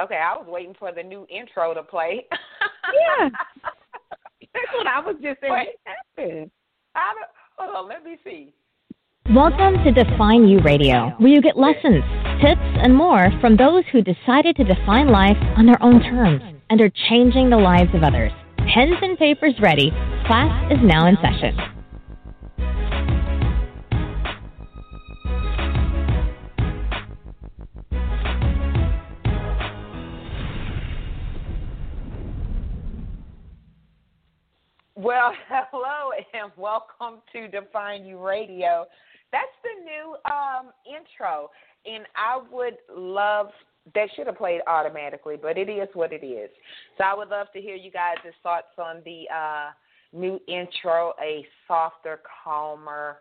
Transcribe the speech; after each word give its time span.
Okay, 0.00 0.16
I 0.16 0.34
was 0.38 0.46
waiting 0.48 0.74
for 0.78 0.90
the 0.90 1.02
new 1.02 1.26
intro 1.28 1.74
to 1.74 1.82
play. 1.82 2.24
yeah. 3.20 3.28
That's 4.54 4.72
what 4.72 4.86
I 4.86 5.00
was 5.00 5.16
just 5.22 5.38
saying. 5.42 5.52
What 6.16 6.50
I 6.94 7.12
hold 7.58 7.76
on, 7.76 7.88
let 7.90 8.02
me 8.02 8.16
see. 8.24 8.54
Welcome 9.34 9.84
to 9.84 9.92
Define 9.92 10.48
U 10.48 10.60
Radio, 10.60 11.10
where 11.18 11.28
you 11.28 11.42
get 11.42 11.58
lessons, 11.58 12.02
tips, 12.40 12.64
and 12.80 12.96
more 12.96 13.28
from 13.42 13.58
those 13.58 13.84
who 13.92 14.00
decided 14.00 14.56
to 14.56 14.64
define 14.64 15.08
life 15.08 15.36
on 15.58 15.66
their 15.66 15.82
own 15.82 16.00
terms 16.00 16.42
and 16.70 16.80
are 16.80 16.90
changing 17.10 17.50
the 17.50 17.58
lives 17.58 17.94
of 17.94 18.02
others. 18.02 18.32
Pens 18.72 18.96
and 19.02 19.18
papers 19.18 19.52
ready. 19.60 19.90
Class 20.26 20.72
is 20.72 20.78
now 20.82 21.06
in 21.06 21.18
session. 21.20 21.54
And 36.42 36.50
welcome 36.56 37.20
to 37.32 37.46
Define 37.46 38.04
U 38.04 38.18
Radio. 38.18 38.84
That's 39.30 39.44
the 39.62 39.84
new 39.84 40.16
um, 40.24 40.72
intro, 40.84 41.50
and 41.86 42.04
I 42.16 42.40
would 42.50 42.78
love 42.92 43.50
that 43.94 44.08
should 44.16 44.26
have 44.26 44.38
played 44.38 44.60
automatically, 44.66 45.36
but 45.40 45.56
it 45.56 45.68
is 45.68 45.88
what 45.94 46.12
it 46.12 46.24
is. 46.24 46.50
So 46.98 47.04
I 47.04 47.14
would 47.14 47.28
love 47.28 47.46
to 47.52 47.60
hear 47.60 47.76
you 47.76 47.92
guys' 47.92 48.32
thoughts 48.42 48.74
on 48.76 49.02
the 49.04 49.24
uh, 49.32 49.70
new 50.12 50.40
intro, 50.48 51.12
a 51.22 51.46
softer, 51.68 52.20
calmer, 52.42 53.18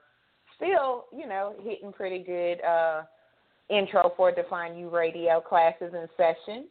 still, 0.56 1.06
you 1.16 1.28
know, 1.28 1.54
hitting 1.62 1.92
pretty 1.94 2.24
good 2.24 2.64
uh, 2.64 3.04
intro 3.70 4.14
for 4.18 4.32
Define 4.32 4.78
U 4.78 4.90
Radio 4.90 5.42
classes 5.42 5.94
in 5.94 6.08
session. 6.18 6.66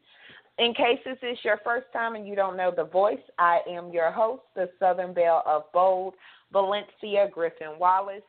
In 0.58 0.74
case 0.74 0.98
this 1.06 1.16
is 1.22 1.38
your 1.42 1.58
first 1.64 1.86
time 1.92 2.16
and 2.16 2.26
you 2.26 2.34
don't 2.34 2.56
know 2.56 2.72
the 2.76 2.84
voice, 2.84 3.20
I 3.38 3.60
am 3.68 3.92
your 3.92 4.10
host, 4.10 4.42
the 4.54 4.68
Southern 4.78 5.14
Belle 5.14 5.42
of 5.46 5.62
Bold, 5.72 6.14
Valencia 6.52 7.28
Griffin 7.32 7.78
Wallace. 7.78 8.22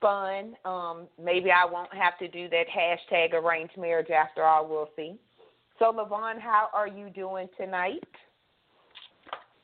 fun. 0.02 0.56
Um, 0.66 1.08
maybe 1.22 1.50
I 1.52 1.66
won't 1.66 1.94
have 1.94 2.18
to 2.20 2.28
do 2.28 2.50
that 2.50 2.66
hashtag 2.68 3.34
arranged 3.34 3.78
marriage 3.78 4.10
after 4.10 4.44
all. 4.44 4.68
We'll 4.68 4.90
see. 4.96 5.16
So, 5.80 5.94
Lyvonne, 5.96 6.40
how 6.40 6.70
are 6.74 6.88
you 6.88 7.10
doing 7.10 7.48
tonight? 7.58 8.04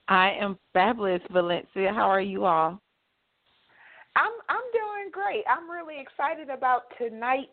I 0.08 0.32
am 0.32 0.58
fabulous, 0.74 1.22
Valencia. 1.32 1.94
How 1.94 2.10
are 2.10 2.22
you 2.22 2.46
all? 2.46 2.82
I'm 4.16 4.32
I'm 4.50 4.68
doing 4.74 5.12
great. 5.12 5.44
I'm 5.50 5.70
really 5.70 6.00
excited 6.00 6.50
about 6.50 6.84
tonight's 6.98 7.50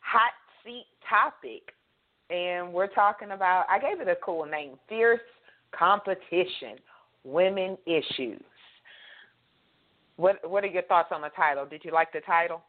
hot 0.00 0.32
seat 0.64 0.86
topic. 1.08 1.74
And 2.30 2.72
we're 2.72 2.88
talking 2.88 3.32
about 3.32 3.66
I 3.68 3.78
gave 3.78 4.00
it 4.00 4.08
a 4.08 4.16
cool 4.24 4.46
name, 4.46 4.78
fierce 4.88 5.20
competition, 5.76 6.76
women 7.24 7.76
issues. 7.86 8.42
What 10.16 10.48
what 10.48 10.64
are 10.64 10.68
your 10.68 10.82
thoughts 10.82 11.08
on 11.12 11.20
the 11.20 11.30
title? 11.30 11.66
Did 11.66 11.84
you 11.84 11.92
like 11.92 12.12
the 12.12 12.20
title? 12.20 12.62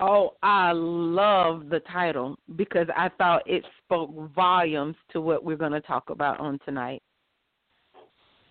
Oh, 0.00 0.34
I 0.44 0.70
love 0.72 1.68
the 1.70 1.80
title 1.92 2.38
because 2.54 2.86
I 2.96 3.08
thought 3.18 3.42
it 3.46 3.64
spoke 3.84 4.10
volumes 4.32 4.94
to 5.12 5.20
what 5.20 5.44
we're 5.44 5.56
going 5.56 5.72
to 5.72 5.80
talk 5.80 6.10
about 6.10 6.38
on 6.38 6.60
tonight. 6.64 7.02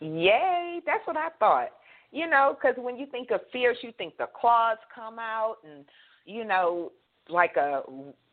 Yay, 0.01 0.81
that's 0.85 1.07
what 1.07 1.15
I 1.15 1.29
thought. 1.39 1.69
You 2.11 2.29
know, 2.29 2.55
because 2.55 2.75
when 2.81 2.97
you 2.97 3.05
think 3.05 3.31
of 3.31 3.41
fierce, 3.51 3.77
you 3.81 3.91
think 3.97 4.17
the 4.17 4.27
claws 4.39 4.77
come 4.93 5.19
out 5.19 5.57
and, 5.63 5.83
you 6.25 6.45
know, 6.45 6.91
like 7.29 7.57
a 7.57 7.81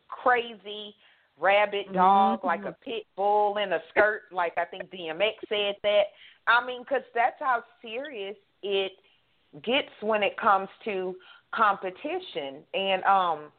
crazy 0.09 0.95
rabid 1.41 1.93
dog, 1.93 2.39
mm-hmm. 2.39 2.47
like 2.47 2.65
a 2.65 2.77
pit 2.85 3.05
bull 3.17 3.57
in 3.57 3.73
a 3.73 3.81
skirt, 3.91 4.23
like 4.31 4.53
I 4.57 4.65
think 4.65 4.91
DMX 4.91 5.33
said 5.49 5.75
that. 5.83 6.03
I 6.47 6.65
mean, 6.65 6.83
because 6.83 7.03
that's 7.15 7.37
how 7.41 7.65
serious 7.83 8.37
it 8.62 8.93
gets 9.65 9.89
when 10.01 10.23
it 10.23 10.37
comes 10.37 10.69
to 10.85 11.17
competition. 11.53 12.62
And, 12.75 13.03
um, 13.05 13.51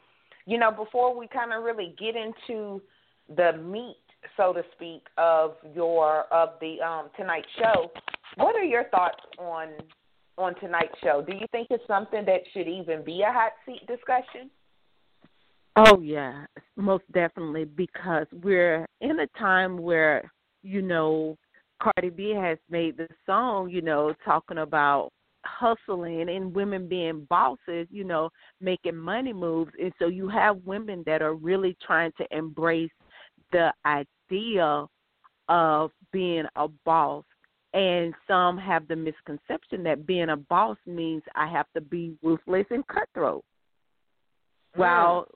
you 0.45 0.57
know, 0.57 0.71
before 0.71 1.17
we 1.17 1.27
kind 1.27 1.51
of 1.51 1.63
really 1.63 1.93
get 1.99 2.15
into 2.15 2.81
the 3.35 3.57
meat 3.57 3.97
so 4.37 4.53
to 4.53 4.63
speak, 4.75 5.03
of 5.17 5.55
your 5.73 6.23
of 6.31 6.49
the 6.61 6.81
um, 6.81 7.09
tonight's 7.17 7.47
show. 7.57 7.91
What 8.37 8.55
are 8.55 8.63
your 8.63 8.85
thoughts 8.85 9.19
on 9.37 9.69
on 10.37 10.55
tonight's 10.55 10.97
show? 11.03 11.23
Do 11.25 11.33
you 11.33 11.45
think 11.51 11.67
it's 11.69 11.85
something 11.87 12.25
that 12.25 12.41
should 12.53 12.67
even 12.67 13.03
be 13.03 13.21
a 13.21 13.31
hot 13.31 13.53
seat 13.65 13.85
discussion? 13.87 14.49
Oh 15.77 15.99
yeah, 15.99 16.45
most 16.77 17.03
definitely 17.11 17.65
because 17.65 18.27
we're 18.31 18.85
in 19.01 19.19
a 19.19 19.27
time 19.37 19.77
where 19.77 20.31
you 20.63 20.81
know 20.81 21.37
Cardi 21.81 22.09
B 22.09 22.33
has 22.33 22.57
made 22.69 22.97
the 22.97 23.07
song, 23.25 23.69
you 23.69 23.81
know, 23.81 24.13
talking 24.23 24.59
about 24.59 25.09
hustling 25.45 26.29
and 26.29 26.55
women 26.55 26.87
being 26.87 27.25
bosses, 27.29 27.87
you 27.91 28.03
know, 28.03 28.29
making 28.61 28.95
money 28.95 29.33
moves. 29.33 29.71
And 29.79 29.91
so 29.99 30.07
you 30.07 30.27
have 30.29 30.57
women 30.65 31.03
that 31.05 31.21
are 31.21 31.35
really 31.35 31.77
trying 31.85 32.11
to 32.17 32.25
embrace 32.35 32.91
the 33.51 33.71
idea 33.85 34.85
of 35.47 35.91
being 36.11 36.45
a 36.55 36.67
boss 36.85 37.23
and 37.75 38.13
some 38.25 38.57
have 38.57 38.87
the 38.87 38.95
misconception 38.95 39.83
that 39.83 40.07
being 40.07 40.29
a 40.29 40.37
boss 40.37 40.77
means 40.87 41.21
I 41.35 41.47
have 41.47 41.65
to 41.75 41.81
be 41.81 42.17
ruthless 42.23 42.65
and 42.71 42.87
cutthroat. 42.87 43.43
Mm. 44.75 44.79
Well, 44.79 45.27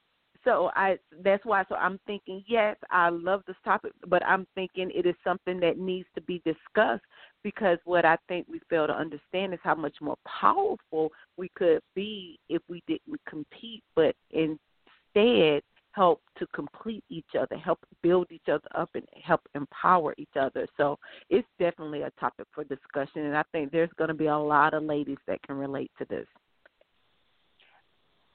so 0.45 0.71
I 0.73 0.97
that's 1.21 1.43
why 1.45 1.65
so 1.67 1.75
I'm 1.75 1.99
thinking 2.07 2.41
yes, 2.47 2.77
I 2.89 3.09
love 3.09 3.41
this 3.45 3.57
topic, 3.65 3.91
but 4.07 4.25
I'm 4.25 4.47
thinking 4.55 4.89
it 4.95 5.05
is 5.05 5.15
something 5.21 5.59
that 5.59 5.77
needs 5.77 6.07
to 6.15 6.21
be 6.21 6.41
discussed 6.45 7.03
because 7.43 7.77
what 7.83 8.05
I 8.05 8.17
think 8.29 8.47
we 8.49 8.61
fail 8.69 8.87
to 8.87 8.93
understand 8.93 9.53
is 9.53 9.59
how 9.61 9.75
much 9.75 9.97
more 9.99 10.17
powerful 10.25 11.11
we 11.35 11.49
could 11.55 11.81
be 11.93 12.39
if 12.47 12.61
we 12.69 12.81
didn't 12.87 13.19
compete, 13.27 13.83
but 13.95 14.15
instead 14.31 15.61
help 15.99 16.21
to 16.37 16.47
complete 16.55 17.03
each 17.09 17.35
other, 17.37 17.57
help 17.57 17.79
build 18.01 18.27
each 18.31 18.47
other 18.47 18.69
up, 18.73 18.89
and 18.95 19.03
help 19.21 19.41
empower 19.53 20.15
each 20.17 20.37
other. 20.39 20.65
So 20.77 20.97
it's 21.29 21.47
definitely 21.59 22.03
a 22.03 22.11
topic 22.11 22.47
for 22.55 22.63
discussion, 22.63 23.25
and 23.25 23.35
I 23.35 23.43
think 23.51 23.73
there's 23.73 23.89
going 23.97 24.07
to 24.07 24.13
be 24.13 24.27
a 24.27 24.37
lot 24.37 24.73
of 24.73 24.83
ladies 24.83 25.17
that 25.27 25.43
can 25.43 25.57
relate 25.57 25.91
to 25.99 26.05
this. 26.09 26.25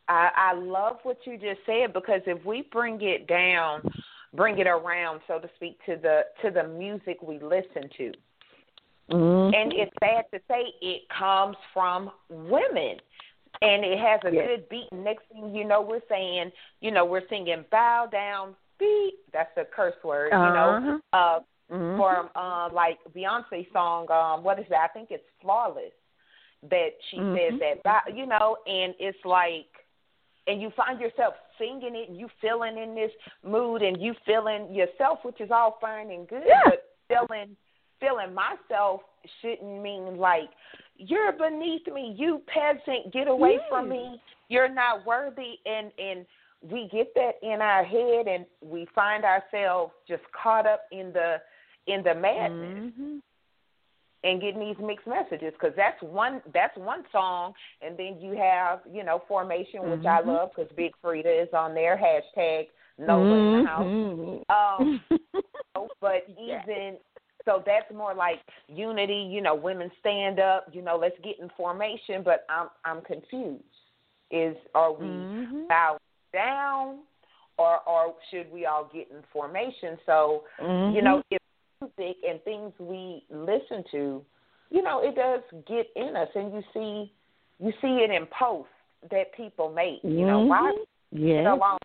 I, 0.09 0.29
I 0.37 0.53
love 0.53 0.97
what 1.05 1.17
you 1.25 1.39
just 1.39 1.61
said 1.65 1.95
because 1.95 2.21
if 2.27 2.45
we 2.45 2.69
bring 2.71 2.99
it 3.01 3.27
down, 3.27 3.81
bring 4.35 4.59
it 4.59 4.67
around, 4.67 5.23
so 5.27 5.39
to 5.39 5.49
speak, 5.57 5.79
to 5.87 5.97
the 5.97 6.21
to 6.43 6.51
the 6.51 6.69
music 6.69 7.23
we 7.23 7.39
listen 7.39 7.89
to, 7.97 8.13
mm-hmm. 9.11 9.55
and 9.55 9.73
it's 9.73 9.93
sad 10.01 10.27
to 10.35 10.41
say 10.47 10.65
it 10.83 11.03
comes 11.19 11.57
from 11.73 12.11
women 12.29 12.99
and 13.63 13.85
it 13.85 13.99
has 13.99 14.21
a 14.25 14.35
yes. 14.35 14.47
good 14.47 14.69
beat. 14.69 14.93
Next 14.93 15.25
thing 15.33 15.55
you 15.55 15.65
know, 15.65 15.83
we're 15.83 16.01
saying, 16.09 16.51
you 16.81 16.91
know, 16.91 17.05
we're 17.05 17.27
singing 17.29 17.65
"bow 17.71 18.09
down, 18.11 18.55
beat." 18.79 19.15
That's 19.33 19.51
a 19.57 19.65
curse 19.65 19.95
word, 20.03 20.31
you 20.33 20.39
know. 20.39 21.01
Uh-huh. 21.13 21.41
Uh, 21.71 21.75
mm-hmm. 21.75 22.01
From 22.01 22.29
uh, 22.35 22.75
like 22.75 22.99
Beyonce 23.15 23.71
song, 23.73 24.11
um, 24.11 24.45
what 24.45 24.59
is 24.59 24.67
that? 24.71 24.89
I 24.91 24.93
think 24.93 25.09
it's 25.11 25.25
"Flawless." 25.41 25.93
That 26.71 26.93
she 27.11 27.19
mm-hmm. 27.19 27.59
says 27.59 27.79
that, 27.85 28.05
you 28.15 28.25
know, 28.25 28.57
and 28.67 28.95
it's 28.99 29.19
like, 29.27 29.67
and 30.47 30.63
you 30.63 30.73
find 30.75 30.99
yourself 30.99 31.35
singing 31.59 31.95
it, 31.95 32.09
and 32.09 32.19
you 32.19 32.29
feeling 32.41 32.79
in 32.79 32.95
this 32.95 33.11
mood, 33.47 33.83
and 33.83 34.01
you 34.01 34.15
feeling 34.25 34.75
yourself, 34.75 35.19
which 35.25 35.43
is 35.43 35.51
all 35.51 35.77
fine 35.79 36.11
and 36.11 36.27
good, 36.27 36.45
yeah. 36.47 36.63
but 36.65 36.85
feeling 37.07 37.55
feeling 38.01 38.35
myself 38.35 39.01
shouldn't 39.41 39.83
mean 39.83 40.17
like 40.17 40.51
you're 40.97 41.33
beneath 41.33 41.87
me, 41.93 42.15
you 42.17 42.41
peasant, 42.47 43.13
get 43.13 43.29
away 43.29 43.59
from 43.69 43.89
me. 43.89 44.21
You're 44.49 44.73
not 44.73 45.05
worthy 45.07 45.59
and 45.67 45.91
and 45.99 46.27
we 46.71 46.89
get 46.91 47.13
that 47.15 47.33
in 47.43 47.61
our 47.61 47.85
head 47.85 48.27
and 48.27 48.47
we 48.63 48.87
find 48.95 49.25
ourselves 49.25 49.93
just 50.09 50.23
caught 50.41 50.67
up 50.67 50.83
in 50.93 51.13
the 51.13 51.37
in 51.87 52.03
the 52.03 52.15
madness. 52.15 52.93
Mm-hmm. 52.93 53.17
and 54.25 54.41
getting 54.41 54.61
these 54.61 54.77
mixed 54.81 55.07
messages 55.07 55.53
because 55.53 55.75
that's 55.77 56.03
one 56.03 56.41
that's 56.53 56.77
one 56.79 57.05
song, 57.13 57.53
and 57.83 57.97
then 57.99 58.19
you 58.21 58.37
have 58.37 58.81
you 58.91 59.05
know 59.05 59.23
formation, 59.29 59.83
which 59.83 60.01
mm-hmm. 60.01 60.07
I 60.07 60.21
love 60.21 60.51
because 60.55 60.71
Big 60.77 60.93
Freedia 61.05 61.43
is 61.43 61.51
on 61.53 61.75
there. 61.75 61.99
Hashtag 61.99 62.69
Nola 62.99 63.59
in 63.59 63.63
the 63.63 63.69
house. 63.69 63.85
Mm-hmm. 63.85 64.83
Um, 64.83 65.01
but 66.01 66.27
even 66.41 66.97
so, 67.45 67.63
that's 67.67 67.93
more 67.95 68.15
like 68.15 68.41
unity. 68.69 69.29
You 69.31 69.43
know, 69.43 69.55
women 69.55 69.91
stand 70.01 70.41
up. 70.41 70.67
You 70.73 70.83
know, 70.83 70.97
let's 70.97 71.17
get 71.23 71.39
in 71.41 71.51
formation. 71.57 72.23
But 72.25 72.47
I'm 72.49 72.69
I'm 72.85 73.03
confused. 73.03 73.63
Is 74.31 74.57
are 74.75 74.93
we 74.93 75.07
mm-hmm. 75.07 75.69
bowing 75.69 75.99
down? 76.33 76.99
Or, 77.57 77.79
or 77.89 78.15
should 78.33 78.51
we 78.53 78.67
all 78.67 78.91
get 78.93 79.09
in 79.13 79.23
formation? 79.33 79.97
So, 80.07 80.43
mm-hmm. 80.61 80.97
you 80.97 81.03
know, 81.03 81.23
if 81.31 81.41
music 81.81 82.17
and 82.29 82.43
things 82.43 82.73
we 82.81 83.23
listen 83.31 83.85
to, 83.93 84.23
you 84.71 84.83
know, 84.83 85.01
it 85.05 85.15
does 85.15 85.41
get 85.69 85.87
in 85.95 86.17
us, 86.17 86.27
and 86.35 86.53
you 86.53 86.63
see, 86.75 87.13
you 87.61 87.73
see 87.81 88.03
it 88.03 88.11
in 88.11 88.27
posts 88.37 88.73
that 89.09 89.33
people 89.37 89.73
make. 89.73 90.01
You 90.03 90.27
know, 90.27 90.41
why? 90.41 90.73
Mm-hmm. 91.15 91.29
Yeah. 91.29 91.55
Along, 91.55 91.79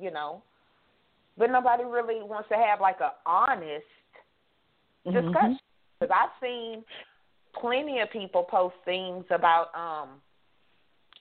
you 0.00 0.12
know, 0.12 0.40
but 1.36 1.50
nobody 1.50 1.82
really 1.82 2.22
wants 2.22 2.48
to 2.50 2.54
have 2.54 2.80
like 2.80 3.00
a 3.00 3.10
honest 3.28 3.82
Mm-hmm. 4.05 4.05
Discussion 5.12 5.58
because 6.00 6.14
I've 6.14 6.30
seen 6.42 6.84
plenty 7.60 8.00
of 8.00 8.10
people 8.10 8.44
post 8.44 8.74
things 8.84 9.24
about 9.30 9.68
um 9.74 10.20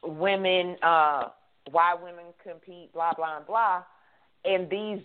women, 0.04 0.76
uh 0.84 1.30
why 1.72 1.96
women 1.96 2.26
compete, 2.44 2.94
blah 2.94 3.14
blah 3.14 3.40
blah, 3.46 3.84
and 4.44 4.70
these 4.70 5.00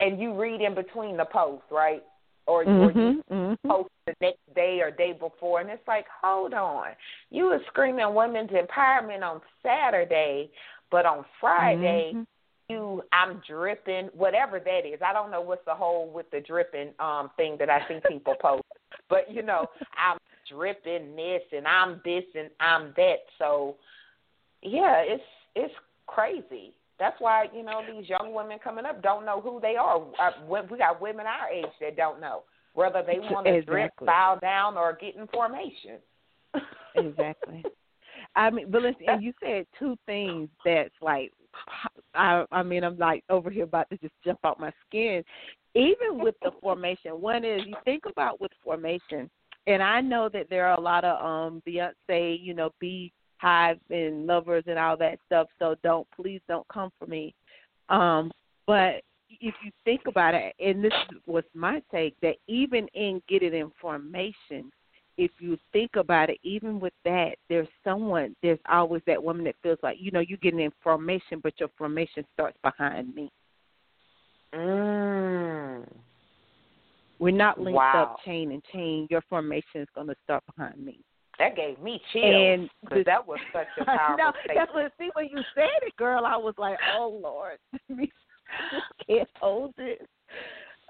and 0.00 0.20
you 0.20 0.38
read 0.38 0.60
in 0.60 0.74
between 0.74 1.16
the 1.16 1.24
posts, 1.24 1.66
right? 1.70 2.02
Or, 2.46 2.64
mm-hmm, 2.64 2.98
or 2.98 3.04
you 3.10 3.22
mm-hmm. 3.30 3.68
post 3.68 3.88
the 4.06 4.14
next 4.20 4.54
day 4.54 4.80
or 4.82 4.90
day 4.90 5.12
before, 5.12 5.60
and 5.60 5.70
it's 5.70 5.86
like, 5.88 6.04
hold 6.22 6.52
on, 6.52 6.88
you 7.30 7.46
were 7.46 7.60
screaming 7.68 8.14
women's 8.14 8.50
empowerment 8.50 9.22
on 9.22 9.40
Saturday, 9.62 10.50
but 10.90 11.06
on 11.06 11.24
Friday, 11.40 12.12
mm-hmm. 12.14 12.22
You, 12.68 13.02
I'm 13.12 13.42
dripping, 13.48 14.08
whatever 14.14 14.58
that 14.58 14.86
is. 14.86 15.00
I 15.04 15.12
don't 15.12 15.30
know 15.30 15.40
what's 15.40 15.64
the 15.66 15.74
whole 15.74 16.10
with 16.10 16.30
the 16.30 16.40
dripping 16.40 16.90
um 16.98 17.30
thing 17.36 17.56
that 17.58 17.70
I 17.70 17.80
see 17.88 18.00
people 18.08 18.34
post, 18.40 18.62
but 19.08 19.30
you 19.30 19.42
know, 19.42 19.66
I'm 19.96 20.18
dripping 20.50 21.16
this 21.16 21.42
and 21.52 21.66
I'm 21.66 22.00
this 22.04 22.24
and 22.34 22.50
I'm 22.60 22.92
that. 22.96 23.18
So, 23.38 23.76
yeah, 24.62 25.02
it's 25.04 25.22
it's 25.54 25.74
crazy. 26.06 26.74
That's 26.98 27.16
why 27.18 27.46
you 27.54 27.62
know 27.62 27.82
these 27.90 28.08
young 28.08 28.32
women 28.32 28.58
coming 28.62 28.84
up 28.84 29.02
don't 29.02 29.26
know 29.26 29.40
who 29.40 29.60
they 29.60 29.76
are. 29.76 29.98
Uh, 29.98 30.62
we 30.70 30.78
got 30.78 31.00
women 31.00 31.26
our 31.26 31.48
age 31.50 31.66
that 31.80 31.96
don't 31.96 32.20
know 32.20 32.42
whether 32.74 33.02
they 33.06 33.18
want 33.30 33.46
to 33.46 33.54
exactly. 33.54 33.74
drip, 33.74 33.92
bow 34.00 34.38
down, 34.40 34.76
or 34.76 34.96
get 35.00 35.16
in 35.16 35.26
formation. 35.28 35.98
exactly. 36.94 37.64
I 38.36 38.50
mean, 38.50 38.70
but 38.70 38.82
listen, 38.82 39.02
and 39.06 39.22
you 39.22 39.32
said 39.42 39.66
two 39.78 39.96
things 40.06 40.48
that's 40.64 40.94
like, 41.00 41.32
I, 42.14 42.44
I 42.52 42.62
mean, 42.62 42.84
I'm 42.84 42.98
like 42.98 43.24
over 43.28 43.50
here 43.50 43.64
about 43.64 43.90
to 43.90 43.98
just 43.98 44.14
jump 44.24 44.38
out 44.44 44.60
my 44.60 44.72
skin. 44.86 45.22
Even 45.74 46.18
with 46.22 46.36
the 46.42 46.52
formation, 46.60 47.20
one 47.20 47.44
is 47.44 47.62
you 47.66 47.74
think 47.84 48.04
about 48.06 48.40
with 48.40 48.52
formation, 48.62 49.28
and 49.66 49.82
I 49.82 50.00
know 50.00 50.28
that 50.32 50.48
there 50.50 50.66
are 50.66 50.78
a 50.78 50.80
lot 50.80 51.04
of 51.04 51.24
um 51.24 51.62
Beyonce, 51.66 52.38
you 52.40 52.54
know, 52.54 52.70
be 52.80 53.12
hive 53.38 53.78
and 53.90 54.26
lovers 54.26 54.64
and 54.66 54.78
all 54.78 54.96
that 54.98 55.18
stuff. 55.26 55.48
So 55.58 55.74
don't 55.82 56.06
please 56.14 56.40
don't 56.48 56.66
come 56.68 56.90
for 56.98 57.06
me. 57.06 57.34
Um, 57.88 58.30
but 58.66 59.02
if 59.28 59.54
you 59.64 59.70
think 59.84 60.02
about 60.06 60.34
it, 60.34 60.54
and 60.58 60.82
this 60.82 60.92
was 61.26 61.44
my 61.54 61.82
take, 61.90 62.14
that 62.22 62.36
even 62.46 62.86
in 62.94 63.20
getting 63.28 63.52
information, 63.52 64.70
if 65.16 65.30
you 65.38 65.56
think 65.72 65.92
about 65.96 66.30
it, 66.30 66.38
even 66.42 66.80
with 66.80 66.92
that, 67.04 67.36
there's 67.48 67.68
someone, 67.84 68.34
there's 68.42 68.58
always 68.68 69.02
that 69.06 69.22
woman 69.22 69.44
that 69.44 69.54
feels 69.62 69.78
like, 69.82 69.96
you 70.00 70.10
know, 70.10 70.20
you're 70.20 70.38
getting 70.38 70.60
information, 70.60 71.40
but 71.42 71.54
your 71.58 71.68
formation 71.78 72.24
starts 72.32 72.58
behind 72.62 73.14
me. 73.14 73.30
Mm. 74.54 75.86
We're 77.18 77.30
not 77.30 77.60
linked 77.60 77.76
wow. 77.76 78.14
up 78.14 78.24
chain 78.24 78.52
and 78.52 78.62
chain. 78.72 79.06
Your 79.10 79.22
formation 79.28 79.80
is 79.80 79.88
going 79.94 80.08
to 80.08 80.16
start 80.24 80.42
behind 80.54 80.84
me. 80.84 81.00
That 81.38 81.56
gave 81.56 81.80
me 81.80 82.00
chills. 82.12 82.24
And 82.24 82.70
because 82.82 83.04
that 83.06 83.26
was 83.26 83.38
such 83.52 83.66
a 83.80 83.84
powerful 83.84 84.16
no, 84.18 84.32
statement. 84.44 84.58
that's 84.58 84.74
what. 84.74 84.92
See 84.98 85.10
when 85.14 85.26
you 85.26 85.38
said 85.54 85.82
it, 85.82 85.96
girl, 85.96 86.24
I 86.26 86.36
was 86.36 86.54
like, 86.58 86.78
oh 86.96 87.18
Lord, 87.22 87.58
just 87.88 89.06
can't 89.06 89.28
hold 89.40 89.74
it. 89.78 90.08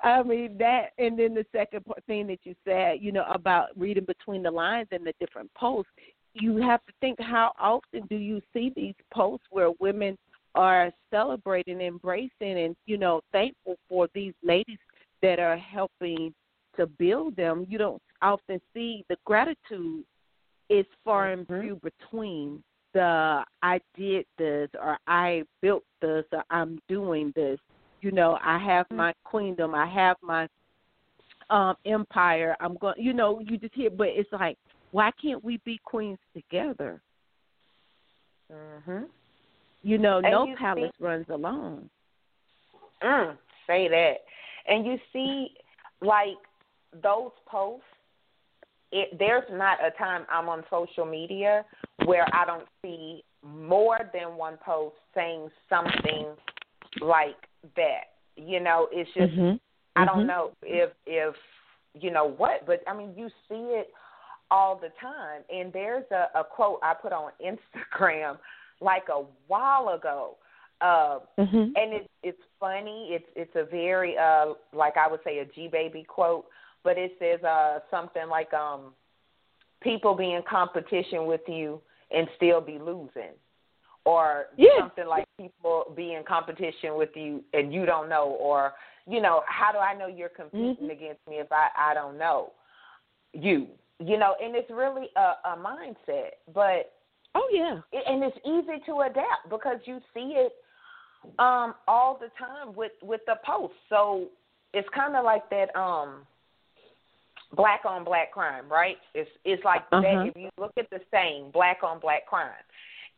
I 0.05 0.23
mean 0.23 0.59
that, 0.59 0.91
and 0.99 1.19
then 1.19 1.35
the 1.35 1.47
second 1.51 1.83
thing 2.07 2.27
that 2.27 2.41
you 2.45 2.55
said, 2.65 2.99
you 3.01 3.11
know, 3.11 3.25
about 3.33 3.69
reading 3.75 4.05
between 4.05 4.43
the 4.43 4.51
lines 4.51 4.89
and 4.93 5.05
the 5.05 5.15
different 5.19 5.53
posts. 5.55 5.91
You 6.35 6.57
have 6.59 6.85
to 6.87 6.93
think 7.01 7.19
how 7.21 7.53
often 7.59 8.03
do 8.11 8.17
you 8.17 8.43
see 8.53 8.71
these 8.77 8.95
posts 9.13 9.47
where 9.51 9.71
women 9.81 10.19
are 10.55 10.93
celebrating, 11.11 11.81
embracing, 11.81 12.31
and 12.59 12.77
you 12.87 12.99
know, 12.99 13.23
thankful 13.33 13.77
for 13.89 14.09
these 14.15 14.35
ladies 14.43 14.79
that 15.23 15.39
are 15.39 15.57
helping 15.57 16.35
to 16.77 16.87
build 16.87 17.35
them. 17.37 17.67
You 17.69 17.79
don't 17.79 18.03
often 18.21 18.61
see 18.75 19.05
the 19.09 19.17
gratitude 19.25 20.05
is 20.69 20.87
far 21.05 21.33
and 21.33 21.47
mm-hmm. 21.47 21.63
few 21.63 21.81
between 21.83 22.63
the 22.93 23.45
I 23.63 23.81
did 23.97 24.27
this 24.39 24.69
or 24.81 24.99
I 25.07 25.45
built 25.63 25.85
this 26.03 26.25
or 26.33 26.45
I'm 26.51 26.79
doing 26.89 27.33
this. 27.35 27.59
You 28.05 28.13
know, 28.13 28.39
I 28.45 28.59
have 28.59 28.87
Mm-hmm. 28.93 28.97
my 28.99 29.15
queendom, 29.25 29.75
I 29.75 29.87
have 29.87 30.17
my 30.23 30.47
um 31.51 31.75
empire. 31.87 32.55
I'm 32.61 32.77
going 32.77 32.95
you 32.99 33.13
know, 33.15 33.41
you 33.41 33.57
just 33.57 33.75
hear 33.75 33.91
but 33.91 34.09
it's 34.09 34.31
like 34.33 34.59
why 34.93 35.11
can't 35.21 35.43
we 35.43 35.59
be 35.65 35.81
queens 35.85 36.19
together? 36.35 37.01
Mhm. 38.53 39.09
You 39.83 39.99
know, 39.99 40.17
And 40.19 40.31
no 40.33 40.47
you 40.47 40.57
palace 40.57 40.93
see- 40.99 41.05
runs 41.05 41.29
alone. 41.31 41.89
Mm, 43.03 43.39
say 43.67 43.89
that. 43.89 44.17
And 44.67 44.87
you 44.87 44.99
see, 45.13 45.55
like 46.01 46.37
those 47.03 47.33
posts. 47.47 47.87
It, 48.93 49.19
there's 49.19 49.45
not 49.51 49.79
a 49.85 49.91
time 49.99 50.25
I'm 50.31 50.49
on 50.49 50.63
social 50.71 51.05
media 51.05 51.65
where 52.05 52.27
I 52.33 52.45
don't 52.45 52.69
see 52.83 53.25
more 53.43 53.99
than 54.13 54.37
one 54.37 54.57
post 54.65 54.95
saying 55.15 55.51
something 55.69 56.37
like 57.01 57.37
that. 57.77 58.15
You 58.37 58.61
know, 58.61 58.89
it's 58.93 59.11
just 59.13 59.33
Mhm. 59.33 59.61
I 59.97 60.05
don't 60.05 60.25
Mhm. 60.25 60.27
know 60.27 60.53
if 60.63 60.93
if 61.07 61.37
you 61.95 62.11
know 62.11 62.25
what, 62.27 62.67
but 62.67 62.83
I 62.89 62.93
mean 62.93 63.15
you 63.17 63.29
see 63.49 63.75
it 63.75 63.93
all 64.51 64.77
the 64.77 64.91
time. 65.01 65.45
And 65.51 65.73
there's 65.73 66.11
a, 66.11 66.31
a 66.35 66.45
quote 66.45 66.81
I 66.83 66.95
put 66.95 67.13
on 67.13 67.33
Instagram 67.41 68.39
like 68.81 69.09
a 69.09 69.23
while 69.47 69.91
ago. 69.91 70.37
Uh, 70.81 71.21
Mhm. 71.39 71.73
and 71.77 71.93
it's 71.95 72.09
it's 72.23 72.43
funny. 72.59 73.15
It's 73.15 73.29
it's 73.37 73.55
a 73.55 73.65
very 73.65 74.19
uh 74.19 74.55
like 74.73 74.97
I 74.97 75.07
would 75.07 75.23
say 75.23 75.39
a 75.39 75.45
G 75.45 75.69
baby 75.69 76.03
quote, 76.03 76.47
but 76.83 76.99
it 76.99 77.17
says 77.19 77.43
uh 77.45 77.81
something 77.91 78.29
like 78.29 78.53
um 78.53 78.95
people 79.81 80.15
be 80.15 80.33
in 80.33 80.43
competition 80.43 81.27
with 81.27 81.47
you 81.49 81.81
and 82.11 82.29
still 82.37 82.61
be 82.61 82.79
losing. 82.79 83.35
Or 84.05 84.47
something 84.79 85.07
like 85.07 85.27
people 85.39 85.93
be 85.97 86.13
in 86.13 86.25
competition 86.25 86.97
with 86.97 87.11
you 87.15 87.43
and 87.55 87.73
you 87.73 87.87
don't 87.87 88.09
know 88.09 88.37
or 88.39 88.75
you 89.07 89.21
know, 89.21 89.43
how 89.47 89.71
do 89.71 89.79
I 89.79 89.95
know 89.95 90.07
you're 90.07 90.31
competing 90.31 90.89
Mhm. 90.89 90.91
against 90.91 91.27
me 91.29 91.37
if 91.37 91.51
I 91.53 91.69
I 91.77 91.95
don't 91.95 92.19
know 92.19 92.53
you? 93.33 93.69
You 93.99 94.19
know, 94.19 94.35
and 94.43 94.55
it's 94.57 94.71
really 94.71 95.09
a, 95.17 95.35
a 95.45 95.57
mindset, 95.57 96.33
but 96.53 96.93
Oh 97.35 97.49
yeah. 97.53 97.81
it, 97.93 98.05
and 98.07 98.23
it's 98.23 98.37
easy 98.45 98.81
to 98.87 99.01
adapt 99.03 99.49
because 99.51 99.79
you 99.85 100.01
see 100.13 100.35
it 100.37 100.53
um 101.39 101.75
all 101.89 102.19
the 102.19 102.29
time 102.39 102.75
with 102.75 102.93
with 103.03 103.21
the 103.27 103.37
posts. 103.45 103.77
So 103.89 104.29
it's 104.73 104.89
kind 104.95 105.17
of 105.17 105.25
like 105.25 105.49
that 105.51 105.75
um 105.77 106.27
black 107.57 107.83
on 107.85 108.05
black 108.05 108.33
crime, 108.33 108.69
right? 108.71 108.97
It's 109.15 109.31
it's 109.45 109.65
like 109.65 109.83
Uh-huh. 109.93 110.03
that 110.03 110.27
if 110.27 110.37
you 110.37 110.51
look 110.59 110.73
at 110.79 110.89
the 110.91 111.01
saying 111.11 111.51
black 111.53 111.83
on 111.83 112.01
black 112.01 112.27
crime. 112.27 112.53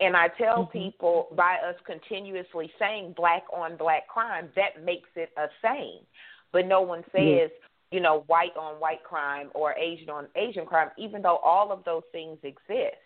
And 0.01 0.17
I 0.17 0.29
tell 0.29 0.67
Mhm. 0.67 0.73
people 0.73 1.29
by 1.33 1.57
us 1.59 1.77
continuously 1.85 2.73
saying 2.79 3.15
black 3.15 3.45
on 3.53 3.77
black 3.77 4.07
crime, 4.09 4.53
that 4.55 4.83
makes 4.83 5.09
it 5.17 5.33
a 5.37 5.49
saying. 5.63 6.07
But 6.53 6.67
no 6.67 6.83
one 6.83 7.05
says, 7.13 7.51
you 7.91 8.01
know, 8.01 8.21
white 8.27 8.57
on 8.57 8.79
white 8.79 9.03
crime 9.05 9.51
or 9.55 9.75
Asian 9.79 10.11
on 10.11 10.29
Asian 10.35 10.67
crime, 10.67 10.91
even 10.97 11.23
though 11.23 11.39
all 11.39 11.73
of 11.73 11.85
those 11.85 12.05
things 12.13 12.39
exist. 12.43 12.97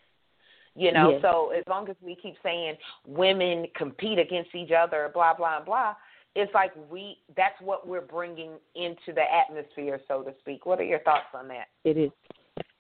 You 0.75 0.93
know, 0.93 1.11
Yes. 1.11 1.23
so 1.23 1.51
as 1.51 1.67
long 1.67 1.89
as 1.89 1.97
we 2.01 2.15
keep 2.15 2.41
saying 2.43 2.79
women 3.05 3.67
compete 3.75 4.19
against 4.19 4.55
each 4.55 4.71
other, 4.71 5.11
blah 5.13 5.35
blah 5.35 5.61
blah, 5.61 5.95
it's 6.35 6.53
like 6.55 6.73
we 6.89 7.19
that's 7.37 7.61
what 7.61 7.87
we're 7.87 8.01
bringing 8.01 8.59
into 8.75 9.13
the 9.13 9.33
atmosphere, 9.33 10.01
so 10.07 10.23
to 10.23 10.33
speak. 10.41 10.67
What 10.67 10.79
are 10.79 10.85
your 10.85 11.01
thoughts 11.01 11.35
on 11.35 11.49
that? 11.49 11.69
It 11.85 11.97
is. 11.97 12.13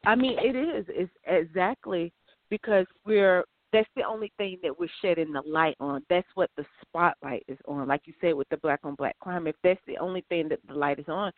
I 0.05 0.14
mean, 0.14 0.38
it 0.38 0.57
is. 0.57 0.87
It's 0.88 1.12
exactly 1.26 2.12
because 2.49 2.87
we're. 3.05 3.45
That's 3.73 3.89
the 3.97 4.05
only 4.05 4.33
thing 4.37 4.59
that 4.62 4.79
we're 4.79 4.89
shedding 5.03 5.33
the 5.33 5.43
light 5.43 5.77
on. 5.81 6.03
That's 6.11 6.27
what 6.35 6.50
the 6.57 6.65
spotlight 6.83 7.45
is 7.49 7.59
on. 7.67 7.89
Like 7.89 8.03
you 8.07 8.15
said 8.21 8.35
with 8.35 8.49
the 8.50 8.57
black 8.59 8.81
on 8.85 8.95
black 8.97 9.19
crime, 9.21 9.47
if 9.47 9.57
that's 9.62 9.81
the 9.87 9.99
only 9.99 10.25
thing 10.29 10.49
that 10.49 10.61
the 10.69 10.75
light 10.75 10.99
is 10.99 11.09
on, 11.09 11.33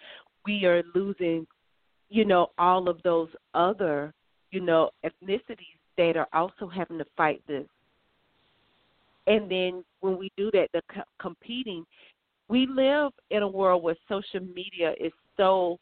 we 0.46 0.64
are 0.64 0.82
losing. 0.94 1.46
you 2.08 2.24
know, 2.24 2.48
all 2.58 2.88
of 2.88 3.02
those 3.02 3.28
other, 3.54 4.12
you 4.50 4.60
know, 4.60 4.90
ethnicities 5.04 5.78
that 5.96 6.16
are 6.16 6.28
also 6.32 6.68
having 6.68 6.98
to 6.98 7.06
fight 7.16 7.42
this. 7.48 7.66
And 9.26 9.50
then 9.50 9.84
when 10.00 10.18
we 10.18 10.30
do 10.36 10.50
that, 10.52 10.68
the 10.72 10.82
co- 10.94 11.02
competing, 11.20 11.84
we 12.48 12.66
live 12.66 13.12
in 13.30 13.42
a 13.42 13.48
world 13.48 13.82
where 13.82 13.96
social 14.08 14.40
media 14.40 14.92
is 15.00 15.12
so 15.36 15.78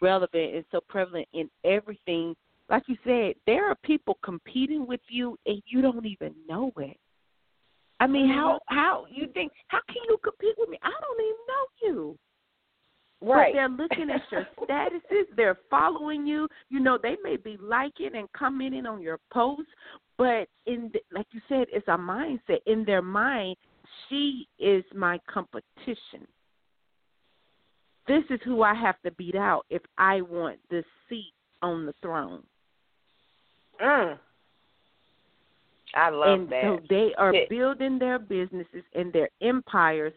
relevant 0.00 0.54
and 0.54 0.64
so 0.70 0.80
prevalent 0.88 1.28
in 1.34 1.50
everything. 1.64 2.34
Like 2.68 2.84
you 2.86 2.96
said, 3.04 3.34
there 3.46 3.68
are 3.70 3.76
people 3.84 4.18
competing 4.24 4.86
with 4.86 5.00
you 5.08 5.38
and 5.46 5.62
you 5.66 5.82
don't 5.82 6.04
even 6.04 6.34
know 6.48 6.72
it. 6.78 6.96
I 8.00 8.06
mean, 8.06 8.28
how 8.28 8.58
mm-hmm. 8.70 8.76
how 8.76 9.06
you 9.10 9.28
think 9.32 9.52
how 9.68 9.78
can 9.88 10.02
you 10.08 10.18
compete 10.22 10.54
with 10.58 10.68
me? 10.68 10.78
I 10.82 10.90
don't 10.90 11.20
even 11.20 11.36
know 11.48 11.66
you. 11.82 12.18
Right. 13.22 13.52
But 13.52 13.56
they're 13.56 13.68
looking 13.68 14.10
at 14.10 14.20
your 14.30 14.46
statuses. 14.68 15.24
They're 15.36 15.58
following 15.70 16.26
you. 16.26 16.48
You 16.68 16.80
know, 16.80 16.98
they 17.02 17.16
may 17.22 17.36
be 17.36 17.56
liking 17.60 18.10
and 18.14 18.30
commenting 18.32 18.84
on 18.84 19.00
your 19.00 19.18
posts, 19.32 19.70
but 20.18 20.48
in 20.66 20.90
the, 20.92 21.00
like 21.12 21.26
you 21.32 21.40
said, 21.48 21.66
it's 21.72 21.88
a 21.88 21.96
mindset. 21.96 22.58
In 22.66 22.84
their 22.84 23.00
mind, 23.00 23.56
she 24.08 24.46
is 24.58 24.84
my 24.94 25.18
competition. 25.28 26.26
This 28.06 28.22
is 28.30 28.38
who 28.44 28.62
I 28.62 28.74
have 28.74 29.00
to 29.04 29.10
beat 29.12 29.34
out 29.34 29.64
if 29.70 29.82
I 29.98 30.20
want 30.20 30.58
the 30.70 30.84
seat 31.08 31.32
on 31.62 31.86
the 31.86 31.94
throne. 32.02 32.42
Mm. 33.80 34.18
I 35.94 36.10
love 36.10 36.40
and 36.40 36.48
that. 36.50 36.62
so 36.62 36.80
they 36.88 37.14
are 37.14 37.34
Yeah. 37.34 37.46
building 37.48 37.98
their 37.98 38.18
businesses 38.18 38.84
and 38.94 39.12
their 39.12 39.30
empires 39.40 40.12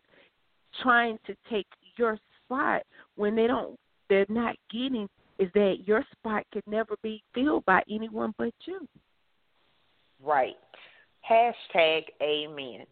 trying 0.82 1.18
to 1.25 1.36
take 1.50 1.68
your 1.98 2.18
spot 2.44 2.84
when 3.16 3.36
they 3.36 3.48
don't 3.48 3.80
they're 4.10 4.25
not 4.28 4.56
getting 4.72 5.08
is 5.38 5.51
that 5.54 5.88
your 5.88 6.04
spot 6.12 6.44
could 6.51 6.66
never 6.68 6.96
be 7.01 7.24
filled 7.34 7.63
by 7.66 7.82
anyone 7.89 8.34
but 8.38 8.54
you. 8.66 8.88
Right. 10.22 10.58
Hashtag 11.30 12.06
amen. 12.22 12.86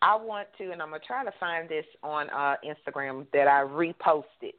I 0.00 0.16
want 0.16 0.48
to, 0.58 0.70
and 0.70 0.80
I'm 0.80 0.90
going 0.90 1.00
to 1.00 1.06
try 1.06 1.24
to 1.24 1.32
find 1.40 1.68
this 1.68 1.84
on 2.02 2.30
uh, 2.30 2.56
Instagram 2.64 3.26
that 3.32 3.48
I 3.48 3.62
reposted. 3.62 4.54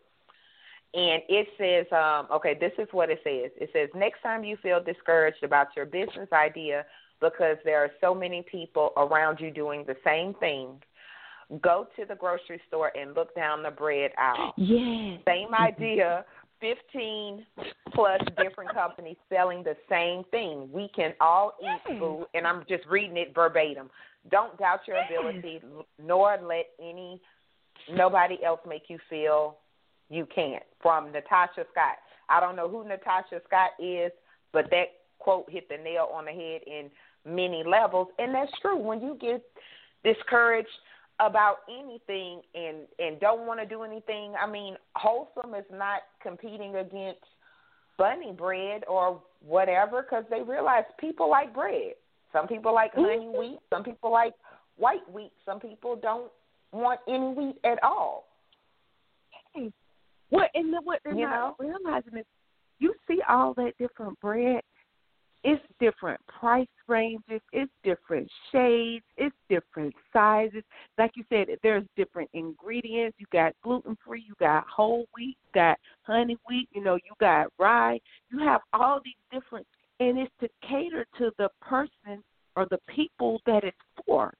And 0.95 1.21
it 1.27 1.47
says, 1.57 1.85
um, 1.91 2.27
okay, 2.33 2.55
this 2.57 2.71
is 2.77 2.87
what 2.91 3.09
it 3.09 3.19
says. 3.21 3.51
It 3.59 3.69
says, 3.73 3.89
next 3.93 4.21
time 4.21 4.45
you 4.45 4.55
feel 4.63 4.81
discouraged 4.81 5.43
about 5.43 5.67
your 5.75 5.85
business 5.85 6.29
idea 6.31 6.85
because 7.19 7.57
there 7.65 7.83
are 7.83 7.91
so 7.99 8.15
many 8.15 8.45
people 8.49 8.93
around 8.95 9.41
you 9.41 9.51
doing 9.51 9.83
the 9.85 9.97
same 10.05 10.33
thing, 10.35 10.81
go 11.61 11.87
to 11.97 12.05
the 12.05 12.15
grocery 12.15 12.61
store 12.69 12.93
and 12.97 13.13
look 13.13 13.35
down 13.35 13.61
the 13.61 13.71
bread 13.71 14.11
aisle. 14.17 14.53
Yes. 14.57 15.19
Same 15.27 15.53
idea, 15.53 16.23
15 16.61 17.45
plus 17.93 18.21
different 18.37 18.73
companies 18.73 19.17
selling 19.29 19.63
the 19.63 19.75
same 19.89 20.23
thing. 20.31 20.69
We 20.71 20.89
can 20.95 21.13
all 21.19 21.53
eat 21.61 21.81
Yes. 21.89 21.99
food, 21.99 22.27
and 22.33 22.47
I'm 22.47 22.63
just 22.69 22.85
reading 22.85 23.17
it 23.17 23.33
verbatim. 23.35 23.89
Don't 24.31 24.57
doubt 24.57 24.81
your 24.87 24.97
ability, 24.97 25.61
nor 26.01 26.37
let 26.41 26.67
any 26.79 27.21
nobody 27.93 28.41
else 28.43 28.61
make 28.67 28.83
you 28.87 28.97
feel 29.09 29.57
you 30.09 30.27
can't. 30.33 30.63
From 30.81 31.11
Natasha 31.11 31.65
Scott. 31.71 31.97
I 32.29 32.39
don't 32.39 32.55
know 32.55 32.69
who 32.69 32.87
Natasha 32.87 33.41
Scott 33.47 33.71
is, 33.79 34.11
but 34.51 34.69
that 34.71 34.85
quote 35.19 35.49
hit 35.49 35.67
the 35.69 35.77
nail 35.77 36.09
on 36.13 36.25
the 36.25 36.31
head 36.31 36.61
in 36.67 36.89
many 37.25 37.63
levels, 37.63 38.07
and 38.19 38.33
that's 38.33 38.51
true. 38.61 38.77
When 38.77 39.01
you 39.01 39.17
get 39.19 39.43
discouraged 40.03 40.67
about 41.19 41.59
anything 41.69 42.41
and 42.53 42.87
and 42.99 43.19
don't 43.19 43.47
want 43.47 43.59
to 43.59 43.65
do 43.65 43.83
anything, 43.83 44.33
I 44.41 44.47
mean, 44.49 44.75
wholesome 44.95 45.55
is 45.55 45.65
not 45.71 46.01
competing 46.21 46.75
against 46.75 47.21
bunny 47.97 48.33
bread 48.33 48.83
or 48.87 49.21
whatever 49.45 50.01
because 50.01 50.25
they 50.29 50.41
realize 50.41 50.83
people 50.99 51.29
like 51.29 51.53
bread. 51.53 51.93
Some 52.33 52.47
people 52.47 52.73
like 52.73 52.93
honey 52.93 53.27
Mhm. 53.27 53.39
wheat. 53.39 53.59
Some 53.69 53.83
people 53.83 54.11
like 54.11 54.33
white 54.75 55.07
wheat. 55.09 55.31
Some 55.45 55.59
people 55.59 55.95
don't 55.95 56.31
want 56.71 56.99
any 57.07 57.29
wheat 57.29 57.57
at 57.63 57.81
all. 57.83 58.27
What 60.35 60.49
and 60.53 60.73
then 60.73 60.81
what 60.83 60.99
they're 61.03 61.15
You 61.15 61.27
not 61.27 61.55
realizing 61.59 62.17
is 62.17 62.25
you 62.79 62.93
see 63.07 63.21
all 63.27 63.53
that 63.55 63.73
different 63.79 64.19
bread. 64.19 64.61
It's 65.43 65.61
different 65.79 66.19
price 66.27 66.67
ranges, 66.87 67.39
it's 67.53 67.71
different 67.83 68.27
shades, 68.51 69.05
it's 69.15 69.35
different 69.47 69.93
sizes. 70.11 70.63
Like 70.97 71.11
you 71.15 71.23
said, 71.29 71.47
there's 71.61 71.83
different 71.95 72.31
ingredients. 72.33 73.15
You 73.19 73.27
got 73.31 73.53
gluten 73.63 73.95
free, 74.03 74.23
you 74.27 74.33
got 74.39 74.65
whole 74.67 75.05
wheat, 75.15 75.37
you 75.45 75.51
got 75.53 75.77
honey 76.01 76.37
wheat, 76.49 76.67
you 76.73 76.83
know, 76.83 76.95
you 76.95 77.11
got 77.19 77.47
rye. 77.59 77.99
You 78.31 78.39
have 78.39 78.61
all 78.73 78.99
these 79.05 79.13
different 79.31 79.67
and 79.99 80.17
it's 80.17 80.31
to 80.41 80.49
cater 80.67 81.05
to 81.17 81.31
the 81.37 81.49
person 81.61 82.23
or 82.55 82.65
the 82.69 82.79
people 82.87 83.39
that 83.45 83.63
it's 83.63 83.77
for. 84.05 84.33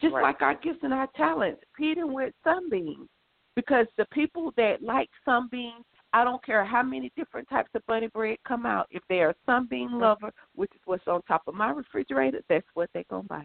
Just 0.00 0.14
Right. 0.14 0.22
like 0.22 0.42
our 0.42 0.54
gifts 0.54 0.82
and 0.82 0.94
our 0.94 1.08
talents, 1.08 1.62
competing 1.74 2.12
with 2.12 2.32
sunbeams 2.44 3.08
because 3.56 3.86
the 3.96 4.06
people 4.06 4.52
that 4.56 4.82
like 4.82 5.08
sunbeams, 5.24 5.84
I 6.12 6.24
don't 6.24 6.44
care 6.44 6.64
how 6.64 6.82
many 6.82 7.10
different 7.16 7.48
types 7.48 7.70
of 7.74 7.84
bunny 7.86 8.08
bread 8.08 8.36
come 8.46 8.66
out. 8.66 8.86
If 8.90 9.02
they 9.08 9.20
are 9.20 9.30
a 9.30 9.34
sunbeam 9.46 9.94
lover, 9.94 10.32
which 10.54 10.70
is 10.74 10.80
what's 10.84 11.06
on 11.06 11.22
top 11.22 11.42
of 11.46 11.54
my 11.54 11.70
refrigerator, 11.70 12.40
that's 12.48 12.66
what 12.74 12.90
they're 12.92 13.04
gonna 13.10 13.24
buy. 13.24 13.44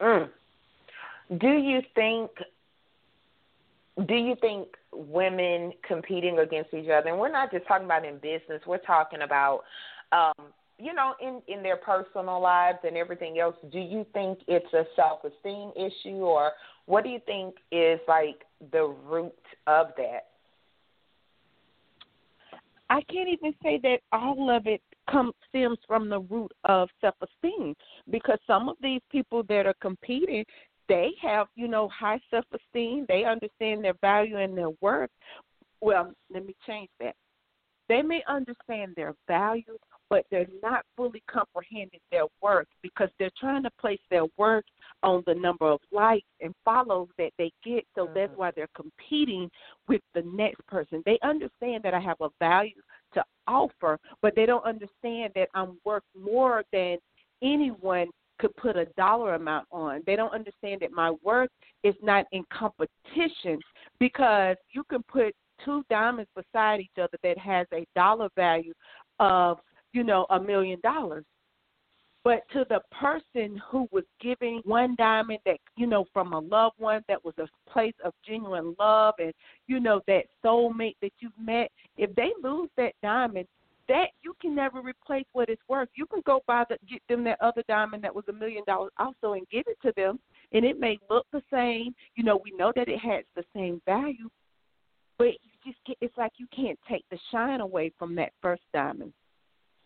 Mm. 0.00 0.28
Do 1.38 1.48
you 1.48 1.80
think 1.94 2.30
do 4.06 4.14
you 4.14 4.34
think 4.40 4.68
women 4.92 5.72
competing 5.86 6.40
against 6.40 6.74
each 6.74 6.88
other 6.90 7.10
and 7.10 7.18
we're 7.18 7.30
not 7.30 7.52
just 7.52 7.66
talking 7.66 7.84
about 7.84 8.04
in 8.04 8.16
business, 8.16 8.60
we're 8.66 8.78
talking 8.78 9.22
about 9.22 9.60
um, 10.10 10.46
you 10.84 10.92
know, 10.92 11.14
in 11.20 11.40
in 11.48 11.62
their 11.62 11.76
personal 11.76 12.40
lives 12.40 12.78
and 12.84 12.96
everything 12.96 13.38
else, 13.38 13.56
do 13.72 13.78
you 13.78 14.04
think 14.12 14.38
it's 14.46 14.72
a 14.74 14.84
self-esteem 14.94 15.72
issue 15.76 16.18
or 16.18 16.52
what 16.86 17.04
do 17.04 17.10
you 17.10 17.20
think 17.24 17.54
is 17.72 17.98
like 18.06 18.42
the 18.70 18.94
root 19.06 19.32
of 19.66 19.88
that? 19.96 20.26
I 22.90 23.00
can't 23.10 23.30
even 23.30 23.54
say 23.62 23.80
that 23.82 24.00
all 24.12 24.50
of 24.50 24.66
it 24.66 24.82
comes 25.10 25.32
stems 25.48 25.78
from 25.86 26.10
the 26.10 26.20
root 26.20 26.52
of 26.64 26.88
self 27.00 27.14
esteem 27.22 27.74
because 28.10 28.38
some 28.46 28.68
of 28.68 28.76
these 28.82 29.00
people 29.10 29.42
that 29.44 29.66
are 29.66 29.74
competing 29.80 30.44
they 30.88 31.12
have, 31.22 31.46
you 31.54 31.66
know, 31.66 31.88
high 31.88 32.20
self 32.30 32.44
esteem, 32.52 33.06
they 33.08 33.24
understand 33.24 33.82
their 33.82 33.94
value 34.00 34.38
and 34.38 34.56
their 34.56 34.70
worth. 34.80 35.10
Well, 35.80 36.12
let 36.32 36.44
me 36.46 36.54
change 36.66 36.90
that. 37.00 37.14
They 37.88 38.02
may 38.02 38.22
understand 38.28 38.92
their 38.96 39.14
value, 39.26 39.78
but 40.10 40.24
they're 40.30 40.46
not 40.62 40.84
fully 40.96 41.22
comprehending 41.30 42.00
their 42.10 42.24
worth 42.42 42.66
because 42.82 43.08
they're 43.18 43.30
trying 43.38 43.62
to 43.62 43.70
place 43.80 44.00
their 44.10 44.26
worth 44.36 44.64
on 45.02 45.22
the 45.26 45.34
number 45.34 45.66
of 45.66 45.80
likes 45.92 46.26
and 46.40 46.54
follows 46.64 47.08
that 47.18 47.30
they 47.38 47.52
get. 47.64 47.84
So 47.94 48.08
that's 48.14 48.30
mm-hmm. 48.30 48.40
why 48.40 48.50
they're 48.54 48.68
competing 48.76 49.50
with 49.88 50.02
the 50.14 50.22
next 50.22 50.66
person. 50.66 51.02
They 51.04 51.18
understand 51.22 51.82
that 51.84 51.94
I 51.94 52.00
have 52.00 52.20
a 52.20 52.28
value 52.38 52.80
to 53.14 53.24
offer, 53.46 53.98
but 54.22 54.34
they 54.34 54.46
don't 54.46 54.64
understand 54.64 55.32
that 55.34 55.48
I'm 55.54 55.78
worth 55.84 56.02
more 56.20 56.64
than 56.72 56.98
anyone 57.42 58.08
could 58.38 58.54
put 58.56 58.76
a 58.76 58.86
dollar 58.96 59.34
amount 59.34 59.66
on. 59.70 60.02
They 60.06 60.16
don't 60.16 60.34
understand 60.34 60.80
that 60.80 60.92
my 60.92 61.12
worth 61.22 61.50
is 61.82 61.94
not 62.02 62.26
in 62.32 62.44
competition 62.52 63.60
because 64.00 64.56
you 64.72 64.82
can 64.84 65.02
put 65.04 65.34
two 65.64 65.84
diamonds 65.88 66.30
beside 66.34 66.80
each 66.80 66.98
other 66.98 67.16
that 67.22 67.38
has 67.38 67.66
a 67.72 67.86
dollar 67.94 68.28
value 68.36 68.72
of, 69.20 69.58
you 69.94 70.04
know, 70.04 70.26
a 70.30 70.38
million 70.38 70.78
dollars. 70.82 71.24
But 72.24 72.42
to 72.54 72.64
the 72.70 72.80
person 72.98 73.60
who 73.70 73.86
was 73.92 74.04
giving 74.20 74.62
one 74.64 74.94
diamond 74.96 75.40
that, 75.44 75.58
you 75.76 75.86
know, 75.86 76.06
from 76.12 76.32
a 76.32 76.38
loved 76.38 76.76
one 76.78 77.02
that 77.06 77.22
was 77.22 77.34
a 77.38 77.46
place 77.70 77.94
of 78.02 78.14
genuine 78.26 78.74
love 78.78 79.14
and, 79.18 79.32
you 79.66 79.78
know, 79.78 80.00
that 80.06 80.24
soulmate 80.42 80.96
that 81.02 81.12
you've 81.20 81.32
met, 81.38 81.70
if 81.98 82.14
they 82.14 82.30
lose 82.42 82.70
that 82.78 82.94
diamond, 83.02 83.46
that 83.88 84.06
you 84.22 84.34
can 84.40 84.54
never 84.54 84.80
replace 84.80 85.26
what 85.34 85.50
it's 85.50 85.60
worth. 85.68 85.90
You 85.94 86.06
can 86.06 86.22
go 86.24 86.40
buy 86.46 86.64
the 86.66 86.78
get 86.88 87.02
them 87.10 87.24
that 87.24 87.36
other 87.42 87.62
diamond 87.68 88.02
that 88.04 88.14
was 88.14 88.24
a 88.30 88.32
million 88.32 88.64
dollars 88.66 88.92
also 88.98 89.34
and 89.34 89.46
give 89.50 89.64
it 89.66 89.76
to 89.82 89.92
them 89.94 90.18
and 90.52 90.64
it 90.64 90.80
may 90.80 90.98
look 91.10 91.26
the 91.30 91.42
same. 91.52 91.94
You 92.16 92.24
know, 92.24 92.40
we 92.42 92.52
know 92.56 92.72
that 92.74 92.88
it 92.88 93.00
has 93.00 93.24
the 93.36 93.44
same 93.54 93.82
value, 93.84 94.30
but 95.18 95.26
you 95.26 95.50
just 95.66 95.76
get 95.86 95.98
it's 96.00 96.16
like 96.16 96.32
you 96.38 96.46
can't 96.56 96.78
take 96.88 97.04
the 97.10 97.18
shine 97.30 97.60
away 97.60 97.92
from 97.98 98.14
that 98.14 98.32
first 98.40 98.62
diamond 98.72 99.12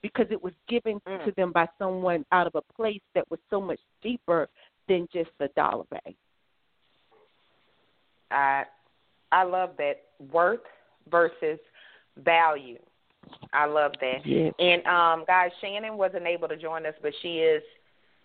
because 0.02 0.26
it 0.30 0.42
was 0.42 0.52
given 0.68 1.00
Mm. 1.00 1.24
to 1.24 1.32
them 1.32 1.52
by 1.52 1.68
someone 1.78 2.24
out 2.32 2.46
of 2.46 2.54
a 2.54 2.62
place 2.74 3.02
that 3.14 3.28
was 3.30 3.40
so 3.50 3.60
much 3.60 3.80
deeper 4.02 4.48
than 4.86 5.08
just 5.12 5.30
the 5.38 5.48
dollar 5.48 5.84
bag. 5.84 6.16
I 8.30 8.64
I 9.30 9.42
love 9.42 9.76
that 9.76 10.04
worth 10.30 10.64
versus 11.08 11.58
value. 12.16 12.78
I 13.52 13.66
love 13.66 13.92
that. 14.00 14.24
Yes. 14.24 14.54
And 14.58 14.86
um 14.86 15.24
guys, 15.26 15.50
Shannon 15.60 15.96
wasn't 15.96 16.26
able 16.26 16.48
to 16.48 16.56
join 16.56 16.86
us, 16.86 16.94
but 17.02 17.12
she 17.20 17.40
is 17.40 17.62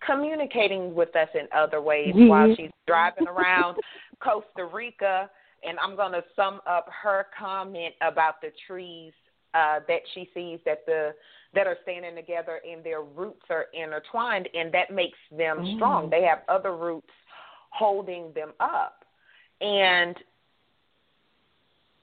communicating 0.06 0.94
with 0.94 1.15
us 1.15 1.30
in 1.34 1.48
other 1.56 1.82
ways 1.82 2.13
while 2.15 2.53
she's 2.56 2.72
driving 2.88 3.27
around 3.27 3.77
Costa 4.20 4.65
Rica 4.65 5.30
and 5.63 5.80
I'm 5.80 5.96
going 5.96 6.12
to 6.12 6.24
sum 6.36 6.60
up 6.68 6.88
her 7.03 7.27
comment 7.38 7.94
about 8.01 8.42
the 8.42 8.51
trees 8.68 9.13
uh, 9.53 9.79
that 9.88 10.01
she 10.13 10.29
sees 10.33 10.60
that 10.65 10.86
the 10.86 11.13
that 11.53 11.67
are 11.67 11.77
standing 11.83 12.15
together 12.15 12.60
and 12.69 12.83
their 12.83 13.01
roots 13.01 13.43
are 13.50 13.65
intertwined, 13.74 14.50
and 14.53 14.74
that 14.74 14.91
makes 14.91 15.17
them 15.31 15.60
mm. 15.60 15.75
strong. 15.75 16.10
They 16.10 16.24
have 16.24 16.39
other 16.50 16.75
roots 16.75 17.12
holding 17.69 18.31
them 18.33 18.53
up, 18.60 19.05
and 19.62 20.15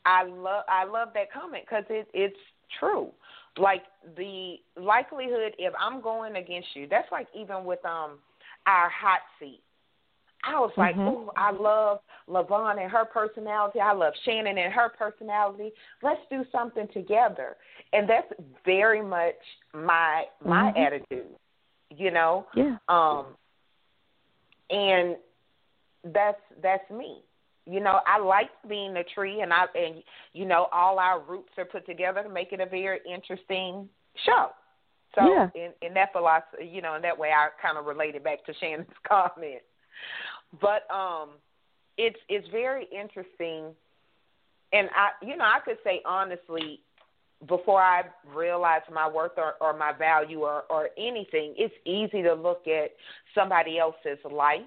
I 0.05 0.25
love 0.25 0.65
I 0.69 0.85
love 0.85 1.09
that 1.15 1.33
comment 1.33 1.65
because 1.69 1.85
it, 1.91 2.09
it's 2.15 2.39
true. 2.79 3.09
Like 3.59 3.83
the 4.17 4.57
likelihood 4.77 5.55
if 5.59 5.75
I'm 5.79 6.01
going 6.01 6.37
against 6.37 6.69
you, 6.75 6.87
that's 6.89 7.11
like 7.11 7.27
even 7.35 7.65
with 7.65 7.85
um 7.85 8.19
our 8.67 8.89
hot 8.91 9.21
seat. 9.39 9.61
I 10.45 10.59
was 10.59 10.73
like, 10.77 10.95
mm-hmm. 10.95 11.09
oh, 11.09 11.33
I 11.37 11.51
love 11.51 11.99
Lyvonne 12.27 12.79
and 12.79 12.91
her 12.91 13.05
personality. 13.05 13.81
I 13.81 13.93
love 13.93 14.15
Shannon 14.25 14.57
and 14.57 14.73
her 14.73 14.91
personality. 14.99 15.71
Let's 16.03 16.21
do 16.31 16.45
something 16.51 16.89
together. 16.93 17.57
And 17.93 18.09
that's 18.09 18.33
very 18.65 19.03
much 19.03 19.35
my 19.75 20.25
my 20.45 20.73
mm-hmm. 20.73 20.79
attitude, 20.79 21.27
you 21.97 22.11
know. 22.11 22.47
Yeah. 22.55 22.77
Um. 22.89 23.27
And 24.71 25.17
that's 26.05 26.41
that's 26.63 26.89
me. 26.91 27.19
You 27.67 27.81
know, 27.81 28.01
I 28.07 28.19
like 28.19 28.51
being 28.69 28.97
a 28.97 29.05
tree, 29.05 29.43
and 29.43 29.53
I 29.53 29.65
and 29.75 30.03
you 30.33 30.47
know 30.47 30.69
all 30.73 30.99
our 30.99 31.21
roots 31.21 31.53
are 31.59 31.65
put 31.65 31.87
together 31.87 32.23
to 32.23 32.29
make 32.29 32.53
it 32.53 32.61
a 32.61 32.67
very 32.67 33.01
interesting 33.13 33.89
show. 34.25 34.49
So 35.15 35.29
yeah. 35.29 35.49
in 35.55 35.73
in 35.83 35.95
that 35.95 36.13
philosophy, 36.13 36.71
you 36.71 36.83
know, 36.83 36.95
in 36.95 37.03
that 37.03 37.19
way, 37.19 37.31
I 37.31 37.49
kind 37.61 37.77
of 37.77 37.85
related 37.85 38.25
back 38.25 38.45
to 38.47 38.55
Shannon's 38.61 38.89
comment. 39.09 39.63
But 40.61 40.91
um, 40.93 41.31
it's 41.97 42.19
it's 42.29 42.49
very 42.49 42.87
interesting, 42.93 43.75
and 44.73 44.89
I 44.95 45.25
you 45.25 45.37
know 45.37 45.45
I 45.45 45.61
could 45.65 45.79
say 45.85 46.01
honestly, 46.05 46.81
before 47.47 47.81
I 47.81 48.03
realized 48.35 48.91
my 48.93 49.09
worth 49.09 49.33
or, 49.37 49.55
or 49.61 49.77
my 49.77 49.93
value 49.93 50.41
or 50.41 50.63
or 50.71 50.89
anything, 50.99 51.55
it's 51.57 51.75
easy 51.85 52.23
to 52.23 52.35
look 52.35 52.67
at 52.67 52.91
somebody 53.35 53.79
else's 53.79 54.19
life 54.31 54.61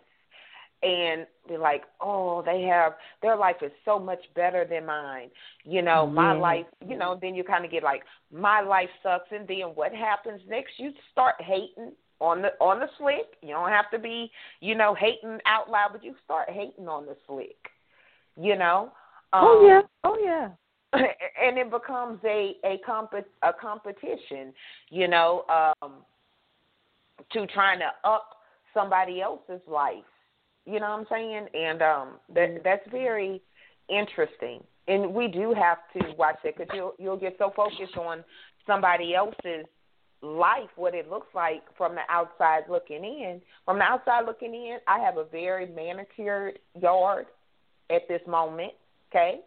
and 0.83 1.25
be 1.47 1.57
like, 1.57 1.83
oh, 2.01 2.43
they 2.45 2.61
have 2.63 2.93
their 3.21 3.37
life 3.37 3.55
is 3.61 3.71
so 3.85 3.97
much 3.97 4.19
better 4.35 4.65
than 4.69 4.85
mine. 4.85 5.29
You 5.63 5.81
know, 5.81 6.05
mm-hmm. 6.05 6.15
my 6.15 6.33
life. 6.33 6.65
You 6.85 6.97
know, 6.97 7.17
then 7.19 7.35
you 7.35 7.43
kind 7.43 7.63
of 7.65 7.71
get 7.71 7.83
like, 7.83 8.03
my 8.31 8.61
life 8.61 8.89
sucks, 9.01 9.29
and 9.31 9.47
then 9.47 9.71
what 9.75 9.93
happens 9.93 10.41
next? 10.47 10.73
You 10.77 10.91
start 11.11 11.35
hating 11.39 11.93
on 12.19 12.41
the 12.41 12.49
on 12.59 12.79
the 12.79 12.87
slick. 12.97 13.37
You 13.41 13.49
don't 13.49 13.69
have 13.69 13.89
to 13.91 13.99
be, 13.99 14.31
you 14.59 14.75
know, 14.75 14.95
hating 14.95 15.39
out 15.45 15.69
loud, 15.69 15.89
but 15.91 16.03
you 16.03 16.15
start 16.23 16.49
hating 16.49 16.87
on 16.87 17.05
the 17.05 17.15
slick. 17.27 17.57
You 18.39 18.57
know. 18.57 18.91
Um, 19.31 19.41
oh 19.43 19.65
yeah. 19.67 19.81
Oh 20.03 20.17
yeah. 20.23 20.49
And 21.41 21.57
it 21.57 21.71
becomes 21.71 22.19
a 22.23 22.55
a 22.63 22.79
comp 22.85 23.13
a 23.13 23.53
competition. 23.53 24.53
You 24.89 25.07
know, 25.07 25.45
um, 25.49 25.93
to 27.31 27.47
trying 27.47 27.79
to 27.79 27.89
up 28.07 28.29
somebody 28.73 29.21
else's 29.21 29.61
life 29.67 30.03
you 30.65 30.79
know 30.79 30.89
what 30.89 30.99
I'm 30.99 31.05
saying? 31.09 31.47
And 31.53 31.81
um, 31.81 32.09
that 32.33 32.49
mm-hmm. 32.49 32.57
that's 32.63 32.87
very 32.89 33.41
interesting. 33.89 34.63
And 34.87 35.13
we 35.13 35.27
do 35.27 35.53
have 35.53 35.77
to 35.97 36.13
watch 36.17 36.37
it 36.43 36.55
because 36.57 36.73
you'll 36.73 36.93
you'll 36.99 37.17
get 37.17 37.35
so 37.37 37.51
focused 37.55 37.97
on 37.97 38.23
somebody 38.65 39.15
else's 39.15 39.65
life, 40.23 40.69
what 40.75 40.95
it 40.95 41.09
looks 41.09 41.27
like 41.35 41.61
from 41.77 41.95
the 41.95 42.01
outside 42.09 42.63
looking 42.69 43.03
in. 43.03 43.41
From 43.65 43.77
the 43.77 43.83
outside 43.83 44.25
looking 44.25 44.53
in, 44.53 44.77
I 44.87 44.99
have 44.99 45.17
a 45.17 45.25
very 45.25 45.67
manicured 45.67 46.59
yard 46.79 47.25
at 47.91 48.07
this 48.07 48.21
moment. 48.27 48.71
Okay, 49.11 49.41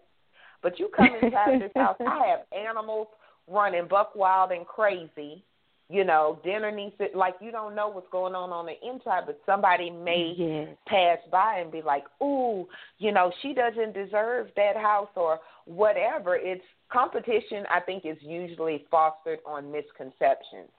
but 0.63 0.79
you 0.79 0.89
come 0.97 1.09
inside 1.23 1.61
this 1.61 1.73
house, 1.75 1.97
I 2.01 2.27
have 2.29 2.41
animals 2.57 3.09
running 3.49 3.89
buck 3.89 4.15
wild 4.15 4.53
and 4.53 4.67
crazy 4.67 5.45
you 5.89 6.05
know, 6.05 6.41
dinner 6.43 6.73
needs 6.73 6.95
to 6.99 7.07
like 7.17 7.35
you 7.41 7.53
don't 7.53 7.77
know 7.77 7.89
what's 7.89 8.09
going 8.11 8.35
on 8.35 8.51
on 8.51 8.67
the 8.67 8.75
inside, 8.87 9.23
but 9.27 9.41
somebody 9.47 9.89
may 9.91 10.35
yes. 10.37 10.77
pass 10.87 11.19
by 11.31 11.59
and 11.61 11.71
be 11.71 11.81
like, 11.81 12.05
"Ooh, 12.21 12.67
you 12.99 13.13
know, 13.13 13.31
she 13.41 13.55
doesn't 13.55 13.95
deserve 13.95 14.49
that 14.57 14.77
house 14.77 15.11
or 15.15 15.39
whatever." 15.65 16.35
It's 16.35 16.65
competition. 16.91 17.65
I 17.71 17.81
think 17.81 18.05
is 18.05 18.19
usually 18.21 18.85
fostered 18.91 19.39
on 19.47 19.71
misconceptions. 19.71 20.71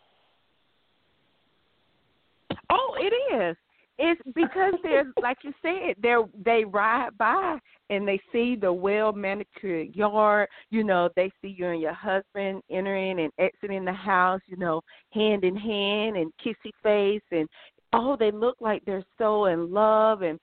Oh, 2.69 2.97
it 2.99 3.13
is. 3.33 3.55
It's 3.99 4.21
because 4.35 4.73
there's 4.83 5.07
like 5.21 5.37
you 5.43 5.53
said, 5.61 5.95
they 6.01 6.15
they 6.45 6.65
ride 6.65 7.17
by 7.17 7.57
and 7.89 8.07
they 8.07 8.19
see 8.31 8.55
the 8.55 8.71
well 8.71 9.11
manicured 9.11 9.95
yard. 9.95 10.49
You 10.69 10.83
know, 10.83 11.09
they 11.15 11.31
see 11.41 11.55
you 11.57 11.67
and 11.67 11.81
your 11.81 11.93
husband 11.93 12.61
entering 12.69 13.19
and 13.19 13.31
exiting 13.39 13.85
the 13.85 13.93
house. 13.93 14.41
You 14.47 14.57
know, 14.57 14.81
hand 15.11 15.43
in 15.43 15.55
hand 15.55 16.17
and 16.17 16.31
kissy 16.43 16.71
face, 16.83 17.23
and 17.31 17.47
oh, 17.93 18.15
they 18.17 18.31
look 18.31 18.57
like 18.59 18.83
they're 18.85 19.05
so 19.17 19.45
in 19.45 19.71
love. 19.71 20.21
And 20.21 20.39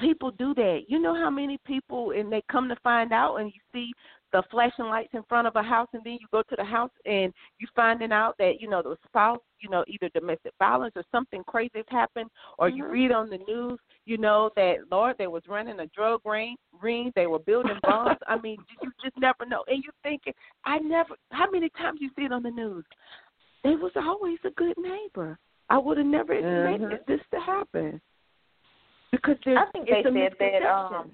people 0.00 0.30
do 0.32 0.54
that. 0.54 0.82
You 0.88 0.98
know 0.98 1.14
how 1.14 1.30
many 1.30 1.58
people 1.66 2.12
and 2.12 2.32
they 2.32 2.42
come 2.50 2.68
to 2.68 2.76
find 2.82 3.12
out, 3.12 3.36
and 3.36 3.52
you 3.52 3.60
see 3.72 3.92
the 4.32 4.42
flashing 4.50 4.86
lights 4.86 5.10
in 5.14 5.22
front 5.28 5.46
of 5.46 5.56
a 5.56 5.62
house 5.62 5.88
and 5.92 6.02
then 6.04 6.18
you 6.20 6.26
go 6.30 6.42
to 6.42 6.56
the 6.56 6.64
house 6.64 6.90
and 7.06 7.32
you 7.58 7.66
finding 7.74 8.12
out 8.12 8.34
that 8.38 8.60
you 8.60 8.68
know 8.68 8.82
the 8.82 8.96
spouse 9.06 9.38
you 9.60 9.68
know 9.68 9.84
either 9.88 10.08
domestic 10.10 10.52
violence 10.58 10.92
or 10.96 11.04
something 11.10 11.42
crazy 11.46 11.70
has 11.74 11.84
happened 11.88 12.28
or 12.58 12.68
mm-hmm. 12.68 12.78
you 12.78 12.88
read 12.88 13.12
on 13.12 13.30
the 13.30 13.38
news 13.48 13.78
you 14.04 14.18
know 14.18 14.50
that 14.56 14.76
lord 14.90 15.16
they 15.18 15.26
was 15.26 15.42
running 15.48 15.80
a 15.80 15.86
drug 15.88 16.20
ring 16.24 16.56
ring 16.82 17.12
they 17.16 17.26
were 17.26 17.38
building 17.38 17.78
bombs. 17.82 18.18
I 18.26 18.38
mean 18.38 18.58
you 18.82 18.90
just 19.02 19.16
never 19.18 19.46
know. 19.46 19.64
And 19.66 19.82
you 19.82 19.90
thinking 20.02 20.34
i 20.64 20.78
never 20.78 21.14
how 21.30 21.50
many 21.50 21.70
times 21.70 21.98
you 22.00 22.10
see 22.16 22.24
it 22.24 22.32
on 22.32 22.42
the 22.42 22.50
news? 22.50 22.84
They 23.64 23.70
was 23.70 23.92
always 23.96 24.38
a 24.44 24.50
good 24.50 24.76
neighbor. 24.78 25.38
I 25.68 25.78
would 25.78 25.98
have 25.98 26.06
never 26.06 26.32
expected 26.32 27.00
mm-hmm. 27.00 27.12
this 27.12 27.20
to 27.34 27.40
happen. 27.40 28.00
Because 29.10 29.36
there's 29.44 29.58
i 29.58 29.70
think 29.72 29.86
they 29.86 30.02
said 30.02 30.32
that 30.38 30.68
um 30.68 31.12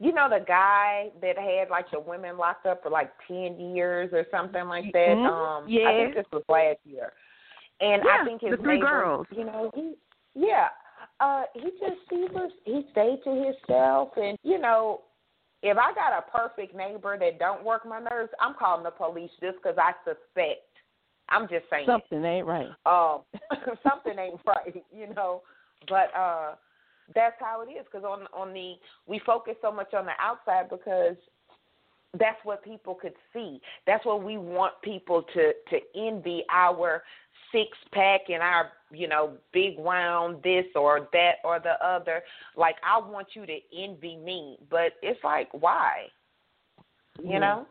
you 0.00 0.12
know 0.12 0.28
the 0.30 0.44
guy 0.44 1.10
that 1.20 1.38
had 1.38 1.68
like 1.70 1.90
the 1.92 2.00
women 2.00 2.38
locked 2.38 2.64
up 2.64 2.82
for 2.82 2.90
like 2.90 3.10
ten 3.28 3.60
years 3.60 4.10
or 4.12 4.24
something 4.30 4.64
like 4.64 4.92
that. 4.92 5.14
Mm-hmm. 5.14 5.26
Um, 5.26 5.68
yeah. 5.68 5.88
I 5.88 5.92
think 5.92 6.14
this 6.14 6.26
was 6.32 6.42
last 6.48 6.78
year, 6.84 7.12
and 7.80 8.02
yeah, 8.04 8.18
I 8.20 8.24
think 8.24 8.40
his 8.40 8.52
the 8.52 8.56
three 8.56 8.76
neighbor, 8.76 8.86
girls. 8.86 9.26
You 9.30 9.44
know, 9.44 9.70
he 9.74 9.94
yeah. 10.34 10.68
Uh, 11.20 11.42
he 11.54 11.70
just 11.78 12.00
he 12.08 12.26
was 12.32 12.50
he 12.64 12.86
stayed 12.92 13.20
to 13.24 13.30
himself, 13.30 14.08
and 14.16 14.38
you 14.42 14.58
know, 14.58 15.02
if 15.62 15.76
I 15.76 15.92
got 15.92 16.18
a 16.18 16.30
perfect 16.30 16.74
neighbor 16.74 17.18
that 17.18 17.38
don't 17.38 17.62
work 17.62 17.86
my 17.86 18.00
nerves, 18.00 18.30
I'm 18.40 18.54
calling 18.58 18.84
the 18.84 18.90
police 18.90 19.30
just 19.40 19.58
because 19.58 19.76
I 19.78 19.92
suspect. 20.04 20.64
I'm 21.28 21.42
just 21.42 21.66
saying 21.70 21.86
something 21.86 22.24
ain't 22.24 22.46
right. 22.46 22.68
Um, 22.86 23.20
something 23.88 24.18
ain't 24.18 24.40
right, 24.46 24.82
you 24.90 25.12
know. 25.14 25.42
But 25.88 26.10
uh 26.18 26.54
that's 27.14 27.36
how 27.38 27.62
it 27.62 27.70
is 27.70 27.84
because 27.90 28.04
on 28.04 28.26
on 28.32 28.52
the 28.52 28.74
we 29.06 29.20
focus 29.24 29.54
so 29.62 29.72
much 29.72 29.94
on 29.94 30.06
the 30.06 30.12
outside 30.20 30.68
because 30.70 31.16
that's 32.18 32.38
what 32.42 32.64
people 32.64 32.94
could 32.94 33.14
see. 33.32 33.60
That's 33.86 34.04
what 34.04 34.22
we 34.22 34.36
want 34.36 34.74
people 34.82 35.22
to 35.34 35.52
to 35.70 35.78
envy 35.96 36.42
our 36.50 37.02
six 37.52 37.76
pack 37.92 38.22
and 38.28 38.42
our 38.42 38.72
you 38.90 39.08
know 39.08 39.34
big 39.52 39.78
round 39.78 40.42
this 40.42 40.66
or 40.74 41.08
that 41.12 41.34
or 41.44 41.60
the 41.60 41.74
other. 41.84 42.22
Like 42.56 42.76
I 42.84 42.98
want 42.98 43.28
you 43.34 43.46
to 43.46 43.58
envy 43.76 44.16
me, 44.16 44.58
but 44.70 44.92
it's 45.02 45.22
like 45.22 45.48
why? 45.52 46.06
You 47.18 47.32
yes. 47.32 47.40
know. 47.40 47.66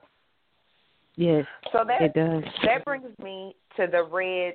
Yes. 1.15 1.45
So 1.73 1.83
that 1.85 2.13
that 2.13 2.85
brings 2.85 3.17
me 3.21 3.55
to 3.75 3.87
the 3.87 4.03
red 4.03 4.53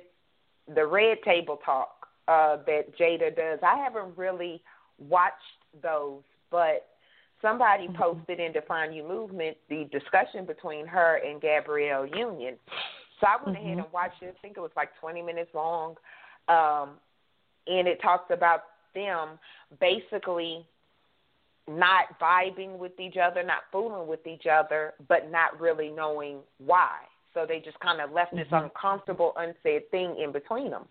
the 0.73 0.85
red 0.85 1.17
table 1.23 1.59
talk 1.63 2.07
uh, 2.27 2.57
that 2.65 2.97
Jada 2.99 3.35
does. 3.35 3.59
I 3.61 3.77
haven't 3.77 4.17
really 4.17 4.61
watched 4.99 5.33
those, 5.81 6.21
but 6.51 6.87
somebody 7.41 7.87
mm-hmm. 7.87 8.01
posted 8.01 8.39
in 8.39 8.51
Define 8.51 8.93
U 8.93 9.07
Movement 9.07 9.57
the 9.69 9.87
discussion 9.91 10.45
between 10.45 10.85
her 10.87 11.19
and 11.25 11.41
Gabrielle 11.41 12.05
Union. 12.05 12.55
So 13.19 13.27
I 13.27 13.37
went 13.43 13.57
mm-hmm. 13.57 13.65
ahead 13.65 13.77
and 13.79 13.93
watched 13.93 14.21
it. 14.21 14.35
I 14.37 14.41
think 14.41 14.57
it 14.57 14.61
was 14.61 14.71
like 14.75 14.89
20 14.99 15.21
minutes 15.21 15.51
long. 15.53 15.95
Um, 16.47 16.91
and 17.67 17.87
it 17.87 18.01
talks 18.01 18.31
about 18.31 18.61
them 18.93 19.39
basically 19.79 20.65
not 21.67 22.19
vibing 22.21 22.77
with 22.77 22.99
each 22.99 23.15
other, 23.17 23.41
not 23.41 23.63
fooling 23.71 24.07
with 24.07 24.25
each 24.27 24.45
other, 24.45 24.93
but 25.07 25.31
not 25.31 25.59
really 25.59 25.89
knowing 25.89 26.39
why. 26.59 26.99
So 27.33 27.45
they 27.47 27.59
just 27.59 27.79
kind 27.79 28.01
of 28.01 28.11
left 28.11 28.33
mm-hmm. 28.33 28.39
this 28.39 28.47
uncomfortable, 28.51 29.33
unsaid 29.37 29.89
thing 29.91 30.17
in 30.23 30.31
between 30.31 30.69
them. 30.69 30.85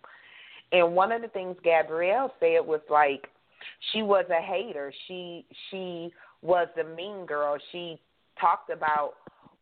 And 0.71 0.95
one 0.95 1.11
of 1.11 1.21
the 1.21 1.27
things 1.29 1.55
Gabrielle 1.63 2.31
said 2.39 2.65
was 2.65 2.81
like, 2.89 3.27
she 3.91 4.01
was 4.03 4.25
a 4.29 4.41
hater. 4.41 4.93
She 5.07 5.45
she 5.69 6.11
was 6.41 6.67
the 6.75 6.83
mean 6.83 7.25
girl. 7.25 7.57
She 7.71 7.99
talked 8.39 8.69
about 8.69 9.13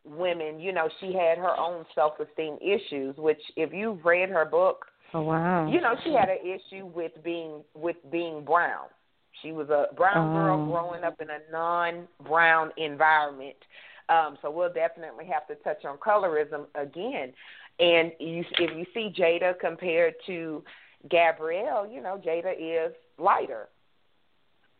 women. 0.04 0.60
You 0.60 0.72
know, 0.72 0.88
she 1.00 1.06
had 1.12 1.38
her 1.38 1.56
own 1.58 1.84
self 1.94 2.14
esteem 2.20 2.58
issues. 2.60 3.16
Which, 3.16 3.40
if 3.56 3.72
you've 3.72 4.04
read 4.04 4.28
her 4.30 4.44
book, 4.44 4.86
oh 5.14 5.22
wow, 5.22 5.70
you 5.70 5.80
know 5.80 5.94
she 6.04 6.12
had 6.12 6.28
an 6.28 6.38
issue 6.42 6.86
with 6.86 7.12
being 7.22 7.62
with 7.74 7.96
being 8.10 8.44
brown. 8.44 8.86
She 9.42 9.52
was 9.52 9.68
a 9.68 9.86
brown 9.94 10.32
girl 10.32 10.60
Oh. 10.62 10.70
growing 10.70 11.04
up 11.04 11.20
in 11.20 11.28
a 11.28 11.38
non-brown 11.50 12.70
environment. 12.76 13.56
Um, 14.08 14.38
so 14.42 14.50
we'll 14.50 14.72
definitely 14.72 15.26
have 15.26 15.46
to 15.48 15.56
touch 15.64 15.84
on 15.84 15.96
colorism 15.98 16.66
again. 16.74 17.32
And 17.80 18.12
you, 18.20 18.44
if 18.58 18.70
you 18.76 18.86
see 18.94 19.12
Jada 19.18 19.58
compared 19.58 20.14
to 20.26 20.62
Gabrielle, 21.10 21.88
you 21.90 22.00
know 22.00 22.20
Jada 22.24 22.54
is 22.58 22.94
lighter. 23.18 23.68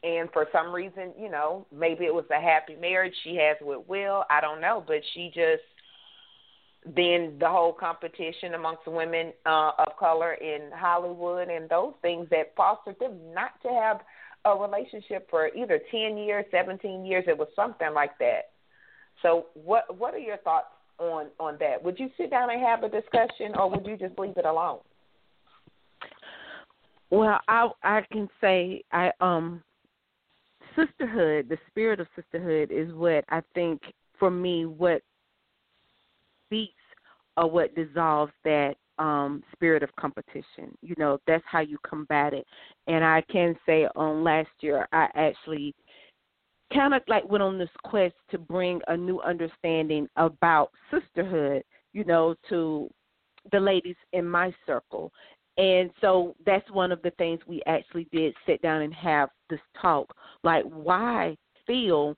And 0.05 0.29
for 0.33 0.47
some 0.53 0.71
reason, 0.71 1.12
you 1.19 1.31
know, 1.31 1.67
maybe 1.75 2.05
it 2.05 2.14
was 2.14 2.27
a 2.31 2.40
happy 2.40 2.77
marriage 2.77 3.14
she 3.25 3.37
has 3.37 3.57
with 3.62 3.88
Will. 3.88 4.25
I 4.29 4.43
don't 4.43 4.61
know, 4.61 4.85
but 4.87 5.01
she 5.14 5.29
just 5.29 5.62
then 6.85 7.37
the 7.40 7.49
whole 7.49 7.73
competition 7.73 8.53
amongst 8.55 8.87
women 8.87 9.33
uh, 9.47 9.73
of 9.79 9.97
color 9.99 10.35
in 10.35 10.71
Hollywood 10.75 11.49
and 11.49 11.67
those 11.71 11.95
things 12.03 12.29
that 12.31 12.53
fostered 12.55 12.99
them 13.01 13.17
not 13.33 13.53
to 13.62 13.69
have 13.69 14.01
a 14.45 14.55
relationship 14.55 15.29
for 15.31 15.49
either 15.55 15.81
10 15.90 16.19
years, 16.19 16.45
17 16.51 17.07
years. 17.07 17.25
It 17.27 17.38
was 17.38 17.49
something 17.57 17.95
like 17.95 18.19
that. 18.19 18.51
So 19.23 19.47
what 19.55 19.97
what 19.97 20.12
are 20.12 20.19
your 20.19 20.37
thoughts 20.38 20.67
on 20.99 21.29
on 21.40 21.57
that? 21.61 21.83
Would 21.83 21.99
you 21.99 22.11
sit 22.19 22.31
down 22.31 22.51
and 22.51 22.61
have 22.61 22.83
a 22.83 22.90
discussion 22.90 23.55
or 23.57 23.71
would 23.71 23.87
you 23.87 23.97
just 23.97 24.19
leave 24.19 24.37
it 24.37 24.45
alone? 24.45 24.81
Well, 27.09 27.40
I 27.49 27.71
I 27.83 28.03
can 28.12 28.29
say 28.43 28.83
I 28.93 29.11
um 29.21 29.62
sisterhood, 30.76 31.48
the 31.48 31.58
spirit 31.68 32.00
of 32.00 32.06
sisterhood 32.16 32.70
is 32.70 32.92
what 32.94 33.24
I 33.28 33.42
think 33.54 33.82
for 34.18 34.30
me 34.30 34.66
what 34.66 35.02
beats 36.50 36.72
or 37.37 37.50
what 37.50 37.74
dissolves 37.74 38.32
that 38.44 38.76
um 38.98 39.42
spirit 39.52 39.82
of 39.82 39.94
competition. 39.96 40.76
You 40.82 40.94
know, 40.98 41.18
that's 41.26 41.44
how 41.46 41.60
you 41.60 41.78
combat 41.87 42.32
it. 42.32 42.46
And 42.87 43.04
I 43.04 43.22
can 43.30 43.56
say 43.66 43.88
on 43.96 44.22
last 44.22 44.50
year 44.60 44.87
I 44.92 45.08
actually 45.14 45.74
kind 46.72 46.94
of 46.94 47.02
like 47.08 47.28
went 47.28 47.42
on 47.42 47.58
this 47.58 47.68
quest 47.84 48.14
to 48.30 48.38
bring 48.38 48.80
a 48.88 48.96
new 48.96 49.20
understanding 49.20 50.08
about 50.16 50.70
sisterhood, 50.90 51.62
you 51.92 52.04
know, 52.04 52.34
to 52.48 52.88
the 53.52 53.60
ladies 53.60 53.96
in 54.12 54.26
my 54.26 54.54
circle. 54.66 55.12
And 55.57 55.90
so 56.01 56.35
that's 56.45 56.69
one 56.71 56.90
of 56.90 57.01
the 57.03 57.12
things 57.12 57.40
we 57.47 57.62
actually 57.67 58.09
did 58.12 58.35
sit 58.47 58.61
down 58.62 58.83
and 58.83 58.93
have 58.95 59.29
this 59.49 59.61
talk. 59.81 60.14
Like, 60.43 60.64
why 60.64 61.37
feel 61.67 62.17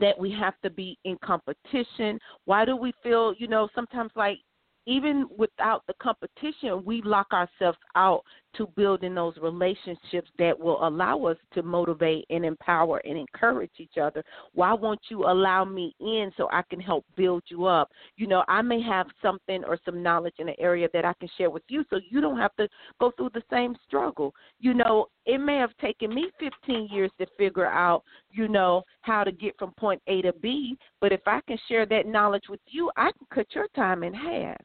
that 0.00 0.18
we 0.18 0.30
have 0.32 0.54
to 0.62 0.70
be 0.70 0.98
in 1.04 1.16
competition? 1.24 2.18
Why 2.44 2.64
do 2.64 2.76
we 2.76 2.92
feel, 3.02 3.34
you 3.38 3.48
know, 3.48 3.68
sometimes 3.74 4.10
like 4.14 4.38
even 4.86 5.26
without 5.36 5.82
the 5.86 5.94
competition, 6.00 6.84
we 6.84 7.02
lock 7.02 7.28
ourselves 7.32 7.78
out 7.96 8.22
to 8.56 8.66
building 8.76 9.14
those 9.14 9.36
relationships 9.38 10.30
that 10.38 10.58
will 10.58 10.86
allow 10.86 11.24
us 11.24 11.36
to 11.54 11.62
motivate 11.62 12.24
and 12.30 12.44
empower 12.44 12.98
and 12.98 13.18
encourage 13.18 13.70
each 13.78 13.98
other. 14.00 14.24
Why 14.52 14.72
won't 14.72 15.00
you 15.08 15.24
allow 15.24 15.64
me 15.64 15.94
in 16.00 16.32
so 16.36 16.48
I 16.52 16.62
can 16.68 16.80
help 16.80 17.04
build 17.16 17.42
you 17.48 17.66
up? 17.66 17.90
You 18.16 18.26
know, 18.26 18.44
I 18.48 18.62
may 18.62 18.80
have 18.82 19.06
something 19.22 19.64
or 19.64 19.78
some 19.84 20.02
knowledge 20.02 20.34
in 20.38 20.48
an 20.48 20.56
area 20.58 20.88
that 20.92 21.04
I 21.04 21.12
can 21.14 21.28
share 21.36 21.50
with 21.50 21.62
you 21.68 21.84
so 21.90 22.00
you 22.08 22.20
don't 22.20 22.38
have 22.38 22.54
to 22.56 22.68
go 23.00 23.12
through 23.16 23.30
the 23.34 23.42
same 23.50 23.76
struggle. 23.86 24.34
You 24.58 24.74
know, 24.74 25.06
it 25.24 25.38
may 25.38 25.56
have 25.56 25.76
taken 25.78 26.14
me 26.14 26.30
15 26.38 26.88
years 26.90 27.10
to 27.18 27.26
figure 27.36 27.66
out, 27.66 28.02
you 28.30 28.48
know, 28.48 28.82
how 29.02 29.24
to 29.24 29.32
get 29.32 29.58
from 29.58 29.72
point 29.72 30.00
A 30.06 30.22
to 30.22 30.32
B, 30.34 30.76
but 31.00 31.12
if 31.12 31.20
I 31.26 31.40
can 31.46 31.58
share 31.68 31.86
that 31.86 32.06
knowledge 32.06 32.44
with 32.48 32.60
you, 32.66 32.90
I 32.96 33.10
can 33.12 33.26
cut 33.32 33.46
your 33.54 33.68
time 33.74 34.02
in 34.02 34.14
half. 34.14 34.56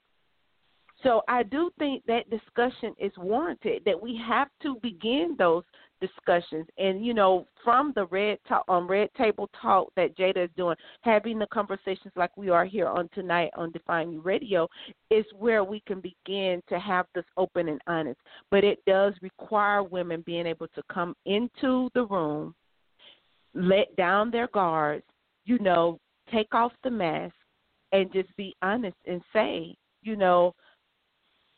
So 1.03 1.21
I 1.27 1.43
do 1.43 1.71
think 1.79 2.03
that 2.05 2.29
discussion 2.29 2.93
is 2.99 3.11
warranted. 3.17 3.81
That 3.85 4.01
we 4.01 4.19
have 4.27 4.49
to 4.63 4.75
begin 4.81 5.35
those 5.37 5.63
discussions, 5.99 6.65
and 6.77 7.05
you 7.05 7.13
know, 7.13 7.47
from 7.63 7.91
the 7.95 8.05
red 8.07 8.39
talk, 8.47 8.65
um, 8.67 8.87
red 8.87 9.09
table 9.17 9.49
talk 9.59 9.91
that 9.95 10.17
Jada 10.17 10.45
is 10.45 10.49
doing, 10.57 10.75
having 11.01 11.39
the 11.39 11.47
conversations 11.47 12.13
like 12.15 12.35
we 12.37 12.49
are 12.49 12.65
here 12.65 12.87
on 12.87 13.09
tonight 13.13 13.51
on 13.55 13.71
Define 13.71 14.11
U 14.11 14.21
Radio, 14.21 14.67
is 15.09 15.25
where 15.37 15.63
we 15.63 15.81
can 15.87 16.01
begin 16.01 16.61
to 16.69 16.79
have 16.79 17.05
this 17.15 17.25
open 17.37 17.67
and 17.69 17.81
honest. 17.87 18.19
But 18.49 18.63
it 18.63 18.79
does 18.85 19.13
require 19.21 19.83
women 19.83 20.23
being 20.25 20.45
able 20.45 20.67
to 20.69 20.83
come 20.91 21.15
into 21.25 21.89
the 21.93 22.05
room, 22.05 22.53
let 23.53 23.95
down 23.95 24.31
their 24.31 24.47
guards, 24.47 25.05
you 25.45 25.57
know, 25.59 25.99
take 26.31 26.53
off 26.53 26.73
the 26.83 26.91
mask, 26.91 27.35
and 27.91 28.11
just 28.13 28.35
be 28.37 28.55
honest 28.61 28.97
and 29.05 29.21
say, 29.33 29.75
you 30.03 30.15
know 30.15 30.53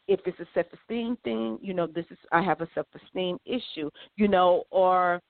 if 0.08 0.20
it's 0.26 0.40
a 0.40 0.48
self 0.54 0.68
esteem 0.74 1.18
thing, 1.24 1.58
you 1.62 1.74
know, 1.74 1.88
this 1.88 2.06
is 2.12 2.18
I 2.32 2.42
have 2.42 2.62
a 2.62 2.68
self 2.74 2.88
esteem 3.04 3.38
issue, 3.46 3.90
you 4.18 4.28
know, 4.28 4.64
or 4.70 5.22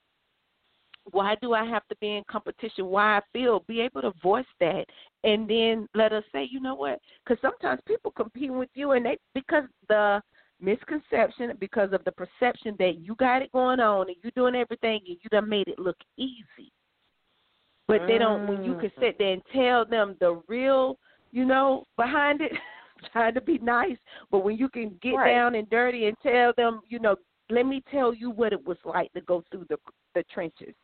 why 1.10 1.36
do 1.42 1.52
I 1.52 1.64
have 1.64 1.86
to 1.88 1.96
be 2.00 2.16
in 2.16 2.22
competition? 2.30 2.86
Why 2.86 3.18
I 3.18 3.20
feel, 3.32 3.64
be 3.68 3.80
able 3.80 4.02
to 4.02 4.12
voice 4.22 4.44
that, 4.60 4.86
and 5.22 5.48
then 5.48 5.86
let 5.94 6.12
us 6.12 6.24
say, 6.32 6.48
you 6.50 6.60
know 6.60 6.74
what? 6.74 6.98
Because 7.24 7.40
sometimes 7.42 7.80
people 7.86 8.10
compete 8.10 8.52
with 8.52 8.70
you, 8.74 8.92
and 8.92 9.04
they 9.04 9.18
because 9.34 9.64
the 9.88 10.22
misconception, 10.60 11.52
because 11.60 11.92
of 11.92 12.02
the 12.04 12.12
perception 12.12 12.74
that 12.78 12.98
you 12.98 13.14
got 13.16 13.42
it 13.42 13.52
going 13.52 13.80
on 13.80 14.06
and 14.08 14.16
you're 14.22 14.32
doing 14.34 14.54
everything, 14.54 15.00
and 15.06 15.16
you 15.22 15.30
done 15.30 15.48
made 15.48 15.68
it 15.68 15.78
look 15.78 15.96
easy. 16.16 16.72
But 17.86 18.06
they 18.06 18.16
don't. 18.16 18.46
When 18.46 18.64
you 18.64 18.74
can 18.78 18.90
sit 18.98 19.16
mm. 19.16 19.18
there 19.18 19.32
and 19.32 19.42
tell 19.52 19.84
them 19.84 20.16
the 20.18 20.40
real, 20.48 20.98
you 21.32 21.44
know, 21.44 21.84
behind 21.96 22.40
it. 22.40 22.52
trying 23.12 23.34
to 23.34 23.40
be 23.40 23.58
nice, 23.58 23.96
but 24.30 24.40
when 24.40 24.56
you 24.56 24.68
can 24.68 24.98
get 25.02 25.14
Right. 25.14 25.32
down 25.34 25.54
and 25.54 25.68
dirty 25.70 26.06
and 26.06 26.16
tell 26.22 26.52
them, 26.56 26.80
you 26.88 26.98
know, 26.98 27.16
let 27.50 27.66
me 27.66 27.82
tell 27.90 28.14
you 28.14 28.30
what 28.30 28.52
it 28.52 28.64
was 28.66 28.78
like 28.84 29.12
to 29.12 29.20
go 29.22 29.42
through 29.50 29.66
the 29.68 29.78
the 30.14 30.22
trenches. 30.32 30.74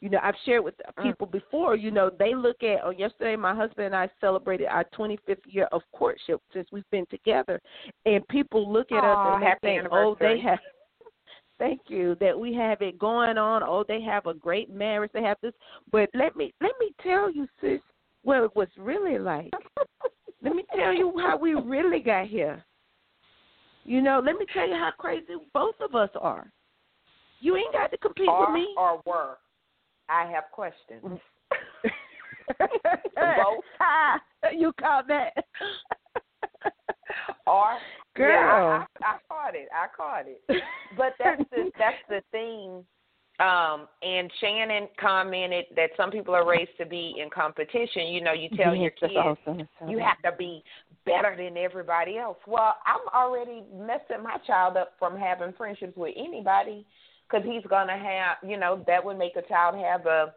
You 0.00 0.08
know, 0.08 0.18
I've 0.22 0.34
shared 0.44 0.64
with 0.64 0.74
Mm. 0.96 1.02
people 1.02 1.26
before. 1.26 1.76
You 1.76 1.90
know, 1.90 2.10
they 2.10 2.34
look 2.34 2.62
at. 2.62 2.80
Oh, 2.84 2.90
yesterday, 2.90 3.36
my 3.36 3.54
husband 3.54 3.86
and 3.86 3.96
I 3.96 4.08
celebrated 4.20 4.66
our 4.66 4.84
25th 4.84 5.44
year 5.46 5.68
of 5.72 5.82
courtship 5.92 6.40
since 6.52 6.70
we've 6.72 6.88
been 6.90 7.06
together, 7.06 7.60
and 8.06 8.26
people 8.28 8.70
look 8.70 8.90
at 8.92 9.04
Aw, 9.04 9.12
us 9.12 9.34
and 9.34 9.42
they 9.42 9.46
happy 9.46 9.60
think, 9.68 9.88
oh, 9.92 10.16
they 10.18 10.38
have. 10.40 10.58
Thank 11.58 11.82
you 11.88 12.14
that 12.20 12.38
we 12.38 12.54
have 12.54 12.80
it 12.80 12.98
going 12.98 13.36
on. 13.36 13.62
Oh, 13.62 13.84
they 13.86 14.00
have 14.00 14.24
a 14.26 14.32
great 14.32 14.70
marriage. 14.70 15.10
They 15.12 15.22
have 15.22 15.36
this, 15.42 15.52
but 15.92 16.08
let 16.14 16.34
me 16.34 16.54
let 16.62 16.72
me 16.80 16.94
tell 17.02 17.30
you, 17.30 17.46
sis, 17.60 17.80
what 18.22 18.42
it 18.42 18.56
was 18.56 18.68
really 18.78 19.18
like. 19.18 19.52
Let 20.42 20.54
me 20.54 20.64
tell 20.74 20.92
you 20.92 21.12
how 21.18 21.36
we 21.36 21.54
really 21.54 22.00
got 22.00 22.26
here. 22.26 22.64
You 23.84 24.00
know, 24.00 24.22
let 24.24 24.36
me 24.36 24.46
tell 24.52 24.68
you 24.68 24.74
how 24.74 24.90
crazy 24.98 25.34
both 25.52 25.74
of 25.80 25.94
us 25.94 26.10
are. 26.20 26.50
You 27.40 27.56
ain't 27.56 27.72
got 27.72 27.90
to 27.90 27.98
compete 27.98 28.28
Or, 28.28 28.46
with 28.46 28.54
me. 28.54 28.68
or 28.76 29.00
were. 29.06 29.38
I 30.08 30.30
have 30.30 30.44
questions. 30.52 31.02
Mm. 31.04 31.20
Both. 33.16 33.64
you 34.58 34.72
caught 34.80 35.06
that. 35.08 35.32
Or 37.46 37.78
Girl. 38.14 38.28
yeah, 38.30 38.84
I, 39.02 39.04
I, 39.04 39.14
I 39.14 39.16
caught 39.28 39.54
it. 39.56 39.68
I 39.74 39.86
caught 39.96 40.26
it. 40.28 40.40
But 40.96 41.14
that's 41.18 41.42
the 41.50 41.70
that's 41.76 41.96
the 42.08 42.22
thing. 42.30 42.84
Um, 43.40 43.88
and 44.02 44.30
Shannon 44.38 44.88
commented 45.00 45.64
that 45.74 45.90
some 45.96 46.10
people 46.10 46.34
are 46.34 46.46
raised 46.46 46.76
to 46.78 46.84
be 46.84 47.14
in 47.18 47.30
competition. 47.30 48.08
You 48.08 48.22
know, 48.22 48.34
you 48.34 48.50
tell 48.50 48.74
your 48.74 48.90
Yes, 48.90 48.92
that's 49.00 49.12
kids 49.12 49.38
awesome. 49.46 49.90
you 49.90 49.98
have 49.98 50.20
to 50.30 50.36
be 50.36 50.62
better 51.06 51.34
than 51.36 51.56
everybody 51.56 52.18
else. 52.18 52.36
Well, 52.46 52.74
I'm 52.84 53.00
already 53.14 53.62
messing 53.74 54.22
my 54.22 54.36
child 54.46 54.76
up 54.76 54.92
from 54.98 55.16
having 55.16 55.54
friendships 55.56 55.96
with 55.96 56.14
anybody 56.18 56.84
because 57.26 57.46
he's 57.46 57.64
gonna 57.68 57.96
have, 57.96 58.36
you 58.46 58.58
know, 58.58 58.84
that 58.86 59.02
would 59.02 59.16
make 59.16 59.36
a 59.36 59.42
child 59.42 59.74
have 59.76 60.04
a 60.04 60.34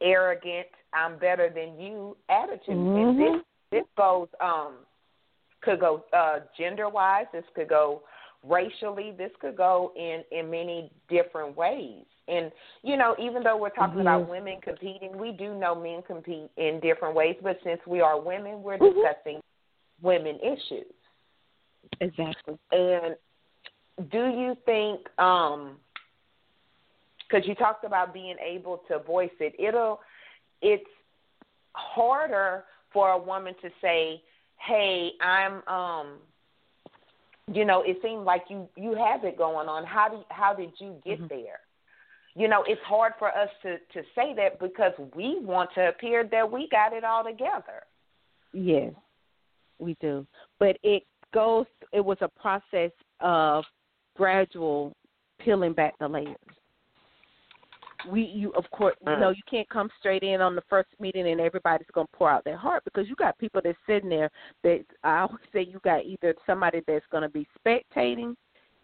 arrogant, 0.00 0.68
I'm 0.94 1.18
better 1.18 1.50
than 1.52 1.80
you 1.80 2.16
attitude. 2.28 2.68
And 2.68 3.18
this 3.18 3.42
this 3.70 3.84
goes 3.96 4.28
um 4.40 4.74
could 5.62 5.80
go 5.80 6.04
uh 6.16 6.40
gender 6.56 6.88
wise, 6.88 7.26
this 7.32 7.44
could 7.56 7.68
go 7.68 8.02
racially, 8.44 9.12
this 9.18 9.32
could 9.40 9.56
go 9.56 9.92
in 9.96 10.22
in 10.30 10.50
many 10.50 10.92
different 11.08 11.56
ways. 11.56 12.04
And 12.28 12.52
you 12.82 12.96
know, 12.96 13.16
even 13.18 13.42
though 13.42 13.56
we're 13.56 13.70
talking 13.70 14.00
about 14.00 14.28
women 14.28 14.60
competing, 14.62 15.16
we 15.16 15.32
do 15.32 15.54
know 15.54 15.74
men 15.74 16.02
compete 16.06 16.50
in 16.56 16.80
different 16.80 17.14
ways. 17.14 17.36
But 17.42 17.58
since 17.64 17.80
we 17.86 18.00
are 18.00 18.20
women, 18.20 18.62
we're 18.62 18.78
Mhm. 18.78 18.94
discussing 18.94 19.40
women 20.02 20.38
issues. 20.40 20.92
Exactly. 22.00 22.58
And 22.70 23.16
do 24.10 24.28
you 24.28 24.54
think, 24.66 25.08
um, 25.18 25.80
because 27.18 27.46
you 27.46 27.54
talked 27.54 27.84
about 27.84 28.12
being 28.12 28.36
able 28.38 28.78
to 28.88 28.98
voice 29.00 29.30
it, 29.40 29.54
it'll, 29.58 30.00
it's 30.62 30.88
harder 31.74 32.64
for 32.90 33.10
a 33.10 33.18
woman 33.18 33.54
to 33.62 33.70
say, 33.80 34.22
"Hey, 34.56 35.12
I'm," 35.20 35.62
um, 35.68 36.18
you 37.46 37.64
know, 37.64 37.82
it 37.82 38.00
seemed 38.02 38.24
like 38.24 38.44
you 38.48 38.68
you 38.76 38.94
have 38.94 39.24
it 39.24 39.36
going 39.36 39.68
on. 39.68 39.84
How 39.84 40.08
do 40.08 40.24
how 40.30 40.54
did 40.54 40.72
you 40.80 41.00
get 41.04 41.20
Mhm. 41.20 41.28
there? 41.28 41.60
You 42.38 42.46
know, 42.46 42.62
it's 42.68 42.80
hard 42.86 43.14
for 43.18 43.28
us 43.28 43.48
to 43.62 43.78
to 43.78 44.06
say 44.14 44.32
that 44.36 44.60
because 44.60 44.92
we 45.16 45.40
want 45.40 45.70
to 45.74 45.88
appear 45.88 46.22
that 46.30 46.50
we 46.50 46.68
got 46.70 46.92
it 46.92 47.02
all 47.02 47.24
together. 47.24 47.82
Yes, 48.52 48.92
we 49.80 49.96
do. 50.00 50.24
But 50.60 50.78
it 50.84 51.02
goes. 51.34 51.66
It 51.92 52.04
was 52.04 52.18
a 52.20 52.28
process 52.40 52.92
of 53.20 53.64
gradual 54.16 54.94
peeling 55.40 55.72
back 55.72 55.98
the 55.98 56.06
layers. 56.06 56.36
we 58.10 58.22
you 58.22 58.52
of 58.52 58.64
course 58.70 58.94
you 59.04 59.12
mm. 59.12 59.20
know 59.20 59.30
you 59.30 59.42
can't 59.50 59.68
come 59.68 59.88
straight 59.98 60.22
in 60.22 60.40
on 60.40 60.54
the 60.54 60.62
first 60.68 60.88
meeting 61.00 61.28
and 61.28 61.40
everybody's 61.40 61.86
gonna 61.92 62.06
pour 62.12 62.30
out 62.30 62.44
their 62.44 62.56
heart 62.56 62.84
because 62.84 63.08
you 63.08 63.16
got 63.16 63.38
people 63.38 63.60
that's 63.62 63.78
sitting 63.86 64.08
there 64.08 64.30
that 64.62 64.84
I 65.02 65.20
always 65.20 65.38
say 65.52 65.62
you 65.62 65.80
got 65.84 66.04
either 66.04 66.34
somebody 66.46 66.82
that's 66.86 67.04
gonna 67.10 67.28
be 67.28 67.46
spectating, 67.58 68.34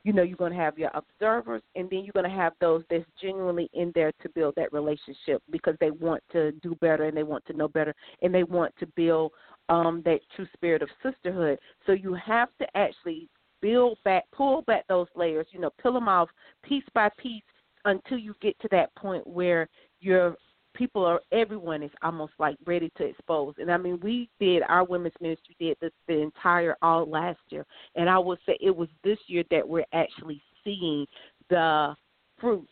you 0.04 0.12
know, 0.12 0.22
you're 0.22 0.36
gonna 0.36 0.54
have 0.54 0.78
your 0.78 0.90
observers 0.94 1.62
and 1.74 1.88
then 1.90 2.04
you're 2.04 2.12
gonna 2.14 2.28
have 2.28 2.52
those 2.60 2.84
that's 2.90 3.04
genuinely 3.20 3.68
in 3.72 3.90
there 3.94 4.12
to 4.22 4.28
build 4.28 4.54
that 4.56 4.72
relationship 4.72 5.42
because 5.50 5.74
they 5.80 5.90
want 5.90 6.22
to 6.30 6.52
do 6.62 6.74
better 6.76 7.04
and 7.04 7.16
they 7.16 7.22
want 7.22 7.44
to 7.46 7.54
know 7.54 7.68
better 7.68 7.94
and 8.22 8.32
they 8.32 8.44
want 8.44 8.72
to 8.78 8.86
build 8.94 9.32
um 9.70 10.02
that 10.04 10.20
true 10.36 10.46
spirit 10.52 10.82
of 10.82 10.88
sisterhood. 11.02 11.58
So 11.86 11.92
you 11.92 12.14
have 12.14 12.50
to 12.60 12.66
actually 12.76 13.28
build 13.62 13.98
back, 14.04 14.24
pull 14.30 14.60
back 14.62 14.86
those 14.88 15.08
layers, 15.16 15.46
you 15.50 15.58
know, 15.58 15.70
peel 15.82 15.94
them 15.94 16.08
off 16.08 16.28
piece 16.62 16.84
by 16.94 17.08
piece 17.18 17.42
until 17.86 18.18
you 18.18 18.34
get 18.42 18.58
to 18.60 18.68
that 18.70 18.94
point 18.94 19.26
where 19.26 19.68
your 20.00 20.36
people 20.74 21.04
are 21.04 21.20
everyone 21.32 21.82
is 21.82 21.90
almost 22.02 22.32
like 22.38 22.56
ready 22.66 22.90
to 22.96 23.04
expose. 23.04 23.54
And 23.58 23.70
I 23.70 23.76
mean, 23.76 23.98
we 24.02 24.28
did 24.38 24.62
our 24.68 24.84
women's 24.84 25.14
ministry 25.20 25.56
did 25.58 25.76
this 25.80 25.92
the 26.08 26.20
entire 26.20 26.76
all 26.82 27.08
last 27.08 27.40
year, 27.48 27.64
and 27.94 28.10
I 28.10 28.18
would 28.18 28.38
say 28.46 28.58
it 28.60 28.74
was 28.74 28.88
this 29.02 29.18
year 29.26 29.44
that 29.50 29.66
we're 29.66 29.84
actually 29.92 30.42
seeing 30.64 31.06
the 31.48 31.94
fruits 32.40 32.70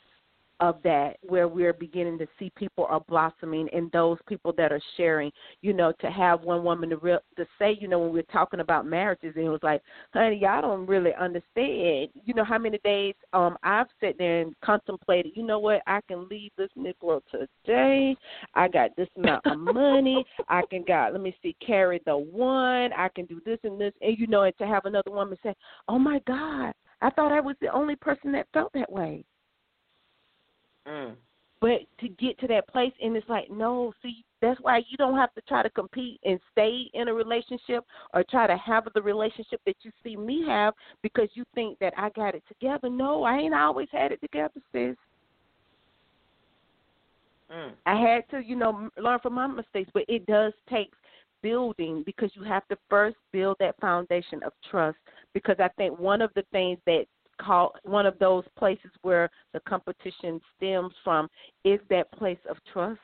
of 0.61 0.77
that 0.85 1.17
where 1.23 1.49
we're 1.49 1.73
beginning 1.73 2.19
to 2.19 2.27
see 2.39 2.51
people 2.57 2.87
are 2.89 3.01
blossoming 3.09 3.69
and 3.73 3.91
those 3.93 4.19
people 4.29 4.53
that 4.57 4.73
are 4.73 4.81
sharing 4.97 5.31
you 5.61 5.73
know 5.73 5.93
to 6.01 6.11
have 6.11 6.43
one 6.43 6.63
woman 6.63 6.91
to 6.91 6.97
real 6.97 7.19
to 7.37 7.45
say 7.59 7.77
you 7.81 7.89
know 7.89 7.99
when 7.99 8.13
we're 8.13 8.23
talking 8.23 8.61
about 8.61 8.87
marriages 8.87 9.33
and 9.37 9.47
it 9.47 9.49
was 9.49 9.63
like 9.63 9.83
honey 10.13 10.39
y'all 10.41 10.63
don't 10.63 10.87
really 10.87 11.13
understand. 11.19 12.09
You 12.25 12.35
know 12.35 12.45
how 12.45 12.59
many 12.59 12.79
days 12.85 13.15
um 13.33 13.57
i've 13.63 13.87
sat 14.01 14.15
there 14.19 14.41
and 14.41 14.55
contemplated 14.65 15.33
you 15.35 15.43
know 15.43 15.59
what? 15.59 15.83
I 15.87 16.01
can 16.09 16.29
leave 16.29 16.51
this 16.57 16.71
negro 16.79 17.21
today. 17.31 18.17
I 18.55 18.69
got 18.69 18.95
this 18.97 19.09
amount 19.17 19.47
of 19.47 19.59
money. 19.59 20.25
I 20.49 20.63
can 20.71 20.85
got 20.85 21.13
let 21.13 21.23
me 21.23 21.35
see 21.43 21.57
carry 21.65 22.01
the 22.07 22.17
one. 22.17 22.93
I 22.93 23.09
can 23.15 23.27
do 23.27 23.41
this 23.45 23.59
and 23.65 23.81
this. 23.81 23.93
And 24.01 24.19
you 24.19 24.27
know 24.27 24.43
and 24.43 24.57
to 24.59 24.67
have 24.67 24.85
another 24.85 25.11
woman 25.11 25.39
say 25.43 25.55
oh 25.89 25.99
my 25.99 26.21
god 26.27 26.73
i 27.01 27.11
thought 27.11 27.33
i 27.33 27.41
was 27.41 27.57
the 27.61 27.73
only 27.73 27.97
person 27.97 28.33
that 28.33 28.47
felt 28.53 28.73
that 28.75 28.91
way 28.91 29.25
Mm. 30.87 31.15
But 31.61 31.83
to 32.01 32.09
get 32.09 32.39
to 32.41 32.49
that 32.49 32.67
place, 32.69 32.93
and 33.01 33.17
it's 33.17 33.29
like, 33.29 33.49
no, 33.51 33.93
see, 34.03 34.25
that's 34.41 34.61
why 34.61 34.79
you 34.79 34.97
don't 34.99 35.17
have 35.17 35.33
to 35.35 35.41
try 35.43 35.63
to 35.63 35.71
compete 35.71 36.19
and 36.25 36.41
stay 36.51 36.91
in 36.95 37.07
a 37.07 37.15
relationship 37.15 37.85
or 38.13 38.25
try 38.29 38.49
to 38.49 38.57
have 38.57 38.89
the 38.95 39.03
relationship 39.03 39.61
that 39.65 39.77
you 39.83 39.93
see 40.03 40.17
me 40.17 40.45
have 40.49 40.75
because 41.03 41.29
you 41.35 41.45
think 41.55 41.79
that 41.79 41.95
I 41.97 42.11
got 42.11 42.35
it 42.35 42.43
together. 42.49 42.91
No, 42.91 43.23
I 43.23 43.37
ain't 43.37 43.55
always 43.55 43.87
had 43.93 44.11
it 44.11 44.21
together, 44.21 44.61
sis. 44.73 44.97
Mm. 47.53 47.73
I 47.87 48.01
had 48.01 48.29
to, 48.31 48.45
you 48.45 48.57
know, 48.57 48.89
learn 48.99 49.21
from 49.21 49.35
my 49.35 49.47
mistakes, 49.47 49.91
but 49.95 50.05
it 50.09 50.27
does 50.27 50.53
take 50.69 50.91
building 51.43 52.03
because 52.05 52.31
you 52.35 52.43
have 52.43 52.67
to 52.69 52.77
first 52.91 53.17
build 53.33 53.57
that 53.61 53.79
foundation 53.81 54.43
of 54.43 54.53
trust. 54.69 54.99
Because 55.35 55.57
I 55.61 55.69
think 55.77 55.99
one 55.99 56.23
of 56.23 56.31
the 56.35 56.45
things 56.51 56.79
that 56.87 57.05
call 57.45 57.75
one 57.85 58.07
of 58.07 58.19
those 58.19 58.45
places 58.57 58.91
where 59.03 59.29
the 59.53 59.61
competition 59.61 60.41
stems 60.57 60.93
from 61.05 61.29
is 61.65 61.81
that 61.91 62.11
place 62.13 62.39
of 62.49 62.57
trust. 62.73 63.01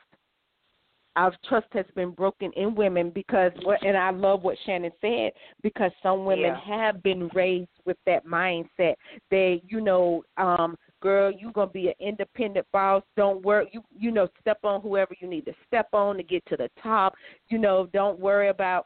Our 1.15 1.33
trust 1.47 1.67
has 1.71 1.85
been 1.95 2.11
broken 2.11 2.51
in 2.53 2.75
women 2.75 3.09
because, 3.09 3.51
and 3.85 3.97
I 3.97 4.11
love 4.11 4.43
what 4.43 4.57
Shannon 4.65 4.91
said 5.01 5.33
because 5.63 5.91
some 6.01 6.23
women 6.23 6.55
Yeah. 6.55 6.59
have 6.59 7.03
been 7.03 7.27
raised 7.29 7.71
with 7.85 7.97
that 8.05 8.25
mindset. 8.25 8.95
They, 9.29 9.61
you 9.67 9.81
know, 9.81 10.23
um, 10.37 10.77
girl, 11.01 11.31
you're 11.31 11.51
gonna 11.51 11.71
be 11.71 11.89
an 11.89 11.95
independent 11.99 12.65
boss. 12.71 13.03
Don't 13.17 13.43
worry, 13.43 13.69
you 13.73 13.83
you 13.91 14.11
know, 14.11 14.29
step 14.39 14.59
on 14.63 14.81
whoever 14.81 15.13
you 15.19 15.27
need 15.27 15.45
to 15.45 15.55
step 15.67 15.89
on 15.93 16.15
to 16.17 16.23
get 16.23 16.45
to 16.45 16.55
the 16.55 16.69
top. 16.81 17.15
You 17.49 17.57
know, 17.57 17.87
don't 17.91 18.19
worry 18.19 18.49
about 18.49 18.85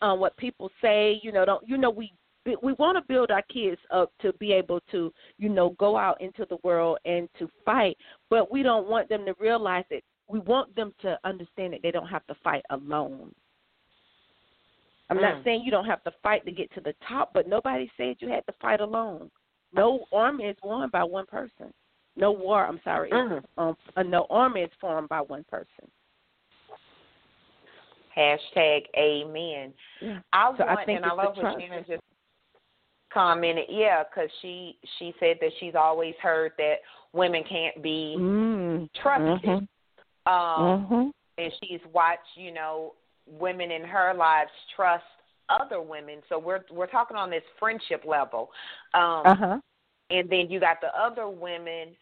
um, 0.00 0.20
what 0.20 0.36
people 0.36 0.70
say. 0.80 1.20
You 1.22 1.32
know, 1.32 1.44
don't 1.44 1.66
you 1.68 1.76
know 1.76 1.90
we 1.90 2.12
we 2.44 2.72
want 2.74 2.96
to 2.96 3.04
build 3.06 3.30
our 3.30 3.42
kids 3.42 3.80
up 3.90 4.10
to 4.20 4.32
be 4.34 4.52
able 4.52 4.80
to, 4.90 5.12
you 5.38 5.48
know, 5.48 5.70
go 5.78 5.96
out 5.96 6.20
into 6.20 6.46
the 6.50 6.58
world 6.64 6.98
and 7.04 7.28
to 7.38 7.48
fight, 7.64 7.96
but 8.30 8.50
we 8.50 8.62
don't 8.62 8.88
want 8.88 9.08
them 9.08 9.24
to 9.26 9.34
realize 9.38 9.84
that 9.90 10.02
we 10.28 10.40
want 10.40 10.74
them 10.74 10.92
to 11.02 11.18
understand 11.24 11.72
that 11.72 11.82
they 11.82 11.90
don't 11.90 12.06
have 12.06 12.26
to 12.26 12.34
fight 12.42 12.64
alone. 12.70 13.32
I'm 15.10 15.20
not 15.20 15.36
Mm. 15.36 15.44
saying 15.44 15.62
you 15.62 15.70
don't 15.70 15.84
have 15.84 16.02
to 16.04 16.10
fight 16.22 16.44
to 16.46 16.52
get 16.52 16.72
to 16.72 16.80
the 16.80 16.94
top, 17.06 17.32
but 17.34 17.46
nobody 17.46 17.90
said 17.96 18.16
you 18.20 18.28
had 18.28 18.46
to 18.46 18.52
fight 18.54 18.80
alone. 18.80 19.30
No 19.72 20.06
army 20.12 20.44
is 20.44 20.56
won 20.62 20.88
by 20.90 21.04
one 21.04 21.26
person. 21.26 21.72
No 22.16 22.32
war, 22.32 22.66
I'm 22.66 22.80
sorry, 22.82 23.10
Mhm. 23.10 23.44
um, 23.56 23.76
uh, 23.96 24.02
no 24.02 24.26
army 24.30 24.62
is 24.62 24.72
formed 24.74 25.08
by 25.08 25.20
one 25.20 25.44
person. 25.44 25.90
Hashtag 28.14 28.86
Amen. 28.96 29.72
Yeah. 30.00 30.20
I 30.32 30.56
So 30.56 30.64
I 30.64 30.74
want, 30.74 30.86
think 30.86 30.96
and 30.98 31.06
I 31.06 31.12
love 31.12 31.36
what. 31.36 31.58
Shannon 31.58 31.84
just 31.84 32.02
commented. 33.12 33.66
Yeah, 33.68 34.02
because 34.04 34.30
she 34.40 34.78
she 34.98 35.14
said 35.20 35.36
that 35.40 35.50
she's 35.60 35.74
always 35.74 36.14
heard 36.22 36.52
that 36.58 36.76
women 37.12 37.42
can't 37.48 37.82
be 37.82 38.16
Mm. 38.18 38.92
trusted. 38.94 39.42
Mhm. 39.42 39.68
Um, 40.26 40.86
Mhm. 40.86 41.12
and 41.38 41.52
she's 41.60 41.84
watched, 41.86 42.36
you 42.36 42.52
know, 42.52 42.94
women 43.26 43.70
in 43.70 43.84
her 43.84 44.14
lives 44.14 44.50
trust 44.74 45.04
other 45.48 45.80
women. 45.80 46.22
So 46.28 46.38
we're 46.38 46.64
we're 46.70 46.86
talking 46.86 47.16
on 47.16 47.30
this 47.30 47.44
friendship 47.58 48.04
level. 48.04 48.52
Um 48.94 49.26
Uh 49.26 49.34
huh. 49.34 49.60
and 50.10 50.28
then 50.28 50.50
you 50.50 50.60
got 50.60 50.80
the 50.80 50.94
other 50.98 51.28
women 51.28 51.96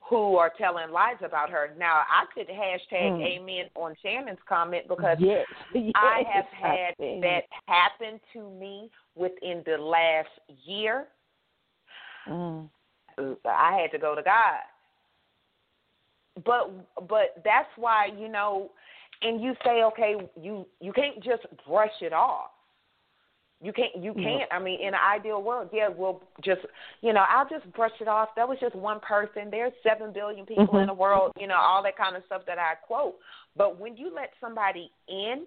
who 0.00 0.36
are 0.36 0.50
telling 0.50 0.90
lies 0.90 1.16
about 1.22 1.48
her. 1.50 1.74
Now 1.78 2.02
I 2.08 2.26
could 2.34 2.48
hashtag 2.48 3.12
Mm. 3.12 3.22
amen 3.24 3.70
on 3.74 3.94
Shannon's 4.02 4.42
comment 4.48 4.88
because 4.88 5.18
yes. 5.18 5.46
I 5.94 6.22
have 6.30 6.46
had 6.46 6.94
that 6.98 7.44
happen 7.66 8.20
to 8.32 8.50
me 8.50 8.90
within 9.14 9.62
the 9.66 9.76
last 9.76 10.28
year. 10.64 11.06
Mm. 12.28 12.68
I 13.18 13.78
had 13.80 13.90
to 13.92 13.98
go 13.98 14.14
to 14.14 14.22
God. 14.22 14.60
But 16.44 16.70
but 17.08 17.42
that's 17.44 17.68
why 17.76 18.08
you 18.18 18.28
know, 18.28 18.70
and 19.20 19.42
you 19.42 19.54
say 19.64 19.82
okay, 19.84 20.16
you 20.40 20.66
you 20.80 20.92
can't 20.92 21.22
just 21.22 21.42
brush 21.66 21.90
it 22.00 22.12
off. 22.12 22.50
You 23.60 23.72
can't 23.72 24.02
you 24.02 24.14
can't. 24.14 24.50
I 24.50 24.58
mean, 24.58 24.80
in 24.80 24.88
an 24.88 25.00
ideal 25.14 25.42
world, 25.42 25.68
yeah, 25.72 25.88
we'll 25.94 26.22
just 26.42 26.62
you 27.02 27.12
know 27.12 27.24
I'll 27.28 27.48
just 27.48 27.70
brush 27.74 27.92
it 28.00 28.08
off. 28.08 28.30
That 28.34 28.48
was 28.48 28.58
just 28.60 28.74
one 28.74 28.98
person. 29.00 29.50
There's 29.50 29.72
seven 29.82 30.12
billion 30.12 30.46
people 30.46 30.74
Mhm. 30.74 30.80
in 30.80 30.86
the 30.86 30.94
world. 30.94 31.32
You 31.38 31.46
know 31.46 31.56
all 31.56 31.82
that 31.82 31.96
kind 31.96 32.16
of 32.16 32.24
stuff 32.24 32.42
that 32.46 32.58
I 32.58 32.74
quote. 32.76 33.18
But 33.54 33.78
when 33.78 33.96
you 33.96 34.12
let 34.12 34.32
somebody 34.40 34.90
in 35.06 35.46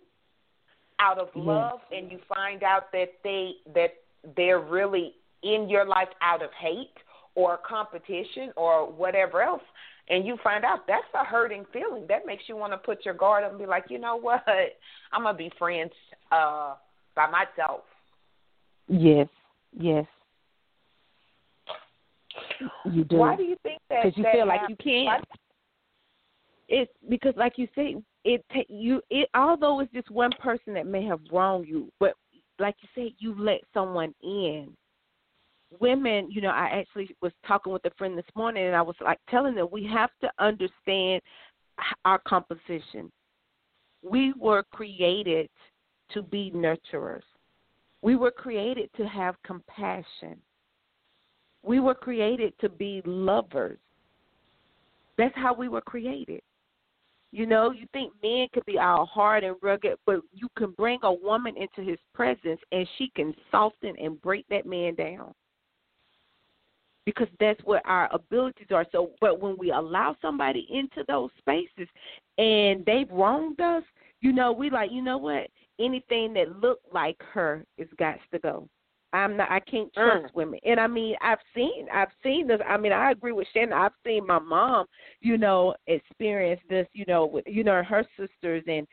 out 1.00 1.20
of 1.20 1.30
Yes. 1.36 1.46
love 1.46 1.80
and 1.92 2.12
you 2.12 2.20
find 2.28 2.64
out 2.64 2.92
that 2.92 3.10
they 3.24 3.54
that 3.74 3.96
they're 4.36 4.60
really 4.62 5.14
in 5.44 5.68
your 5.70 5.86
life 5.86 6.08
out 6.22 6.42
of 6.42 6.50
hate 6.60 6.94
or 7.36 7.58
competition 7.68 8.52
or 8.56 8.90
whatever 8.92 9.42
else 9.42 9.62
and 10.10 10.26
you 10.26 10.38
find 10.44 10.64
out 10.64 10.88
that's 10.88 11.04
a 11.14 11.24
hurting 11.26 11.66
feeling 11.74 12.06
that 12.08 12.26
makes 12.26 12.44
you 12.48 12.56
want 12.56 12.72
to 12.72 12.78
put 12.78 13.04
your 13.04 13.14
guard 13.14 13.44
up 13.44 13.50
and 13.52 13.60
be 13.60 13.66
like 13.66 13.86
you 13.90 14.00
know 14.00 14.16
what 14.16 14.44
i'm 15.12 15.24
to 15.24 15.34
be 15.34 15.52
friends 15.60 15.92
uh 16.32 16.76
by 17.16 17.28
myself 17.30 17.82
Yes. 18.88 19.28
Yes. 19.78 20.06
You 22.92 23.04
do. 23.04 23.18
why 23.18 23.36
do 23.36 23.44
you 23.44 23.56
think 23.64 23.80
that 23.90 24.04
Because 24.04 24.18
you 24.18 24.24
that 24.24 24.34
feel 24.34 24.48
like 24.48 24.62
happens? 24.62 24.78
you 24.86 25.06
can't. 25.10 25.26
It's 26.68 26.92
because, 27.10 27.34
like 27.36 27.58
you 27.58 27.68
say, 27.76 27.96
it 28.26 28.44
you 28.68 29.02
it 29.10 29.30
although 29.36 29.80
it's 29.80 29.94
just 29.94 30.12
one 30.12 30.32
person 30.40 30.74
that 30.74 30.88
may 30.88 31.06
have 31.06 31.22
wronged 31.32 31.68
you, 31.68 31.90
but 32.00 32.14
like 32.60 32.76
you 32.82 32.90
said, 32.96 33.14
you 33.20 33.36
let 33.38 33.62
someone 33.74 34.14
in. 34.24 34.70
Women, 35.80 36.30
you 36.32 36.42
know, 36.42 36.50
I 36.50 36.68
actually 36.68 37.16
was 37.22 37.34
talking 37.46 37.74
with 37.74 37.86
a 37.86 37.92
friend 37.98 38.18
this 38.18 38.26
morning, 38.36 38.66
and 38.66 38.76
I 38.76 38.82
was 38.82 38.96
like 39.02 39.20
telling 39.30 39.56
them 39.56 39.68
we 39.72 39.86
have 39.86 40.10
to 40.22 40.30
understand 40.40 41.22
our 42.06 42.20
composition. 42.20 43.12
We 44.02 44.34
were 44.40 44.64
created 44.72 45.50
to 46.12 46.22
be 46.22 46.52
nurturers. 46.56 47.24
We 48.02 48.16
were 48.16 48.32
created 48.32 48.90
to 48.98 49.08
have 49.08 49.36
compassion. 49.44 50.38
We 51.64 51.80
were 51.80 51.96
created 51.96 52.54
to 52.62 52.70
be 52.70 53.02
lovers. 53.06 53.80
That's 55.18 55.36
how 55.36 55.54
we 55.54 55.68
were 55.68 55.82
created. 55.82 56.42
You 57.36 57.45
know, 57.45 57.71
you 57.71 57.86
think 57.91 58.13
men 58.24 58.48
could 58.54 58.65
be 58.65 58.80
all 58.80 59.06
hard 59.06 59.43
and 59.43 59.58
rugged, 59.62 59.98
but 60.06 60.21
you 60.32 60.48
can 60.58 60.71
bring 60.71 61.00
a 61.04 61.12
woman 61.12 61.54
into 61.58 61.82
his 61.82 62.00
presence 62.13 62.62
and 62.71 62.88
she 62.98 63.12
can 63.13 63.36
soften 63.52 63.93
and 64.02 64.21
break 64.21 64.45
that 64.50 64.65
man 64.65 64.95
down. 64.95 65.34
Because 67.06 67.28
that's 67.41 67.60
what 67.65 67.82
our 67.84 68.08
abilities 68.13 68.67
are. 68.71 68.86
So, 68.93 69.12
but 69.19 69.41
when 69.41 69.58
we 69.58 69.71
allow 69.71 70.15
somebody 70.21 70.65
into 70.71 71.04
those 71.10 71.30
spaces 71.38 71.89
and 72.38 72.86
they've 72.86 73.12
wronged 73.12 73.60
us, 73.60 73.84
you 74.21 74.32
know, 74.32 74.54
we 74.54 74.69
like, 74.69 74.93
you 74.93 75.02
know 75.02 75.17
what? 75.17 75.48
Anything 75.78 76.34
that 76.36 76.62
looked 76.62 76.93
like 76.93 77.17
her 77.34 77.65
is 77.78 77.89
got 78.00 78.15
to 78.32 78.39
go. 78.39 78.69
I'm 79.15 79.38
not. 79.38 79.49
I 79.51 79.60
can't 79.62 79.93
trust 79.93 80.25
Mm. 80.25 80.36
women. 80.36 80.60
And 80.65 80.80
I 80.80 80.88
mean, 80.88 81.15
I've 81.21 81.39
seen. 81.54 81.88
I've 81.93 82.12
seen 82.23 82.47
this. 82.47 82.62
I 82.67 82.78
mean, 82.78 82.91
I 82.91 83.12
agree 83.12 83.32
with 83.32 83.47
Shannon. 83.54 83.73
I've 83.73 83.93
seen 84.06 84.25
my 84.28 84.39
mom, 84.39 84.86
you 85.21 85.38
know, 85.38 85.73
experience 85.88 86.62
this. 86.69 86.88
You 86.93 87.06
know, 87.08 87.25
with 87.25 87.45
you 87.47 87.63
know 87.63 87.82
her 87.84 88.06
sisters, 88.17 88.63
and 88.67 88.88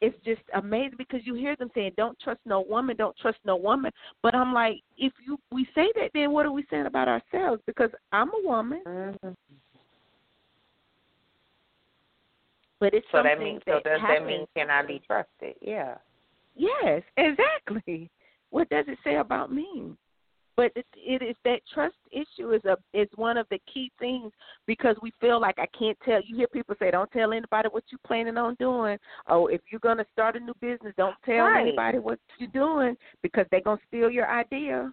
it's 0.00 0.16
just 0.24 0.42
amazing 0.54 0.96
because 0.98 1.20
you 1.24 1.34
hear 1.34 1.56
them 1.56 1.70
saying, 1.74 1.92
"Don't 1.96 2.18
trust 2.20 2.40
no 2.44 2.60
woman. 2.60 2.96
Don't 2.96 3.16
trust 3.18 3.38
no 3.44 3.56
woman." 3.56 3.92
But 4.22 4.34
I'm 4.34 4.52
like, 4.52 4.80
if 4.96 5.12
you 5.26 5.38
we 5.50 5.66
say 5.74 5.92
that, 5.96 6.10
then 6.14 6.32
what 6.32 6.46
are 6.46 6.52
we 6.52 6.64
saying 6.70 6.86
about 6.86 7.08
ourselves? 7.08 7.62
Because 7.66 7.90
I'm 8.12 8.28
a 8.30 8.48
woman, 8.48 8.82
Mm-hmm. 8.86 9.30
but 12.80 12.94
it's 12.94 13.06
So 13.12 13.18
something 13.18 13.38
that 13.38 13.44
means 13.44 13.62
so 13.66 13.80
does 13.84 14.00
happens. 14.00 14.18
that 14.20 14.26
mean 14.26 14.46
can 14.56 14.70
I 14.70 14.84
be 14.86 15.00
trusted? 15.06 15.54
Yeah. 15.60 15.96
Yes, 16.54 17.02
exactly. 17.16 18.10
What 18.52 18.68
does 18.68 18.84
it 18.86 18.98
say 19.02 19.16
about 19.16 19.50
me? 19.50 19.92
But 20.58 20.72
it, 20.76 20.84
it 20.94 21.22
is 21.22 21.36
that 21.46 21.60
trust 21.72 21.94
issue 22.10 22.52
is 22.52 22.62
a 22.66 22.76
is 22.92 23.08
one 23.16 23.38
of 23.38 23.46
the 23.50 23.58
key 23.72 23.90
things 23.98 24.30
because 24.66 24.94
we 25.00 25.10
feel 25.22 25.40
like 25.40 25.58
I 25.58 25.66
can't 25.76 25.96
tell. 26.04 26.20
You 26.22 26.36
hear 26.36 26.46
people 26.48 26.74
say, 26.78 26.90
"Don't 26.90 27.10
tell 27.12 27.32
anybody 27.32 27.70
what 27.70 27.84
you're 27.90 27.98
planning 28.06 28.36
on 28.36 28.54
doing." 28.56 28.98
Oh, 29.26 29.46
if 29.46 29.62
you're 29.70 29.80
gonna 29.80 30.04
start 30.12 30.36
a 30.36 30.40
new 30.40 30.52
business, 30.60 30.92
don't 30.98 31.16
tell 31.24 31.46
Right. 31.46 31.62
anybody 31.62 31.98
what 31.98 32.18
you're 32.36 32.50
doing 32.50 32.94
because 33.22 33.46
they're 33.50 33.62
gonna 33.62 33.80
steal 33.88 34.10
your 34.10 34.28
idea. 34.28 34.92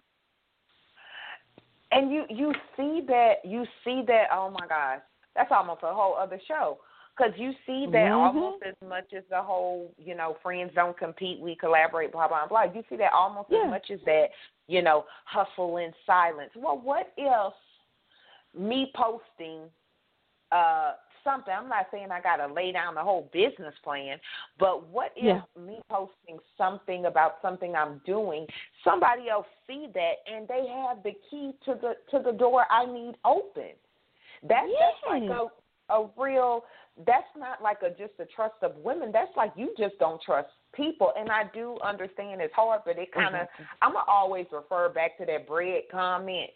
And 1.92 2.10
you 2.10 2.24
you 2.30 2.54
see 2.78 3.02
that 3.08 3.44
you 3.44 3.66
see 3.84 4.02
that 4.06 4.28
oh 4.32 4.48
my 4.48 4.66
gosh 4.66 5.00
that's 5.36 5.52
almost 5.52 5.82
a 5.82 5.92
whole 5.92 6.14
other 6.14 6.40
show 6.48 6.78
because 7.20 7.38
you 7.38 7.54
see 7.66 7.86
that 7.86 8.10
Mhm. 8.10 8.26
almost 8.26 8.62
as 8.62 8.74
much 8.82 9.12
as 9.12 9.26
the 9.28 9.40
whole 9.42 9.92
you 9.98 10.14
know 10.14 10.34
friends 10.42 10.72
don't 10.74 10.96
compete 10.96 11.40
we 11.40 11.54
collaborate 11.54 12.12
blah 12.12 12.28
blah 12.28 12.46
blah 12.46 12.62
you 12.62 12.82
see 12.88 12.96
that 12.96 13.12
almost 13.12 13.50
Yeah. 13.50 13.64
as 13.64 13.70
much 13.70 13.90
as 13.90 14.00
that 14.02 14.30
you 14.66 14.82
know 14.82 15.06
hustle 15.24 15.76
in 15.76 15.94
silence 16.06 16.54
well 16.56 16.78
what 16.78 17.12
if 17.16 17.54
me 18.54 18.90
posting 18.94 19.70
uh 20.50 20.94
something 21.22 21.52
i'm 21.54 21.68
not 21.68 21.90
saying 21.90 22.10
i 22.10 22.20
got 22.20 22.36
to 22.36 22.46
lay 22.46 22.72
down 22.72 22.94
the 22.94 23.02
whole 23.02 23.28
business 23.32 23.74
plan 23.80 24.18
but 24.58 24.86
what 24.86 25.12
if 25.16 25.24
Yeah. 25.24 25.42
me 25.56 25.80
posting 25.90 26.40
something 26.56 27.04
about 27.04 27.40
something 27.42 27.76
i'm 27.76 27.98
doing 28.06 28.48
somebody 28.82 29.28
else 29.28 29.46
see 29.66 29.88
that 29.88 30.22
and 30.26 30.48
they 30.48 30.66
have 30.66 31.02
the 31.02 31.12
key 31.28 31.54
to 31.64 31.74
the 31.74 31.96
to 32.10 32.20
the 32.20 32.32
door 32.32 32.66
i 32.70 32.86
need 32.86 33.16
open 33.24 33.76
that 34.42 34.66
that's 34.66 35.06
like 35.06 35.28
a 35.28 35.50
a 35.90 36.08
real 36.16 36.64
that's 37.06 37.28
not 37.36 37.62
like 37.62 37.78
a 37.82 37.90
just 37.90 38.12
a 38.18 38.26
trust 38.26 38.54
of 38.62 38.76
women 38.76 39.10
that's 39.12 39.34
like 39.36 39.52
you 39.56 39.72
just 39.78 39.98
don't 39.98 40.20
trust 40.22 40.48
people 40.74 41.12
and 41.18 41.30
i 41.30 41.42
do 41.54 41.76
understand 41.84 42.40
it's 42.40 42.54
hard 42.54 42.80
but 42.84 42.98
it 42.98 43.12
kind 43.12 43.34
of 43.34 43.42
Mm-hmm. 43.42 43.62
i'm 43.82 43.92
gonna 43.92 44.04
always 44.08 44.46
refer 44.52 44.88
back 44.88 45.16
to 45.18 45.24
that 45.26 45.46
bread 45.46 45.82
comment 45.90 46.50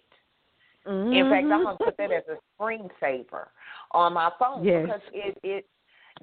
in 0.86 1.30
fact, 1.30 1.46
I'm 1.50 1.64
gonna 1.64 1.78
put 1.78 1.96
that 1.96 2.12
as 2.12 2.24
a 2.28 2.36
screensaver 2.62 3.46
on 3.92 4.12
my 4.12 4.30
phone 4.38 4.64
Yes. 4.64 4.84
because 4.84 5.00
it 5.12 5.38
it 5.42 5.66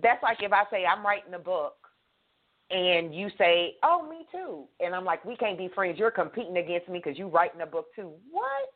that's 0.01 0.21
like 0.21 0.37
if 0.41 0.53
I 0.53 0.63
say 0.69 0.85
I'm 0.85 1.05
writing 1.05 1.33
a 1.33 1.39
book 1.39 1.75
and 2.69 3.13
you 3.13 3.29
say, 3.37 3.77
"Oh, 3.83 4.07
me 4.07 4.25
too," 4.31 4.67
and 4.79 4.95
I'm 4.95 5.03
like, 5.03 5.25
"We 5.25 5.35
can't 5.35 5.57
be 5.57 5.67
friends. 5.69 5.97
You're 5.97 6.11
competing 6.11 6.57
against 6.57 6.89
me 6.89 6.99
because 6.99 7.17
you're 7.17 7.27
writing 7.27 7.61
a 7.61 7.65
book 7.65 7.93
too." 7.95 8.13
What? 8.29 8.71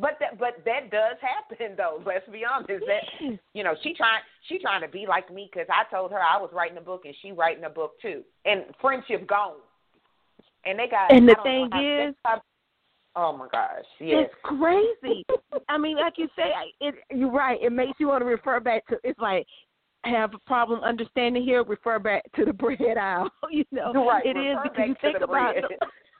But 0.00 0.16
that 0.20 0.38
but 0.38 0.64
that 0.64 0.90
does 0.90 1.16
happen 1.20 1.74
though. 1.76 2.00
Let's 2.06 2.26
be 2.30 2.42
honest. 2.50 2.84
That 2.86 3.38
you 3.52 3.62
know 3.64 3.74
she 3.82 3.92
trying 3.94 4.22
she 4.48 4.58
trying 4.58 4.80
to 4.82 4.88
be 4.88 5.04
like 5.08 5.32
me 5.32 5.50
because 5.52 5.68
I 5.70 5.84
told 5.94 6.10
her 6.12 6.18
I 6.20 6.40
was 6.40 6.50
writing 6.52 6.78
a 6.78 6.80
book 6.80 7.02
and 7.04 7.14
she 7.20 7.32
writing 7.32 7.64
a 7.64 7.70
book 7.70 7.92
too, 8.00 8.22
and 8.44 8.64
friendship 8.80 9.26
gone. 9.28 9.56
And 10.64 10.78
they 10.78 10.88
got 10.88 11.12
And 11.12 11.28
the 11.28 11.34
know 11.36 11.42
thing 11.42 11.64
is- 11.82 12.14
how- 12.24 12.42
oh 13.16 13.36
my 13.36 13.48
gosh, 13.50 13.84
yes. 13.98 14.26
It's 14.26 14.34
crazy. 14.42 15.24
I 15.68 15.78
mean, 15.78 15.96
like 15.96 16.14
you 16.18 16.28
say, 16.36 16.52
I- 16.54 16.70
it, 16.80 16.94
you're 17.10 17.30
right. 17.30 17.58
It 17.62 17.70
makes 17.72 17.98
you 17.98 18.08
want 18.08 18.20
to 18.22 18.26
refer 18.26 18.60
back 18.60 18.86
to. 18.88 18.98
It's 19.04 19.18
like 19.18 19.46
have 20.04 20.32
a 20.34 20.38
problem 20.46 20.80
understanding 20.80 21.42
here. 21.42 21.62
Refer 21.64 21.98
back 21.98 22.22
to 22.36 22.44
the 22.44 22.52
bread 22.52 22.96
aisle. 22.98 23.30
You 23.50 23.64
know, 23.72 23.92
Right, 24.06 24.24
it 24.24 24.36
is 24.36 24.56
refer 24.56 24.62
because 24.70 24.88
you 24.88 24.94
think 25.00 25.18
the 25.18 25.24
about. 25.24 25.54
bread. 25.54 25.64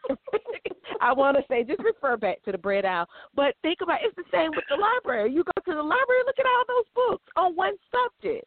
I 1.00 1.12
want 1.12 1.36
to 1.36 1.44
say 1.48 1.64
just 1.64 1.82
refer 1.82 2.16
back 2.16 2.42
to 2.44 2.52
the 2.52 2.58
bread 2.58 2.84
aisle, 2.84 3.06
but 3.34 3.54
think 3.62 3.78
about 3.82 4.00
it's 4.02 4.16
the 4.16 4.24
same 4.32 4.50
with 4.54 4.64
the 4.68 4.76
library. 4.76 5.32
You 5.32 5.44
go 5.44 5.52
to 5.64 5.74
the 5.76 5.82
library, 5.82 6.22
look 6.26 6.38
at 6.38 6.46
all 6.46 6.64
those 6.68 6.84
books 6.94 7.24
on 7.36 7.56
one 7.56 7.74
subject. 7.90 8.46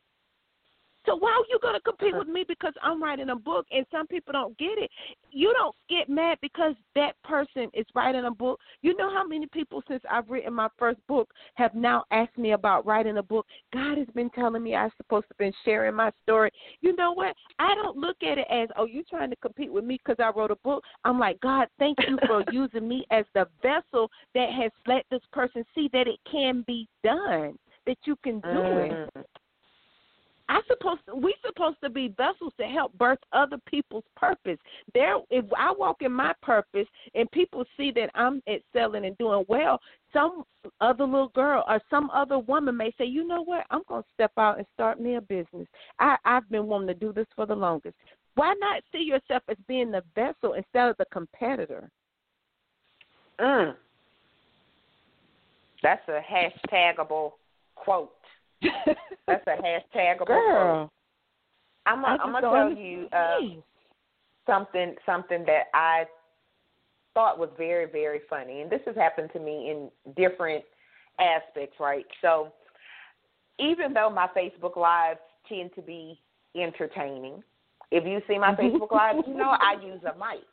So 1.06 1.16
why 1.16 1.32
are 1.32 1.46
you 1.50 1.60
going 1.62 1.74
to 1.74 1.82
compete 1.82 2.14
uh-huh. 2.14 2.24
with 2.26 2.28
me 2.28 2.46
because 2.48 2.74
I'm 2.82 3.04
writing 3.04 3.30
a 3.30 3.36
book 3.36 3.66
and 3.72 3.86
some 3.92 4.08
people 4.08 4.32
don't 4.32 4.58
get 4.58 4.78
it? 4.78 4.90
You 5.32 5.54
don't 5.54 5.76
get 5.90 6.10
mad 6.10 6.38
because 6.42 6.76
that 6.96 7.14
person 7.24 7.70
is 7.74 7.86
writing 7.96 8.26
a 8.26 8.32
book. 8.32 8.60
You 8.82 8.96
know 8.98 9.12
how 9.14 9.28
many 9.28 9.48
people 9.48 9.84
since 9.88 10.02
I've 10.10 10.30
written 10.30 10.54
my 10.54 10.70
first 10.78 11.00
book 11.08 11.30
have 11.56 11.74
now 11.76 12.04
asked 12.12 12.38
me 12.38 12.52
about 12.52 12.86
writing 12.86 13.18
a 13.18 13.24
book. 13.24 13.46
God 13.74 13.98
has 13.98 14.08
been 14.16 14.30
telling 14.30 14.64
me 14.64 14.76
I'm 14.76 14.92
supposed 14.98 15.28
to 15.30 15.36
been 15.38 15.54
sharing 15.66 15.96
my 15.96 16.12
story. 16.24 16.52
You 16.82 16.96
know 16.96 17.12
what? 17.12 17.36
I 17.60 17.76
don't 17.76 17.98
look 17.98 18.18
at 18.22 18.38
it 18.38 18.48
as 18.50 18.70
oh 18.78 18.86
you're 18.86 19.04
trying 19.10 19.30
to 19.32 19.36
compete 19.38 19.72
with 19.72 19.84
me 19.84 20.00
because 20.04 20.24
I 20.24 20.32
wrote 20.38 20.52
a 20.52 20.58
book. 20.58 20.84
I'm 21.04 21.20
like 21.20 21.40
God, 21.42 21.68
thank 21.80 21.98
you 22.08 22.18
for 22.28 22.44
using 22.52 22.88
me 22.88 23.06
as 23.12 23.26
the 23.34 23.48
vessel 23.62 24.10
that 24.36 24.50
has 24.52 24.72
let 24.88 25.06
this 25.12 25.22
person 25.32 25.66
see 25.76 25.90
that 25.94 26.08
it 26.08 26.20
can 26.30 26.64
be 26.68 26.88
done. 27.04 27.58
That 27.86 27.98
you 28.06 28.16
can 28.24 28.40
do 28.40 28.50
it. 28.50 29.10
Mm. 29.18 29.24
I 30.50 30.60
supposed 30.68 31.02
to, 31.08 31.16
we 31.16 31.34
supposed 31.46 31.78
to 31.84 31.90
be 31.90 32.10
vessels 32.18 32.54
to 32.60 32.66
help 32.66 32.94
birth 32.98 33.20
other 33.32 33.58
people's 33.66 34.04
purpose. 34.16 34.58
There, 34.94 35.18
if 35.30 35.46
I 35.58 35.72
walk 35.72 36.02
in 36.02 36.12
my 36.12 36.34
purpose 36.42 36.88
and 37.16 37.32
people 37.32 37.64
see 37.78 37.92
that 37.92 38.10
I'm 38.14 38.42
excelling 38.48 39.06
and 39.06 39.18
doing 39.18 39.46
well, 39.48 39.80
some 40.12 40.44
other 40.82 41.06
little 41.06 41.30
girl 41.30 41.64
or 41.68 41.82
some 41.90 42.10
other 42.12 42.40
woman 42.40 42.78
may 42.78 42.94
say, 42.98 43.06
you 43.06 43.26
know 43.26 43.42
what, 43.44 43.66
I'm 43.72 43.82
gonna 43.88 44.04
step 44.14 44.32
out 44.38 44.58
and 44.58 44.68
start 44.74 45.00
me 45.00 45.16
a 45.16 45.22
business. 45.22 45.68
I 46.00 46.18
I've 46.26 46.50
been 46.50 46.68
wanting 46.68 46.88
to 46.88 46.94
do 46.94 47.14
this 47.14 47.28
for 47.36 47.46
the 47.46 47.56
longest. 47.56 47.96
Why 48.36 48.54
not 48.60 48.84
see 48.92 49.04
yourself 49.04 49.44
as 49.48 49.58
being 49.68 49.92
the 49.92 50.04
vessel 50.16 50.54
instead 50.54 50.90
of 50.90 50.98
the 50.98 51.06
competitor? 51.12 51.90
Mm. 53.40 53.76
That's 55.82 56.08
a 56.08 56.22
hashtagable 56.22 57.34
quote. 57.76 58.12
That's 59.28 59.44
a 59.48 59.62
hashtagable 59.62 60.26
quote. 60.26 60.28
Girl, 60.28 60.92
I'm 61.86 62.06
I 62.06 62.18
gonna 62.18 62.24
I'm 62.24 62.32
gonna 62.32 62.72
tell 62.72 62.78
you 62.78 63.08
uh, 63.12 63.40
something 64.46 64.96
something 65.06 65.44
that 65.46 65.66
I 65.74 66.06
thought 67.14 67.40
was 67.40 67.50
very 67.58 67.86
very 67.90 68.22
funny, 68.30 68.62
and 68.62 68.72
this 68.72 68.82
has 68.86 68.96
happened 68.96 69.30
to 69.34 69.40
me 69.40 69.70
in 69.72 69.90
different 70.16 70.64
aspects, 71.20 71.76
right? 71.80 72.06
So 72.22 72.52
even 73.60 73.94
though 73.94 74.10
my 74.10 74.28
Facebook 74.36 74.76
lives 74.76 75.20
tend 75.48 75.72
to 75.76 75.82
be 75.82 76.20
entertaining, 76.56 77.44
if 77.92 78.06
you 78.06 78.22
see 78.28 78.40
my 78.40 78.56
Facebook 78.56 78.92
lives, 78.92 79.20
you 79.28 79.36
know 79.36 79.56
I 79.60 79.76
use 79.84 80.02
a 80.04 80.18
mic, 80.18 80.46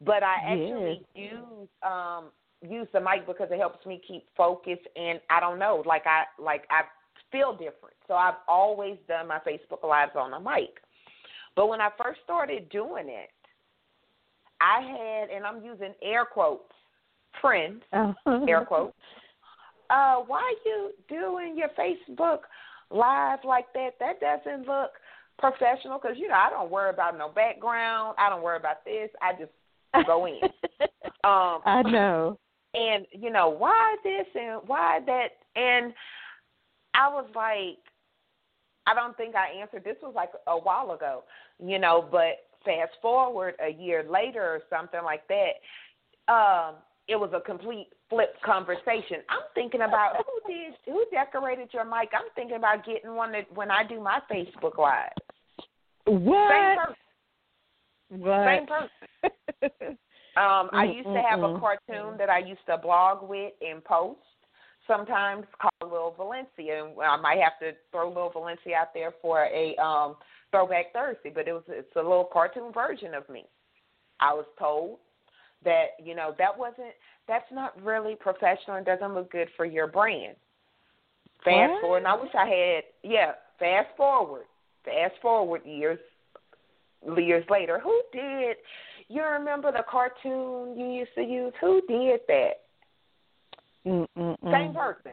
but 0.00 0.22
I 0.22 0.34
actually 0.44 1.02
use 1.14 1.68
um 1.82 2.26
use 2.62 2.88
the 2.92 3.00
mic 3.00 3.26
because 3.26 3.48
it 3.50 3.58
helps 3.58 3.84
me 3.86 4.00
keep 4.06 4.24
focused, 4.36 4.86
and 4.96 5.20
I 5.30 5.40
don't 5.40 5.58
know, 5.58 5.82
like 5.86 6.06
I 6.06 6.24
like 6.42 6.64
I 6.70 6.82
feel 7.34 7.52
different, 7.52 7.96
so 8.06 8.14
I've 8.14 8.34
always 8.46 8.96
done 9.08 9.26
my 9.26 9.38
Facebook 9.38 9.82
lives 9.82 10.12
on 10.16 10.32
a 10.34 10.40
mic. 10.40 10.78
But 11.56 11.68
when 11.68 11.80
I 11.80 11.88
first 12.00 12.20
started 12.22 12.68
doing 12.68 13.08
it, 13.08 13.30
I 14.60 14.80
had, 14.80 15.30
and 15.30 15.44
I'm 15.44 15.64
using 15.64 15.94
air 16.00 16.24
quotes, 16.24 16.70
friends, 17.40 17.82
air 18.48 18.64
quotes. 18.64 18.94
Uh, 19.90 20.16
why 20.26 20.38
are 20.38 20.64
you 20.64 20.90
doing 21.08 21.56
your 21.58 21.70
Facebook 21.78 22.40
live 22.90 23.40
like 23.44 23.66
that? 23.74 23.90
That 23.98 24.20
doesn't 24.20 24.66
look 24.66 24.92
professional 25.38 25.98
because 26.00 26.16
you 26.16 26.28
know 26.28 26.34
I 26.34 26.50
don't 26.50 26.70
worry 26.70 26.90
about 26.90 27.18
no 27.18 27.28
background. 27.28 28.14
I 28.18 28.30
don't 28.30 28.42
worry 28.42 28.58
about 28.58 28.84
this. 28.84 29.10
I 29.20 29.32
just 29.32 30.06
go 30.06 30.26
in. 30.26 30.40
Um, 31.24 31.62
I 31.64 31.80
know. 31.86 32.38
and 32.74 33.06
you 33.10 33.30
know 33.30 33.48
why 33.48 33.96
this 34.04 34.26
and 34.34 34.60
why 34.66 35.00
that 35.06 35.28
and 35.56 35.94
i 36.94 37.08
was 37.08 37.26
like 37.34 37.78
i 38.86 38.94
don't 38.94 39.16
think 39.16 39.34
i 39.34 39.48
answered 39.60 39.84
this 39.84 39.96
was 40.02 40.12
like 40.14 40.30
a 40.46 40.56
while 40.56 40.92
ago 40.92 41.24
you 41.64 41.78
know 41.78 42.06
but 42.10 42.46
fast 42.64 42.92
forward 43.02 43.54
a 43.64 43.70
year 43.72 44.04
later 44.08 44.42
or 44.42 44.60
something 44.70 45.00
like 45.04 45.22
that 45.28 46.32
um 46.32 46.76
it 47.06 47.16
was 47.16 47.30
a 47.34 47.40
complete 47.40 47.88
flip 48.08 48.34
conversation 48.44 49.18
i'm 49.28 49.42
thinking 49.54 49.82
about 49.82 50.16
who 50.16 50.52
did 50.52 50.74
who 50.86 51.04
decorated 51.12 51.68
your 51.72 51.84
mic 51.84 52.10
i'm 52.14 52.28
thinking 52.34 52.56
about 52.56 52.84
getting 52.84 53.14
one 53.14 53.32
that 53.32 53.50
when 53.54 53.70
i 53.70 53.82
do 53.86 54.00
my 54.00 54.20
facebook 54.30 54.78
live 54.78 55.10
What? 56.06 56.50
same 56.50 56.76
person 56.76 56.96
What? 58.08 58.44
same 58.46 58.66
person 58.66 59.98
Um, 60.36 60.68
I 60.72 60.86
Mm, 60.86 60.94
used 60.96 61.06
to 61.06 61.14
mm, 61.14 61.30
have 61.30 61.42
a 61.44 61.48
mm. 61.48 61.60
cartoon 61.60 62.18
that 62.18 62.28
I 62.28 62.38
used 62.38 62.66
to 62.66 62.76
blog 62.76 63.28
with 63.28 63.52
and 63.60 63.84
post. 63.84 64.18
Sometimes 64.86 65.46
called 65.60 65.92
Lil 65.92 66.14
Valencia, 66.16 66.84
and 66.84 67.00
I 67.00 67.16
might 67.16 67.38
have 67.38 67.58
to 67.60 67.72
throw 67.90 68.12
Lil 68.12 68.30
Valencia 68.30 68.76
out 68.76 68.92
there 68.92 69.12
for 69.22 69.44
a 69.44 69.74
um, 69.76 70.16
Throwback 70.50 70.92
Thursday. 70.92 71.32
But 71.34 71.48
it 71.48 71.52
was 71.52 71.62
it's 71.68 71.96
a 71.96 72.00
little 72.00 72.28
cartoon 72.30 72.72
version 72.72 73.14
of 73.14 73.28
me. 73.28 73.44
I 74.20 74.34
was 74.34 74.44
told 74.58 74.98
that 75.64 75.96
you 76.02 76.14
know 76.14 76.34
that 76.38 76.56
wasn't 76.56 76.92
that's 77.26 77.50
not 77.50 77.80
really 77.82 78.14
professional 78.14 78.76
and 78.76 78.86
doesn't 78.86 79.14
look 79.14 79.32
good 79.32 79.48
for 79.56 79.64
your 79.64 79.86
brand. 79.86 80.36
Fast 81.44 81.72
What? 81.72 81.80
forward, 81.80 81.98
and 81.98 82.06
I 82.06 82.14
wish 82.14 82.30
I 82.34 82.46
had 82.46 82.84
yeah. 83.02 83.32
Fast 83.58 83.88
forward, 83.96 84.46
fast 84.84 85.14
forward 85.22 85.62
years 85.64 85.98
years 87.16 87.44
later. 87.48 87.80
Who 87.80 88.02
did? 88.12 88.56
You 89.08 89.22
remember 89.22 89.70
the 89.70 89.84
cartoon 89.88 90.78
you 90.78 90.86
used 90.86 91.14
to 91.14 91.22
use? 91.22 91.52
Who 91.60 91.80
did 91.86 92.20
that? 92.28 92.63
Mm-mm-mm. 93.86 94.52
Same 94.52 94.74
person. 94.74 95.12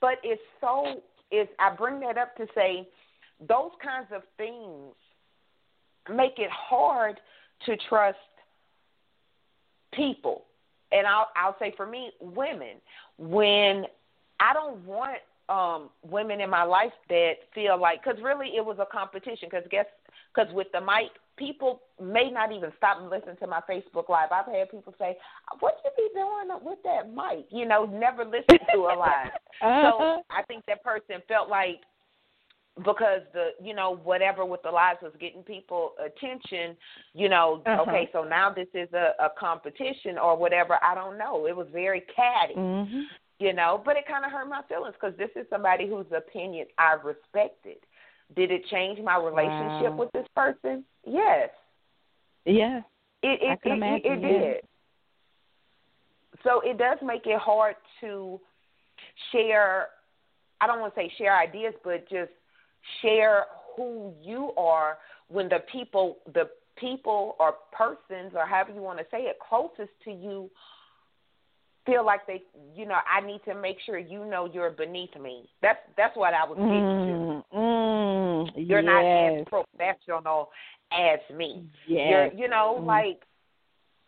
But 0.00 0.18
it's 0.22 0.42
so 0.60 1.02
is 1.30 1.48
I 1.58 1.74
bring 1.74 2.00
that 2.00 2.18
up 2.18 2.36
to 2.36 2.46
say 2.54 2.88
those 3.40 3.70
kinds 3.82 4.08
of 4.14 4.22
things 4.36 4.94
make 6.14 6.38
it 6.38 6.50
hard 6.50 7.18
to 7.66 7.76
trust 7.88 8.18
people. 9.92 10.44
And 10.92 11.06
I'll 11.06 11.28
I'll 11.36 11.56
say 11.58 11.72
for 11.76 11.86
me, 11.86 12.10
women, 12.20 12.76
when 13.18 13.84
I 14.40 14.52
don't 14.52 14.84
want 14.84 15.18
um 15.48 15.90
women 16.02 16.40
in 16.40 16.48
my 16.48 16.62
life 16.62 16.92
that 17.08 17.34
feel 17.54 17.78
like 17.78 18.02
cuz 18.02 18.14
really 18.22 18.56
it 18.56 18.64
was 18.64 18.78
a 18.78 18.86
competition 18.86 19.50
cuz 19.50 19.62
guess 19.70 19.86
cuz 20.34 20.50
with 20.52 20.68
the 20.72 20.80
mic 20.80 21.10
people 21.36 21.82
may 22.02 22.30
not 22.30 22.52
even 22.52 22.72
stop 22.76 22.98
and 23.00 23.10
listen 23.10 23.36
to 23.36 23.46
my 23.46 23.60
Facebook 23.68 24.08
live. 24.08 24.30
I've 24.32 24.46
had 24.46 24.70
people 24.70 24.94
say, 24.98 25.16
"What 25.60 25.78
you 25.84 25.90
be 25.96 26.08
doing 26.14 26.48
with 26.62 26.78
that 26.84 27.10
mic?" 27.12 27.46
You 27.50 27.66
know, 27.66 27.84
never 27.86 28.24
listen 28.24 28.58
to 28.72 28.78
a 28.78 28.94
live. 28.96 29.32
Uh-huh. 29.62 29.80
So 29.82 30.22
I 30.30 30.42
think 30.42 30.64
that 30.66 30.82
person 30.82 31.22
felt 31.28 31.48
like 31.48 31.80
because 32.84 33.20
the 33.32 33.50
you 33.62 33.72
know 33.74 33.96
whatever 34.02 34.44
with 34.44 34.62
the 34.62 34.70
lives 34.70 34.98
was 35.00 35.12
getting 35.20 35.42
people 35.42 35.92
attention, 36.04 36.76
you 37.14 37.28
know, 37.28 37.62
Uh-huh. 37.64 37.82
okay, 37.82 38.08
so 38.12 38.24
now 38.24 38.50
this 38.52 38.66
is 38.74 38.92
a, 38.92 39.14
a 39.20 39.30
competition 39.38 40.18
or 40.18 40.36
whatever. 40.36 40.76
I 40.82 40.94
don't 40.94 41.16
know. 41.16 41.46
It 41.46 41.56
was 41.56 41.68
very 41.72 42.02
catty, 42.14 42.54
hmm 42.54 43.02
you 43.38 43.52
know, 43.52 43.80
but 43.84 43.96
it 43.96 44.06
kind 44.06 44.24
of 44.24 44.30
hurt 44.32 44.48
my 44.48 44.62
feelings 44.68 44.94
because 45.00 45.16
this 45.16 45.30
is 45.36 45.46
somebody 45.50 45.88
whose 45.88 46.06
opinion 46.14 46.66
I 46.78 46.94
respected. 46.94 47.78
Did 48.34 48.50
it 48.50 48.66
change 48.66 48.98
my 49.00 49.16
relationship 49.18 49.92
Wow. 49.92 49.96
with 49.96 50.12
this 50.12 50.26
person? 50.34 50.84
Yes. 51.06 51.50
Yeah. 52.44 52.80
It 53.22 53.40
it 53.42 53.50
I 53.50 53.56
can 53.56 53.72
it, 53.72 53.76
imagine, 53.76 54.12
it, 54.12 54.22
yeah. 54.22 54.38
did. 54.38 54.56
So 56.42 56.60
it 56.60 56.78
does 56.78 56.98
make 57.02 57.22
it 57.26 57.38
hard 57.38 57.76
to 58.00 58.40
share. 59.32 59.88
I 60.60 60.66
don't 60.66 60.80
want 60.80 60.94
to 60.94 61.00
say 61.00 61.12
share 61.16 61.36
ideas, 61.36 61.74
but 61.82 62.08
just 62.08 62.30
share 63.02 63.44
who 63.76 64.12
you 64.22 64.52
are 64.56 64.98
when 65.28 65.48
the 65.48 65.60
people, 65.72 66.18
the 66.32 66.48
people 66.76 67.36
or 67.38 67.54
persons 67.72 68.32
or 68.34 68.46
however 68.46 68.72
you 68.74 68.82
want 68.82 68.98
to 68.98 69.06
say 69.10 69.22
it, 69.22 69.38
closest 69.48 69.90
to 70.04 70.10
you 70.10 70.50
feel 71.86 72.04
like 72.04 72.26
they, 72.26 72.42
you 72.74 72.86
know, 72.86 72.96
I 73.10 73.24
need 73.24 73.40
to 73.46 73.54
make 73.54 73.76
sure 73.84 73.98
you 73.98 74.24
know 74.24 74.48
you're 74.52 74.70
beneath 74.70 75.14
me. 75.20 75.48
That's 75.62 75.78
that's 75.96 76.16
what 76.16 76.34
I 76.34 76.44
was 76.44 76.56
getting 76.56 76.70
to. 76.70 77.56
Mm, 77.56 78.48
mm, 78.48 78.68
You're 78.68 78.82
not 78.82 79.04
as 79.04 79.32
yes. 79.38 79.46
professional 79.48 80.48
as 80.94 81.18
me. 81.36 81.64
Yes. 81.88 82.08
You're, 82.10 82.48
know, 82.48 82.78
Mm. 82.80 82.86
like 82.86 83.22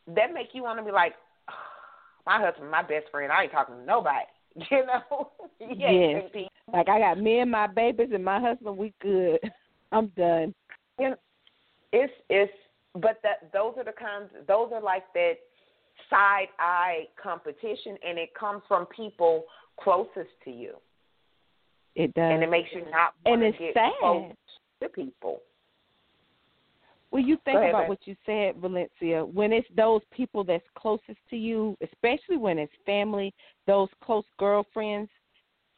that 0.09 0.33
make 0.33 0.49
you 0.55 0.63
want 0.63 0.79
to 0.79 0.85
be 0.85 0.93
like, 0.93 1.15
my 2.27 2.41
husband, 2.41 2.71
my 2.71 2.83
best 2.83 3.07
friend. 3.11 3.31
I 3.33 3.45
ain't 3.45 3.53
talking 3.53 3.77
to 3.77 3.85
nobody. 3.85 4.25
You 4.71 4.87
know, 4.87 5.31
ain't 5.61 5.79
Yes. 6.35 6.49
Like 6.73 6.89
I 6.89 6.99
got 6.99 7.19
me 7.21 7.41
and 7.41 7.51
my 7.51 7.67
babies 7.67 8.09
and 8.15 8.25
my 8.25 8.41
husband. 8.41 8.77
We 8.79 8.95
good. 9.03 9.39
I'm 9.93 10.07
done. 10.17 10.55
You 10.99 11.11
know, 11.11 11.17
it's 11.93 12.13
it's, 12.31 12.53
but 12.95 13.21
that 13.23 13.53
those 13.53 13.75
are 13.77 13.85
the 13.85 13.93
kinds. 13.93 14.31
Those 14.49 14.71
are 14.73 14.81
like 14.81 15.05
that 15.15 15.35
side 16.09 16.49
eye 16.59 17.05
competition, 17.23 17.97
and 18.07 18.19
it 18.19 18.35
comes 18.35 18.63
from 18.67 18.87
people 18.87 19.45
closest 19.79 20.31
to 20.45 20.51
you, 20.51 20.75
It 21.95 22.15
does. 22.15 22.33
and 22.33 22.43
it 22.43 22.51
makes 22.51 22.71
you 22.73 22.83
not 22.91 23.13
want 23.27 23.43
to 23.43 23.53
get 23.53 23.75
sad. 23.75 23.93
close 24.01 24.33
to 24.83 24.89
people. 24.89 25.43
Well, 27.17 27.25
you 27.25 27.39
think 27.47 27.57
ahead, 27.57 27.71
about 27.71 27.89
what 27.89 28.07
you 28.07 28.15
said, 28.27 28.57
Valencia. 28.57 29.25
When 29.25 29.51
it's 29.51 29.67
those 29.75 30.03
people 30.11 30.45
that's 30.45 30.67
closest 30.77 31.17
to 31.31 31.37
you, 31.37 31.75
especially 31.83 32.37
when 32.37 32.59
it's 32.59 32.73
family, 32.85 33.33
those 33.67 33.89
close 34.05 34.27
girlfriends, 34.39 35.09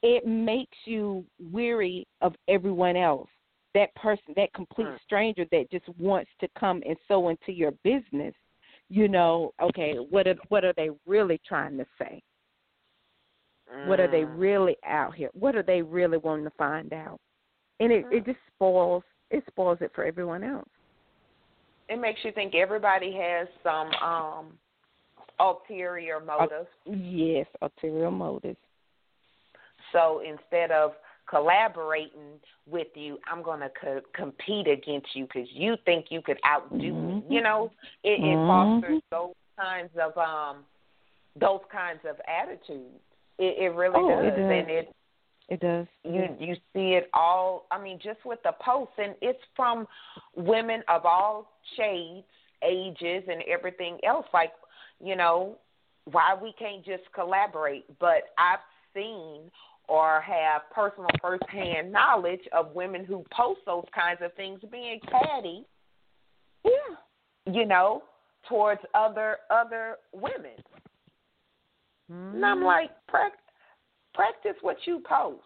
it 0.02 0.26
makes 0.26 0.76
you 0.84 1.24
weary 1.52 2.08
of 2.22 2.34
everyone 2.48 2.96
else. 2.96 3.28
That 3.74 3.94
person, 3.94 4.34
that 4.34 4.52
complete 4.52 4.88
Mm. 4.88 5.00
stranger 5.04 5.46
that 5.52 5.70
just 5.70 5.88
wants 5.90 6.28
to 6.40 6.48
come 6.58 6.82
and 6.84 6.96
sow 7.06 7.28
into 7.28 7.52
your 7.52 7.70
business. 7.84 8.34
You 8.88 9.06
know, 9.06 9.52
okay, 9.62 9.94
what 9.94 10.26
are 10.26 10.34
what 10.48 10.64
are 10.64 10.72
they 10.76 10.90
really 11.06 11.40
trying 11.46 11.76
to 11.78 11.86
say? 12.00 12.20
What 13.84 14.00
are 14.00 14.08
they 14.08 14.24
Mm. 14.24 14.40
really 14.40 14.76
out 14.84 15.14
here? 15.14 15.30
What 15.34 15.54
are 15.54 15.62
they 15.62 15.82
really 15.82 16.18
wanting 16.18 16.46
to 16.46 16.56
find 16.58 16.92
out? 16.92 17.20
And 17.78 17.92
it 17.92 18.06
it 18.10 18.26
just 18.26 18.40
spoils 18.56 19.04
it 19.30 19.44
spoils 19.46 19.78
it 19.82 19.92
for 19.94 20.02
everyone 20.04 20.42
else. 20.42 20.68
It 21.88 22.00
makes 22.00 22.20
you 22.24 22.32
think 22.32 22.54
everybody 22.54 23.12
has 23.12 23.48
some 23.62 23.90
um 24.02 24.58
ulterior 25.40 26.20
motive. 26.20 26.66
Yes, 26.84 27.46
ulterior 27.62 28.10
motives. 28.10 28.58
So 29.92 30.20
instead 30.26 30.70
of 30.70 30.92
collaborating 31.28 32.40
with 32.66 32.88
you, 32.94 33.18
I'm 33.30 33.42
going 33.42 33.60
to 33.60 33.70
co- 33.80 34.00
compete 34.14 34.66
against 34.66 35.14
you 35.14 35.24
because 35.24 35.48
you 35.52 35.76
think 35.84 36.06
you 36.10 36.20
could 36.22 36.38
outdo 36.46 36.76
me. 36.76 37.22
Mhm. 37.22 37.30
You 37.30 37.42
know, 37.42 37.70
it, 38.02 38.20
it 38.20 38.38
Mhm. 38.38 38.46
fosters 38.46 39.02
those 39.10 39.34
kinds 39.58 39.96
of 39.96 40.16
um 40.18 40.64
those 41.36 41.60
kinds 41.70 42.04
of 42.04 42.20
attitudes. 42.26 43.00
It, 43.38 43.58
it 43.58 43.68
really 43.74 43.94
Oh, 44.00 44.18
it 44.18 44.30
does, 44.30 44.36
does. 44.36 44.50
and 44.50 44.70
it 44.70 44.94
It 45.48 45.60
does. 45.60 45.86
you 46.04 46.28
you 46.38 46.54
see 46.74 46.92
it 46.92 47.08
all. 47.14 47.66
I 47.70 47.82
mean, 47.82 47.98
just 48.02 48.24
with 48.24 48.38
the 48.44 48.52
posts, 48.60 48.94
and 48.98 49.14
it's 49.22 49.42
from 49.56 49.86
women 50.36 50.82
of 50.88 51.06
all 51.06 51.52
shades, 51.76 52.26
ages, 52.62 53.24
and 53.28 53.42
everything 53.48 53.98
else. 54.06 54.26
Like, 54.34 54.52
you 55.02 55.16
know, 55.16 55.56
why 56.04 56.36
we 56.40 56.52
can't 56.58 56.84
just 56.84 57.04
collaborate? 57.14 57.86
But 57.98 58.24
I've 58.36 58.58
seen 58.94 59.50
or 59.88 60.20
have 60.20 60.62
personal 60.74 61.08
firsthand 61.22 61.90
knowledge 61.90 62.46
of 62.52 62.74
women 62.74 63.06
who 63.06 63.24
post 63.32 63.60
those 63.64 63.86
kinds 63.94 64.20
of 64.22 64.34
things 64.34 64.60
being 64.70 65.00
catty, 65.10 65.64
Yeah. 66.62 67.50
you 67.50 67.64
know, 67.64 68.02
towards 68.48 68.82
other 68.94 69.38
other 69.50 69.96
women. 70.12 70.56
And 72.10 72.44
I'm 72.44 72.58
mm-hmm. 72.58 72.66
like, 72.66 72.90
prac- 73.06 73.32
practice 74.18 74.56
what 74.62 74.76
you 74.84 75.00
post. 75.08 75.42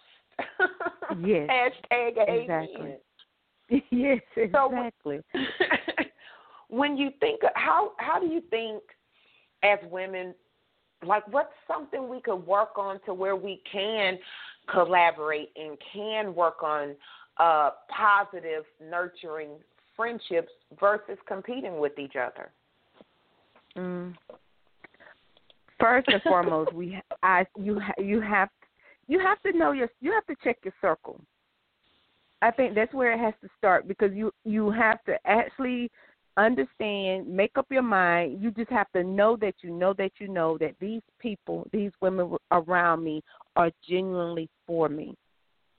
Yes, 1.23 1.49
Hashtag 1.93 2.17
amen. 2.29 2.67
exactly. 3.71 3.83
yes, 3.91 4.21
So- 4.35 4.67
exactly. 4.67 5.21
when 6.69 6.97
you 6.97 7.11
think 7.21 7.43
of 7.43 7.51
how 7.55 7.93
how 7.99 8.19
do 8.19 8.27
you 8.27 8.41
think 8.49 8.83
as 9.63 9.79
women 9.91 10.35
like 11.07 11.27
what's 11.31 11.53
something 11.69 12.09
we 12.09 12.21
could 12.21 12.47
work 12.47 12.79
on 12.79 12.99
to 13.05 13.13
where 13.13 13.37
we 13.37 13.61
can 13.71 14.19
collaborate 14.73 15.51
and 15.57 15.77
can 15.93 16.35
work 16.35 16.63
on 16.63 16.95
uh 17.37 17.71
positive 17.91 18.65
nurturing 18.81 19.51
friendships 19.95 20.51
versus 20.81 21.19
competing 21.29 21.79
with 21.79 21.99
each 21.99 22.17
other 22.17 22.51
Mm. 23.77 24.15
First 25.81 26.07
and 26.09 26.23
foremost, 26.23 26.73
we 26.75 27.01
I 27.23 27.47
you 27.59 27.81
you 27.99 28.21
have 28.21 28.51
you 29.09 29.19
have 29.21 29.41
to 29.43 29.57
know 29.57 29.73
your 29.73 29.89
you 30.01 30.13
have 30.13 30.27
to 30.27 30.37
check 30.45 30.59
your 30.65 30.75
circle. 30.81 31.21
I 32.41 32.51
think 32.51 32.75
that's 32.75 32.93
where 32.93 33.13
it 33.13 33.21
has 33.21 33.35
to 33.43 33.49
start 33.59 33.87
because 33.87 34.13
you 34.13 34.33
you 34.45 34.71
have 34.71 35.03
to 35.05 35.17
actually 35.25 35.91
understand, 36.37 37.29
make 37.29 37.53
up 37.57 37.67
your 37.71 37.83
mind. 37.83 38.43
You 38.43 38.51
just 38.51 38.71
have 38.71 38.91
to 38.93 39.05
know 39.05 39.37
that 39.37 39.55
you 39.63 39.71
know 39.71 39.95
that 39.99 40.13
you 40.19 40.29
know 40.29 40.57
that 40.59 40.75
these 40.81 41.03
people, 41.21 41.67
these 41.73 41.93
women 42.01 42.37
around 42.51 43.05
me 43.05 43.23
are 43.57 43.71
genuinely 43.89 44.49
for 44.67 44.89
me. 44.89 45.15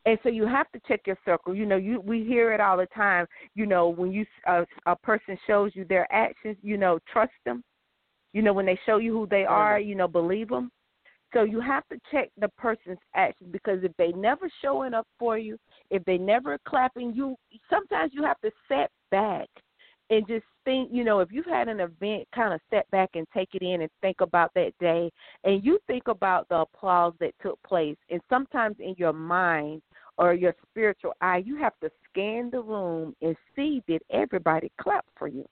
And 0.06 0.20
so 0.22 0.30
you 0.30 0.46
have 0.46 0.70
to 0.74 0.82
check 0.88 1.02
your 1.06 1.18
circle. 1.24 1.56
You 1.56 1.66
know, 1.66 1.78
you 1.78 2.02
we 2.02 2.24
hear 2.24 2.52
it 2.54 2.60
all 2.60 2.78
the 2.78 2.88
time. 2.88 3.26
You 3.56 3.66
know, 3.66 3.90
when 3.90 4.12
you 4.12 4.26
a, 4.48 4.66
a 4.86 4.96
person 4.98 5.38
shows 5.48 5.72
you 5.76 5.86
their 5.86 6.12
actions, 6.12 6.58
you 6.62 6.78
know, 6.78 7.00
trust 7.12 7.32
them. 7.46 7.64
You 8.34 8.42
know, 8.42 8.54
when 8.54 8.66
they 8.66 8.80
show 8.86 8.98
you 8.98 9.14
who 9.14 9.28
they 9.28 9.46
are, 9.46 9.80
you 9.80 9.96
know, 9.96 10.08
believe 10.08 10.50
them. 10.50 10.72
So 11.34 11.44
you 11.44 11.60
have 11.60 11.84
to 11.90 11.98
check 12.12 12.30
the 12.40 12.50
person's 12.50 13.00
actions 13.16 13.50
because 13.52 13.84
if 13.84 13.92
they 13.98 14.12
never 14.12 14.50
showing 14.62 14.94
up 14.94 15.08
for 15.18 15.38
you, 15.38 15.58
if 15.90 16.04
they 16.06 16.18
never 16.18 16.58
clapping 16.68 17.14
you, 17.14 17.36
sometimes 17.70 18.12
you 18.14 18.24
have 18.24 18.40
to 18.42 18.52
set 18.68 18.92
back 19.10 19.48
and 20.10 20.28
just 20.28 20.46
think, 20.66 20.90
you 20.92 21.04
know, 21.04 21.22
if 21.22 21.30
you've 21.32 21.46
had 21.46 21.68
an 21.68 21.80
event, 21.80 22.28
kind 22.36 22.54
of 22.54 22.60
step 22.68 22.90
back 22.92 23.10
and 23.16 23.26
take 23.34 23.50
it 23.54 23.62
in 23.62 23.82
and 23.82 23.90
think 24.02 24.22
about 24.22 24.52
that 24.54 24.72
day, 24.80 25.10
and 25.44 25.64
you 25.64 25.80
think 25.88 26.08
about 26.08 26.48
the 26.50 26.58
applause 26.58 27.14
that 27.20 27.34
took 27.42 27.62
place, 27.64 27.98
and 28.10 28.22
sometimes 28.30 28.76
in 28.80 28.94
your 28.98 29.14
mind 29.14 29.82
or 30.18 30.34
your 30.34 30.54
spiritual 30.70 31.14
eye, 31.22 31.42
you 31.44 31.58
have 31.58 31.74
to 31.82 31.90
scan 32.10 32.50
the 32.52 32.62
room 32.62 33.16
and 33.22 33.36
see 33.56 33.82
did 33.88 34.02
everybody 34.12 34.72
clap 34.80 35.06
for 35.18 35.28
you. 35.28 35.46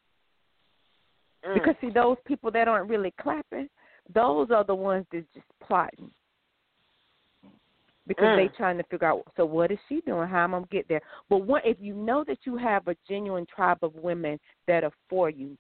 Mm. 1.46 1.56
Because 1.56 1.76
see, 1.82 1.90
those 1.90 2.18
people 2.26 2.52
that 2.52 2.68
aren't 2.68 2.90
really 2.90 3.14
clapping, 3.20 3.68
those 4.14 4.52
are 4.52 4.64
the 4.64 4.76
ones 4.76 5.06
that 5.12 5.26
just 5.34 5.46
plotting. 5.66 6.12
Because 8.08 8.30
Mm. 8.30 8.36
they 8.36 8.48
trying 8.58 8.78
to 8.78 8.84
figure 8.84 9.08
out, 9.08 9.24
so 9.38 9.46
what 9.46 9.72
is 9.72 9.78
she 9.88 10.02
doing? 10.02 10.28
How 10.28 10.44
am 10.44 10.56
I 10.56 10.58
gonna 10.58 10.68
get 10.72 10.88
there? 10.88 11.02
But 11.30 11.46
what 11.46 11.66
if 11.66 11.78
you 11.80 11.94
know 11.94 12.24
that 12.26 12.40
you 12.46 12.58
have 12.58 12.88
a 12.88 12.96
genuine 13.08 13.46
tribe 13.46 13.78
of 13.84 13.96
women 13.96 14.40
that 14.68 14.84
are 14.84 14.92
for 15.08 15.30
you, 15.30 15.58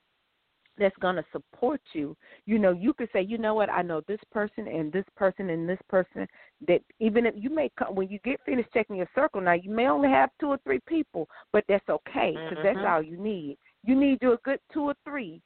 that's 0.77 0.95
gonna 0.97 1.23
support 1.31 1.81
you, 1.93 2.17
you 2.45 2.57
know, 2.57 2.71
you 2.71 2.93
could 2.93 3.09
say, 3.13 3.21
you 3.21 3.37
know 3.37 3.53
what, 3.53 3.69
I 3.69 3.81
know 3.83 4.01
this 4.07 4.19
person 4.31 4.67
and 4.67 4.91
this 4.91 5.05
person 5.15 5.49
and 5.49 5.69
this 5.69 5.79
person 5.87 6.27
that 6.67 6.81
even 6.99 7.25
if 7.25 7.35
you 7.37 7.49
may 7.49 7.69
come 7.77 7.95
when 7.95 8.09
you 8.09 8.19
get 8.19 8.39
finished 8.45 8.71
checking 8.73 8.95
your 8.95 9.09
circle 9.13 9.41
now, 9.41 9.53
you 9.53 9.69
may 9.69 9.87
only 9.87 10.09
have 10.09 10.31
two 10.39 10.47
or 10.47 10.57
three 10.63 10.79
people, 10.87 11.29
but 11.53 11.63
that's 11.67 11.87
okay 11.87 12.41
because 12.49 12.63
that's 12.63 12.79
Mhm. 12.79 12.87
all 12.87 13.03
you 13.03 13.17
need. 13.17 13.57
You 13.83 13.95
need 13.95 14.19
you 14.21 14.33
a 14.33 14.37
good 14.37 14.59
two 14.73 14.83
or 14.83 14.95
three 15.03 15.41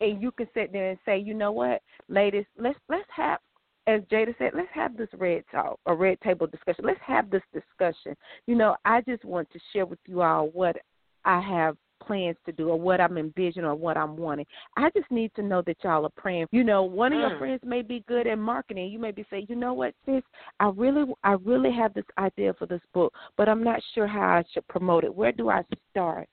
and 0.00 0.20
you 0.20 0.30
can 0.30 0.48
sit 0.54 0.72
there 0.72 0.90
and 0.90 0.98
say, 1.04 1.18
you 1.18 1.34
know 1.34 1.52
what, 1.52 1.82
ladies, 2.08 2.44
let's 2.58 2.78
let's 2.88 3.08
have, 3.14 3.38
as 3.86 4.02
Jada 4.02 4.34
said, 4.38 4.52
let's 4.54 4.68
have 4.72 4.96
this 4.96 5.08
red 5.16 5.44
talk, 5.50 5.78
a 5.86 5.94
red 5.94 6.20
table 6.20 6.46
discussion. 6.46 6.84
Let's 6.84 7.00
have 7.06 7.30
this 7.30 7.42
discussion. 7.52 8.16
You 8.46 8.56
know, 8.56 8.76
I 8.84 9.00
just 9.02 9.24
want 9.24 9.50
to 9.52 9.58
share 9.72 9.86
with 9.86 10.00
you 10.06 10.22
all 10.22 10.48
what 10.48 10.76
I 11.24 11.40
have 11.40 11.76
plans 12.04 12.36
to 12.44 12.52
do 12.52 12.68
or 12.68 12.78
what 12.78 13.00
I'm 13.00 13.16
envisioning 13.16 13.64
or 13.64 13.74
what 13.74 13.96
I'm 13.96 14.16
wanting. 14.16 14.46
I 14.76 14.90
just 14.90 15.10
need 15.10 15.32
to 15.34 15.42
know 15.42 15.62
that 15.62 15.78
y'all 15.82 16.04
are 16.04 16.10
praying. 16.16 16.46
You 16.52 16.62
know, 16.62 16.82
one 16.82 17.12
of 17.12 17.18
your 17.18 17.30
Mm. 17.30 17.38
friends 17.38 17.64
may 17.64 17.82
be 17.82 18.00
good 18.06 18.26
at 18.26 18.38
marketing. 18.38 18.90
You 18.92 18.98
may 18.98 19.12
be 19.12 19.24
saying, 19.30 19.46
you 19.48 19.56
know 19.56 19.72
what, 19.72 19.94
sis, 20.04 20.22
I 20.60 20.68
really, 20.68 21.12
I 21.24 21.32
really 21.32 21.72
have 21.72 21.94
this 21.94 22.04
idea 22.18 22.52
for 22.54 22.66
this 22.66 22.82
book, 22.92 23.14
but 23.36 23.48
I'm 23.48 23.64
not 23.64 23.82
sure 23.94 24.06
how 24.06 24.36
I 24.36 24.44
should 24.52 24.68
promote 24.68 25.04
it. 25.04 25.14
Where 25.14 25.32
do 25.32 25.48
I 25.48 25.64
start? 25.90 26.28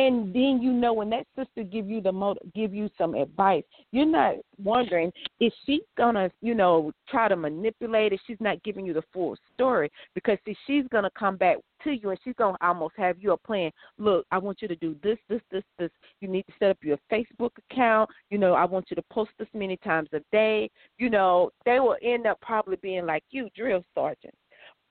And 0.00 0.32
then 0.32 0.60
you 0.62 0.72
know 0.72 0.94
when 0.94 1.10
that 1.10 1.26
sister 1.36 1.62
give 1.62 1.88
you 1.88 2.00
the 2.00 2.10
mo 2.10 2.34
give 2.54 2.72
you 2.72 2.88
some 2.96 3.14
advice 3.14 3.64
you're 3.92 4.06
not 4.06 4.34
wondering 4.62 5.12
is 5.40 5.52
she 5.66 5.82
gonna 5.96 6.30
you 6.40 6.54
know 6.54 6.90
try 7.08 7.28
to 7.28 7.36
manipulate 7.36 8.12
it? 8.12 8.20
She's 8.26 8.40
not 8.40 8.62
giving 8.62 8.86
you 8.86 8.92
the 8.92 9.02
full 9.12 9.36
story 9.52 9.90
because 10.14 10.38
see 10.44 10.56
she's 10.66 10.84
gonna 10.90 11.10
come 11.18 11.36
back 11.36 11.58
to 11.84 11.90
you 11.90 12.10
and 12.10 12.18
she's 12.24 12.34
gonna 12.36 12.56
almost 12.60 12.94
have 12.96 13.18
you 13.20 13.32
a 13.32 13.36
plan. 13.36 13.70
Look 13.98 14.26
i 14.30 14.38
want 14.38 14.62
you 14.62 14.68
to 14.68 14.76
do 14.76 14.96
this 15.02 15.18
this 15.28 15.42
this 15.50 15.64
this. 15.78 15.90
You 16.20 16.28
need 16.28 16.46
to 16.46 16.52
set 16.58 16.70
up 16.70 16.78
your 16.82 16.98
facebook 17.12 17.50
account. 17.70 18.08
You 18.30 18.38
know 18.38 18.54
i 18.54 18.64
want 18.64 18.86
you 18.90 18.96
to 18.96 19.04
post 19.10 19.30
this 19.38 19.48
many 19.52 19.76
times 19.78 20.08
a 20.12 20.20
day. 20.32 20.70
You 20.98 21.10
know 21.10 21.50
they 21.64 21.78
will 21.80 21.96
end 22.02 22.26
up 22.26 22.40
probably 22.40 22.76
being 22.76 23.06
like 23.06 23.24
you 23.30 23.48
drill 23.54 23.84
sergeant. 23.94 24.34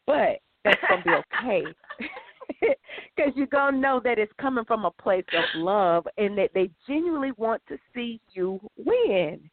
But 0.05 0.39
that's 0.63 0.81
gonna 0.87 1.03
be 1.03 1.11
okay 1.37 1.63
because 3.15 3.31
you're 3.35 3.47
going 3.47 3.75
to 3.75 3.79
know 3.79 4.01
that 4.03 4.19
it's 4.19 4.31
coming 4.39 4.65
from 4.65 4.85
a 4.85 4.91
place 4.91 5.25
of 5.33 5.43
love 5.55 6.07
and 6.17 6.37
that 6.37 6.51
they 6.53 6.69
genuinely 6.87 7.31
want 7.37 7.61
to 7.67 7.77
see 7.93 8.19
you 8.33 8.59
win. 8.77 9.49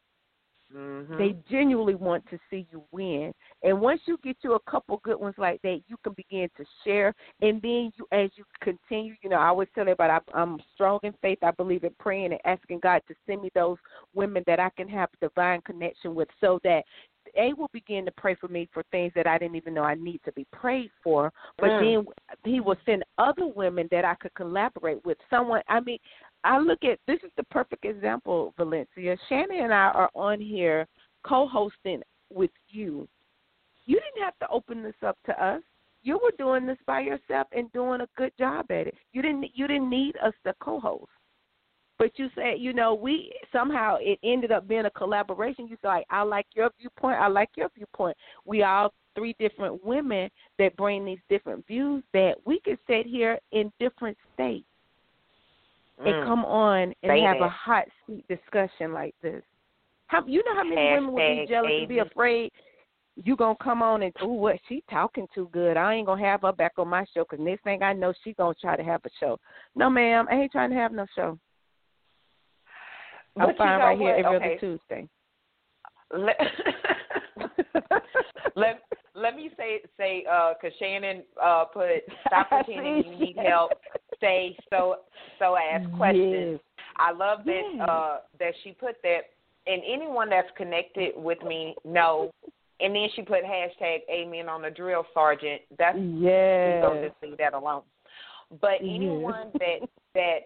Mm-hmm. 0.74 1.16
They 1.16 1.36
genuinely 1.48 1.94
want 1.94 2.28
to 2.28 2.38
see 2.50 2.66
you 2.72 2.82
win. 2.90 3.32
And 3.62 3.80
once 3.80 4.00
you 4.07 4.18
get 4.24 4.36
you 4.42 4.54
a 4.54 4.70
couple 4.70 5.00
good 5.04 5.18
ones 5.18 5.36
like 5.38 5.62
that, 5.62 5.80
you 5.86 5.96
can 6.02 6.12
begin 6.14 6.48
to 6.57 6.64
share. 6.84 7.14
And 7.40 7.62
then 7.62 7.92
you, 7.96 8.07
as 8.11 8.30
you 8.34 8.44
continue, 8.61 9.14
you 9.22 9.30
know, 9.30 9.36
I 9.36 9.46
always 9.46 9.68
tell 9.74 9.82
everybody 9.82 10.12
I, 10.12 10.38
I'm 10.38 10.59
strong 10.74 10.98
in 11.04 11.14
faith. 11.22 11.38
I 11.42 11.52
believe 11.52 11.84
in 11.84 11.94
praying 12.00 12.32
and 12.32 12.40
asking 12.44 12.80
God 12.80 13.00
to 13.09 13.14
send 13.26 13.42
me 13.42 13.50
those 13.54 13.78
women 14.14 14.42
that 14.46 14.59
I 14.59 14.70
can 14.76 14.88
have 14.88 15.09
divine 15.20 15.61
connection 15.62 16.14
with 16.14 16.28
so 16.40 16.59
that 16.64 16.82
they 17.37 17.53
will 17.53 17.70
begin 17.72 18.05
to 18.07 18.11
pray 18.12 18.34
for 18.34 18.49
me 18.49 18.68
for 18.72 18.82
things 18.91 19.12
that 19.14 19.26
I 19.26 19.39
didn't 19.39 19.57
even 19.57 19.74
know 19.74 19.82
I 19.82 19.95
need 19.95 20.20
to 20.24 20.32
be 20.32 20.47
prayed 20.53 20.91
for. 21.05 21.32
But 21.59 21.70
Mm. 21.72 21.80
then 21.80 22.07
He 22.45 22.61
will 22.61 22.76
send 22.84 23.05
other 23.18 23.47
women 23.47 23.87
that 23.91 24.05
I 24.05 24.14
could 24.16 24.34
collaborate 24.34 25.05
with. 25.05 25.18
Someone, 25.30 25.62
I 25.68 25.80
mean, 25.80 25.99
I 26.43 26.59
look 26.59 26.82
at 26.84 26.99
this 27.07 27.22
is 27.22 27.30
the 27.37 27.45
perfect 27.45 27.84
example, 27.84 28.55
Valencia. 28.57 29.16
Shannon 29.28 29.61
and 29.61 29.74
I 29.74 29.91
are 29.91 30.11
on 30.14 30.41
here 30.41 30.89
co-hosting 31.22 32.03
with 32.30 32.51
you. 32.68 33.09
You 33.84 34.01
didn't 34.01 34.24
have 34.24 34.39
to 34.41 34.49
open 34.49 34.82
this 34.82 35.01
up 35.03 35.18
to 35.26 35.45
us. 35.45 35.62
You 36.03 36.18
were 36.22 36.32
doing 36.39 36.66
this 36.66 36.78
by 36.87 37.01
yourself 37.01 37.49
and 37.53 37.70
doing 37.72 38.01
a 38.01 38.09
good 38.16 38.32
job 38.39 38.70
at 38.70 38.87
it. 38.87 38.95
You 39.12 39.22
didn't 39.22 39.51
you 39.55 39.66
didn't 39.66 39.91
need 39.91 40.16
us 40.18 40.34
to 40.45 40.55
co-host. 40.61 41.11
But 41.99 42.18
you 42.18 42.28
said, 42.34 42.55
you 42.59 42.72
know, 42.72 42.94
we 42.94 43.32
somehow 43.53 43.97
it 44.01 44.18
ended 44.22 44.53
up 44.53 44.68
being 44.68 44.84
a 44.84 44.90
collaboration. 44.90 45.66
You 45.66 45.76
said, 45.80 45.88
like, 45.88 46.07
I 46.11 46.22
like 46.22 46.47
your 46.55 46.70
viewpoint, 46.78 47.18
I 47.18 47.28
like 47.28 47.51
your 47.57 47.70
viewpoint. 47.74 48.16
We 48.44 48.62
all 48.62 48.92
three 49.14 49.34
different 49.38 49.82
women 49.84 50.28
that 50.59 50.76
bring 50.76 51.05
these 51.05 51.18
different 51.30 51.66
views 51.66 52.05
that 52.12 52.34
we 52.44 52.61
could 52.61 52.78
sit 52.86 53.07
here 53.07 53.38
in 53.53 53.72
different 53.80 54.16
states 54.34 54.66
and 55.99 56.14
Mm. 56.14 56.24
come 56.24 56.44
on 56.44 56.94
and 57.03 57.11
Say 57.11 57.20
have 57.20 57.40
a 57.40 57.49
hot 57.49 57.88
seat 58.07 58.26
discussion 58.28 58.92
like 58.92 59.14
this. 59.22 59.42
How 60.09 60.24
you 60.26 60.44
know 60.44 60.55
how 60.55 60.64
many 60.64 60.92
women 60.92 61.12
would 61.14 61.20
be 61.20 61.24
Hashtag 61.24 61.49
jealous 61.49 61.72
and 61.78 61.88
be 61.88 61.99
afraid 61.99 62.53
you 63.24 63.34
gonna 63.34 63.57
come 63.57 63.82
on 63.82 64.03
and 64.03 64.14
oh 64.20 64.26
what 64.28 64.61
she 64.68 64.82
talking 64.90 65.26
too 65.34 65.49
good. 65.53 65.76
I 65.76 65.94
ain't 65.94 66.07
gonna 66.07 66.22
have 66.22 66.42
her 66.42 66.53
back 66.53 66.72
on 66.76 66.88
my 66.88 67.05
show 67.14 67.24
because 67.28 67.42
next 67.42 67.64
thing 67.64 67.82
I 67.82 67.92
know 67.92 68.12
she 68.22 68.34
gonna 68.34 68.55
try 68.61 68.76
to 68.76 68.84
have 68.84 69.05
a 69.05 69.11
show. 69.18 69.38
No 69.74 69.88
ma'am, 69.88 70.26
I 70.30 70.34
ain't 70.34 70.53
trying 70.53 70.70
to 70.70 70.76
have 70.76 70.92
no 70.92 71.07
show. 71.14 71.38
I'm 73.39 73.47
But 73.49 73.57
fine 73.57 73.78
right 73.80 73.99
here 73.99 74.14
every 74.14 74.37
Okay. 74.37 74.47
other 74.47 74.59
Tuesday. 74.59 75.09
Let, 76.12 76.37
let 78.57 78.82
let 79.14 79.34
me 79.34 79.51
say 79.57 79.80
say 79.97 80.24
uh 80.30 80.55
'cause 80.61 80.72
Shannon 80.78 81.24
uh 81.43 81.64
put 81.64 82.03
stop 82.26 82.49
pretending 82.49 83.05
you 83.05 83.18
need 83.18 83.37
help. 83.37 83.72
Stay 84.16 84.57
so 84.70 85.01
so 85.39 85.57
ask 85.57 85.84
questions. 85.97 86.61
Yes. 86.61 86.61
I 86.97 87.12
love 87.12 87.41
that 87.45 87.62
Yes. 87.74 87.89
uh 87.89 88.18
that 88.39 88.55
she 88.62 88.72
put 88.72 88.97
that 89.03 89.22
and 89.66 89.82
anyone 89.87 90.30
that's 90.30 90.51
connected 90.57 91.12
with 91.16 91.43
me 91.43 91.74
know 91.84 92.30
and 92.80 92.95
then 92.95 93.09
she 93.14 93.22
put 93.22 93.43
hashtag 93.43 94.01
amen 94.11 94.49
on 94.49 94.62
the 94.62 94.70
drill 94.70 95.05
sergeant. 95.12 95.62
That's 95.78 95.99
yeah. 95.99 96.76
Yes. 96.76 96.82
gonna 96.82 97.09
just 97.09 97.14
leave 97.22 97.39
that 97.39 97.55
alone. 97.55 97.82
But 98.61 98.80
Yes. 98.80 98.95
anyone 98.95 99.49
that 99.59 99.78
that 100.14 100.39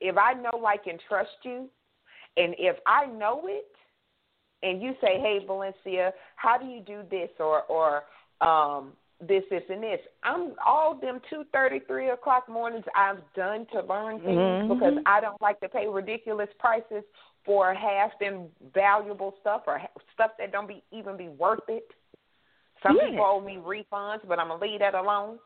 if 0.00 0.16
I 0.16 0.34
know, 0.34 0.58
like, 0.60 0.86
and 0.86 1.00
trust 1.08 1.30
you, 1.42 1.68
and 2.36 2.54
if 2.58 2.76
I 2.86 3.06
know 3.06 3.42
it, 3.46 3.66
and 4.62 4.82
you 4.82 4.94
say, 5.00 5.18
"Hey, 5.20 5.40
Valencia, 5.46 6.12
how 6.36 6.58
do 6.58 6.66
you 6.66 6.80
do 6.80 7.02
this?" 7.10 7.30
or 7.38 7.62
or 7.64 8.04
um, 8.40 8.92
this, 9.20 9.42
this, 9.50 9.62
and 9.68 9.82
this. 9.82 10.00
I'm 10.22 10.54
all 10.64 10.94
them 10.94 11.20
two 11.28 11.44
thirty, 11.52 11.80
three 11.80 12.10
o'clock 12.10 12.48
mornings 12.48 12.84
I've 12.96 13.20
done 13.34 13.66
to 13.72 13.80
learn 13.82 14.20
things 14.20 14.38
Mhm. 14.38 14.68
because 14.68 14.94
I 15.06 15.20
don't 15.20 15.40
like 15.40 15.58
to 15.60 15.68
pay 15.68 15.88
ridiculous 15.88 16.48
prices 16.58 17.04
for 17.44 17.74
half 17.74 18.12
invaluable 18.20 19.34
stuff 19.40 19.62
or 19.66 19.80
stuff 20.14 20.32
that 20.38 20.52
don't 20.52 20.68
be 20.68 20.82
even 20.92 21.16
be 21.16 21.28
worth 21.28 21.68
it. 21.68 21.90
Some 22.82 22.96
Yeah. 22.96 23.06
people 23.08 23.24
owe 23.24 23.40
me 23.40 23.56
refunds, 23.56 24.26
but 24.26 24.38
I'm 24.38 24.48
gonna 24.48 24.60
leave 24.60 24.80
that 24.80 24.94
alone. 24.94 25.40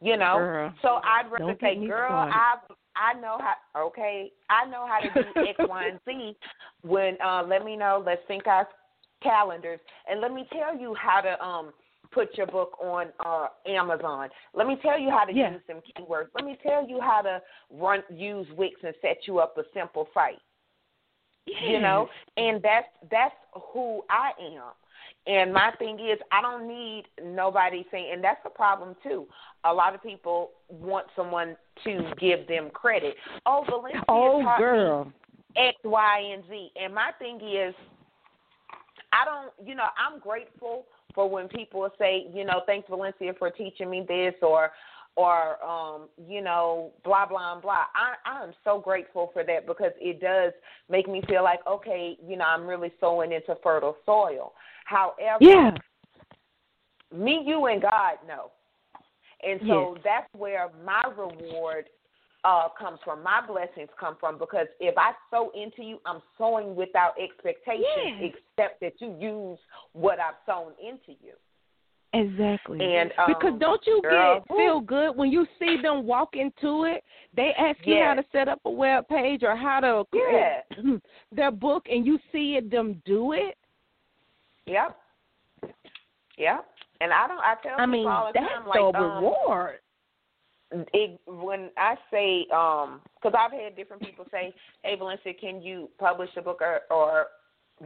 You 0.00 0.16
know, 0.16 0.38
Girl, 0.38 0.74
so 0.82 1.00
I'd 1.04 1.30
rather 1.30 1.56
say, 1.60 1.86
girl. 1.86 2.28
I 2.32 2.56
I 2.96 3.18
know 3.20 3.38
how. 3.38 3.86
Okay, 3.86 4.32
I 4.50 4.66
know 4.66 4.86
how 4.86 5.00
to 5.00 5.10
do 5.22 5.48
X, 5.48 5.58
Y, 5.68 5.88
and 5.88 6.00
Z. 6.06 6.36
When 6.82 7.16
uh, 7.24 7.42
let 7.46 7.64
me 7.64 7.76
know. 7.76 8.02
Let's 8.04 8.22
sync 8.28 8.46
our 8.46 8.68
calendars, 9.22 9.80
and 10.08 10.20
let 10.20 10.32
me 10.32 10.46
tell 10.52 10.78
you 10.78 10.94
how 10.94 11.20
to 11.20 11.42
um 11.44 11.72
put 12.12 12.36
your 12.36 12.46
book 12.46 12.78
on 12.80 13.08
uh 13.24 13.46
Amazon. 13.66 14.28
Let 14.54 14.66
me 14.66 14.76
tell 14.82 14.98
you 14.98 15.10
how 15.10 15.24
to 15.24 15.32
Yeah. 15.32 15.52
use 15.52 15.62
some 15.66 15.80
keywords. 15.80 16.28
Let 16.34 16.44
me 16.44 16.58
tell 16.62 16.86
you 16.88 17.00
how 17.00 17.22
to 17.22 17.40
run 17.70 18.02
use 18.10 18.46
Wix 18.56 18.80
and 18.82 18.94
set 19.02 19.26
you 19.26 19.38
up 19.38 19.56
a 19.58 19.62
simple 19.74 20.08
site 20.14 20.38
you 21.46 21.80
know 21.80 22.08
and 22.36 22.62
that's 22.62 22.88
that's 23.10 23.34
who 23.72 24.02
i 24.10 24.30
am 24.40 24.72
and 25.26 25.52
my 25.52 25.72
thing 25.78 25.98
is 25.98 26.18
i 26.32 26.40
don't 26.40 26.66
need 26.66 27.04
nobody 27.24 27.84
saying 27.90 28.10
and 28.12 28.22
that's 28.22 28.42
the 28.44 28.50
problem 28.50 28.94
too. 29.02 29.26
A 29.64 29.72
lot 29.72 29.94
of 29.94 30.02
people 30.02 30.50
want 30.68 31.06
someone 31.16 31.56
to 31.84 32.12
give 32.20 32.46
them 32.46 32.70
credit. 32.70 33.14
Oh 33.44 33.64
valencia 33.68 34.02
Oh 34.08 34.42
taught 34.42 35.04
me 35.04 35.12
x 35.56 35.76
y 35.84 36.32
and 36.32 36.44
z. 36.48 36.70
And 36.80 36.94
my 36.94 37.10
thing 37.18 37.36
is 37.36 37.74
i 39.12 39.24
don't 39.24 39.52
you 39.66 39.74
know 39.74 39.88
i'm 39.98 40.20
grateful 40.20 40.84
for 41.14 41.28
when 41.28 41.48
people 41.48 41.88
say 41.98 42.26
you 42.32 42.44
know 42.44 42.62
thanks 42.66 42.88
valencia 42.88 43.32
for 43.38 43.50
teaching 43.50 43.90
me 43.90 44.04
this 44.06 44.34
or 44.42 44.70
or 45.16 45.62
um, 45.64 46.08
you 46.28 46.42
know, 46.42 46.92
blah 47.04 47.26
blah 47.26 47.54
and 47.54 47.62
blah. 47.62 47.84
I 47.94 48.14
I 48.24 48.44
am 48.44 48.52
so 48.64 48.78
grateful 48.78 49.30
for 49.32 49.42
that 49.44 49.66
because 49.66 49.92
it 50.00 50.20
does 50.20 50.52
make 50.88 51.08
me 51.08 51.22
feel 51.28 51.42
like 51.42 51.60
okay, 51.66 52.16
you 52.26 52.36
know, 52.36 52.44
I'm 52.44 52.66
really 52.66 52.92
sowing 53.00 53.32
into 53.32 53.56
fertile 53.62 53.96
soil. 54.04 54.52
However, 54.84 55.40
Yeah. 55.40 55.70
me, 57.14 57.42
you, 57.44 57.66
and 57.66 57.82
God 57.82 58.18
know, 58.26 58.50
and 59.42 59.60
so 59.66 59.94
Yes. 59.94 60.02
that's 60.04 60.34
where 60.34 60.70
my 60.84 61.02
reward 61.16 61.86
uh, 62.44 62.68
comes 62.78 63.00
from. 63.04 63.22
My 63.22 63.40
blessings 63.46 63.88
come 63.98 64.16
from 64.20 64.38
because 64.38 64.68
if 64.78 64.96
I 64.96 65.12
sow 65.30 65.50
into 65.50 65.82
you, 65.82 65.98
I'm 66.06 66.20
sowing 66.38 66.76
without 66.76 67.14
expectation, 67.18 67.82
Yes. 68.20 68.32
except 68.56 68.80
that 68.80 68.92
you 69.00 69.16
use 69.18 69.58
what 69.92 70.20
I've 70.20 70.34
sown 70.46 70.72
into 70.80 71.18
you. 71.20 71.34
Exactly. 72.16 72.80
And 72.80 73.12
um, 73.18 73.26
because 73.28 73.60
don't 73.60 73.86
you 73.86 74.00
girl, 74.02 74.40
get 74.46 74.56
feel 74.56 74.80
good 74.80 75.16
when 75.16 75.30
you 75.30 75.46
see 75.58 75.76
them 75.82 76.06
walk 76.06 76.30
into 76.34 76.84
it? 76.84 77.04
They 77.34 77.52
ask 77.58 77.78
you 77.84 77.94
Yes. 77.94 78.06
how 78.08 78.14
to 78.14 78.24
set 78.32 78.48
up 78.48 78.60
a 78.64 78.70
web 78.70 79.06
page 79.08 79.42
or 79.42 79.54
how 79.54 79.80
to 79.80 80.04
create 80.10 81.00
their 81.32 81.50
book, 81.50 81.86
and 81.90 82.06
you 82.06 82.18
see 82.32 82.56
it, 82.56 82.70
them 82.70 83.02
do 83.04 83.32
it. 83.32 83.56
Yep. 84.66 84.96
Yep. 86.38 86.66
And 87.00 87.12
I 87.12 87.26
don't. 87.28 87.38
I 87.38 87.54
tell 87.62 87.72
I 87.78 87.84
people 87.84 87.90
mean, 87.90 88.06
all 88.06 88.32
the 88.32 88.38
that's 88.38 88.52
time, 88.52 88.64
the 88.64 88.68
like 88.70 88.94
um, 88.94 89.16
reward. 89.16 89.76
it, 90.72 91.20
when 91.26 91.70
I 91.76 91.94
say, 92.10 92.46
um, 92.54 93.00
because 93.14 93.38
I've 93.38 93.52
had 93.52 93.76
different 93.76 94.02
people 94.02 94.24
say, 94.30 94.54
"Hey, 94.82 94.96
Valencia, 94.96 95.34
can 95.34 95.60
you 95.62 95.90
publish 95.98 96.30
a 96.36 96.42
book 96.42 96.60
or, 96.62 96.80
or, 96.90 97.26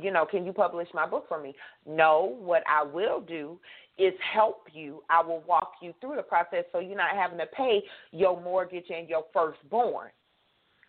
you 0.00 0.12
know, 0.12 0.24
can 0.24 0.44
you 0.46 0.52
publish 0.52 0.88
my 0.94 1.06
book 1.06 1.26
for 1.28 1.40
me?" 1.42 1.54
No. 1.86 2.36
What 2.38 2.62
I 2.68 2.84
will 2.84 3.20
do 3.20 3.58
is 4.00 4.14
help 4.32 4.66
you. 4.72 5.02
I 5.10 5.22
will 5.22 5.42
walk 5.46 5.72
you 5.82 5.92
through 6.00 6.16
the 6.16 6.22
process, 6.22 6.64
so 6.72 6.78
you're 6.78 6.96
not 6.96 7.14
having 7.14 7.38
to 7.38 7.46
pay 7.46 7.82
your 8.12 8.40
mortgage 8.40 8.86
and 8.94 9.08
your 9.08 9.24
firstborn. 9.32 10.10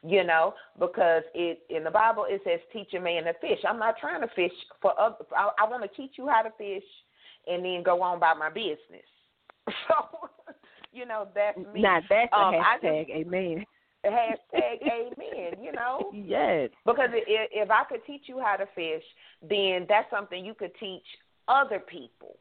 You 0.04 0.24
know, 0.24 0.56
because 0.80 1.22
it 1.36 1.62
in 1.70 1.84
the 1.84 1.92
Bible 1.92 2.26
it 2.28 2.42
says, 2.44 2.60
"Teach 2.74 2.94
a 2.96 3.00
man 3.00 3.26
to 3.26 3.34
fish." 3.34 3.60
I'm 3.68 3.78
not 3.78 3.98
trying 4.00 4.22
to 4.22 4.28
fish 4.36 4.52
for 4.82 5.00
other. 5.00 5.18
I, 5.38 5.50
I 5.60 5.70
want 5.70 5.84
to 5.84 5.90
teach 5.90 6.14
you 6.18 6.28
how 6.28 6.42
to 6.42 6.50
fish, 6.58 6.84
and 7.48 7.64
then 7.64 7.84
go 7.84 8.02
on 8.02 8.18
about 8.18 8.40
my 8.40 8.50
business. 8.50 8.78
So, 9.88 10.30
you 10.92 11.06
know, 11.06 11.28
that's 11.36 11.58
me. 11.74 11.82
Now 11.82 12.00
that's 12.10 12.34
a 12.34 12.36
Um, 12.36 12.56
I 12.56 12.78
hashtag. 12.82 13.10
amen. 13.12 13.64
Hashtag 14.04 14.82
amen, 14.82 15.64
you 15.64 15.72
know? 15.72 16.10
Yes. 16.14 16.72
Because 16.86 17.10
i- 17.14 17.18
i- 17.18 17.48
if 17.52 17.70
I 17.70 17.84
could 17.84 18.04
teach 18.06 18.24
you 18.28 18.40
how 18.40 18.56
to 18.58 18.66
fish, 18.76 19.04
then 19.44 19.86
that's 19.88 20.10
something 20.10 20.44
you 20.44 20.56
could 20.56 20.74
teach 20.80 21.06
other 21.48 21.80
people, 21.80 22.38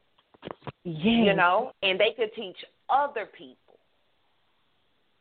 Yes. 0.85 1.27
you 1.27 1.35
know, 1.35 1.73
and 1.83 1.99
they 2.01 2.13
could 2.17 2.33
teach 2.35 2.57
other 2.89 3.27
people, 3.27 3.79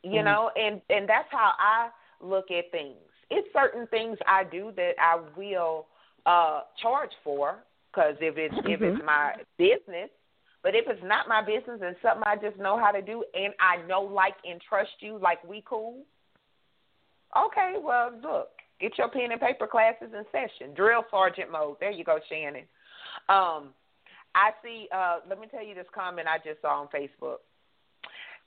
you 0.03 0.21
Mhm. 0.21 0.25
know, 0.25 0.49
and 0.55 0.81
and 0.89 1.07
that's 1.07 1.29
how 1.31 1.53
I 1.57 1.91
look 2.21 2.49
at 2.51 2.71
things. 2.71 2.97
It's 3.29 3.51
certain 3.53 3.85
things 3.87 4.17
I 4.25 4.43
do 4.45 4.71
that 4.71 4.95
I 4.99 5.17
will 5.35 5.87
uh 6.25 6.63
charge 6.77 7.11
for 7.23 7.63
because 7.91 8.15
if 8.21 8.37
it's 8.37 8.55
if 8.65 8.81
it's 8.81 9.03
my 9.03 9.35
business, 9.57 10.09
but 10.61 10.75
if 10.75 10.87
it's 10.87 11.03
not 11.03 11.27
my 11.27 11.41
business 11.41 11.81
and 11.81 11.95
something 12.01 12.23
I 12.25 12.35
just 12.37 12.57
know 12.57 12.77
how 12.77 12.91
to 12.91 13.01
do 13.01 13.23
and 13.33 13.53
I 13.59 13.77
know, 13.83 14.01
like, 14.01 14.35
and 14.45 14.61
trust 14.61 14.91
you, 15.01 15.17
like 15.19 15.43
we 15.43 15.61
cool. 15.65 16.05
Okay, 17.35 17.75
well, 17.79 18.11
look, 18.23 18.49
get 18.79 18.97
your 18.97 19.09
pen 19.09 19.31
and 19.31 19.39
paper 19.39 19.67
classes 19.67 20.13
in 20.13 20.25
session. 20.31 20.73
Drill 20.73 21.05
sergeant 21.11 21.51
mode. 21.51 21.77
There 21.79 21.91
you 21.91 22.03
go, 22.03 22.19
Shannon. 22.27 22.65
Um, 23.27 23.73
I 24.35 24.51
see. 24.63 24.87
Uh, 24.91 25.19
let 25.27 25.39
me 25.39 25.47
tell 25.47 25.65
you 25.65 25.75
this 25.75 25.87
comment 25.93 26.27
I 26.27 26.37
just 26.37 26.61
saw 26.61 26.81
on 26.81 26.87
Facebook. 26.87 27.37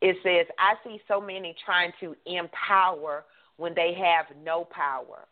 It 0.01 0.16
says, 0.22 0.47
"I 0.59 0.74
see 0.85 1.01
so 1.09 1.20
many 1.20 1.55
trying 1.64 1.93
to 2.01 2.16
empower 2.26 3.24
when 3.57 3.74
they 3.74 3.95
have 3.95 4.26
no 4.45 4.64
power. 4.64 5.26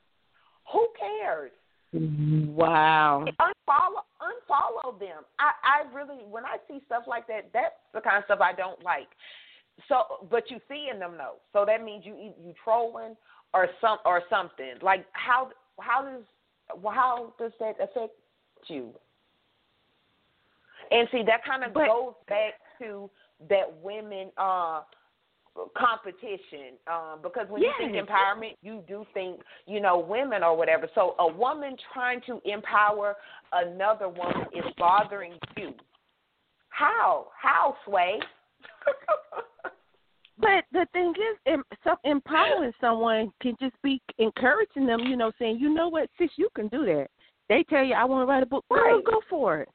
Who 0.72 0.88
cares? 0.98 1.50
Wow. 1.92 3.24
unfollow 3.26 4.04
unfollow 4.22 4.98
them. 5.00 5.24
I 5.40 5.50
I 5.64 5.94
really 5.94 6.24
when 6.30 6.44
I 6.44 6.58
see 6.68 6.80
stuff 6.86 7.04
like 7.08 7.26
that, 7.26 7.50
that's 7.52 7.74
the 7.92 8.00
kind 8.00 8.18
of 8.18 8.24
stuff 8.24 8.38
I 8.40 8.52
don't 8.52 8.82
like. 8.84 9.08
So, 9.88 10.28
but 10.30 10.50
you 10.50 10.58
seeing 10.68 11.00
them 11.00 11.14
though, 11.18 11.36
so 11.52 11.64
that 11.66 11.84
means 11.84 12.04
you 12.06 12.14
you 12.14 12.54
trolling 12.62 13.16
or 13.52 13.68
some 13.80 13.98
or 14.04 14.22
something. 14.30 14.74
Like 14.82 15.04
how 15.12 15.50
how 15.80 16.02
does 16.02 16.22
how 16.84 17.34
does 17.40 17.52
that 17.58 17.74
affect 17.82 18.14
you? 18.68 18.92
And 20.90 21.08
see, 21.12 21.22
that 21.26 21.44
kind 21.44 21.64
of 21.64 21.74
goes 21.74 22.14
back 22.28 22.54
to 22.80 23.10
that 23.48 23.72
women 23.82 24.30
uh 24.36 24.82
competition 25.76 26.78
um 26.90 27.18
because 27.22 27.46
when 27.48 27.60
you 27.60 27.72
think 27.76 27.92
empowerment 27.94 28.54
you 28.62 28.84
do 28.86 29.04
think 29.12 29.40
you 29.66 29.80
know 29.80 29.98
women 29.98 30.44
or 30.44 30.56
whatever 30.56 30.88
so 30.94 31.16
a 31.18 31.32
woman 31.32 31.76
trying 31.92 32.20
to 32.24 32.40
empower 32.44 33.16
another 33.52 34.08
woman 34.08 34.46
is 34.54 34.64
bothering 34.78 35.34
you 35.56 35.72
how 36.68 37.26
how 37.36 37.74
sway 37.84 38.18
But 40.40 40.64
the 40.72 40.86
thing 40.92 41.12
is, 41.46 41.60
empowering 42.04 42.72
someone 42.80 43.30
can 43.42 43.56
just 43.60 43.74
be 43.82 44.00
encouraging 44.18 44.86
them. 44.86 45.00
You 45.00 45.16
know, 45.16 45.32
saying, 45.38 45.58
you 45.60 45.72
know 45.72 45.88
what, 45.88 46.08
sis, 46.18 46.30
you 46.36 46.48
can 46.56 46.68
do 46.68 46.86
that. 46.86 47.08
They 47.48 47.62
tell 47.68 47.84
you, 47.84 47.94
I 47.94 48.04
want 48.04 48.22
to 48.22 48.26
write 48.32 48.42
a 48.42 48.46
book. 48.46 48.64
Girl, 48.70 48.96
Right. 48.96 49.04
go 49.04 49.20
for 49.28 49.58
it. 49.60 49.68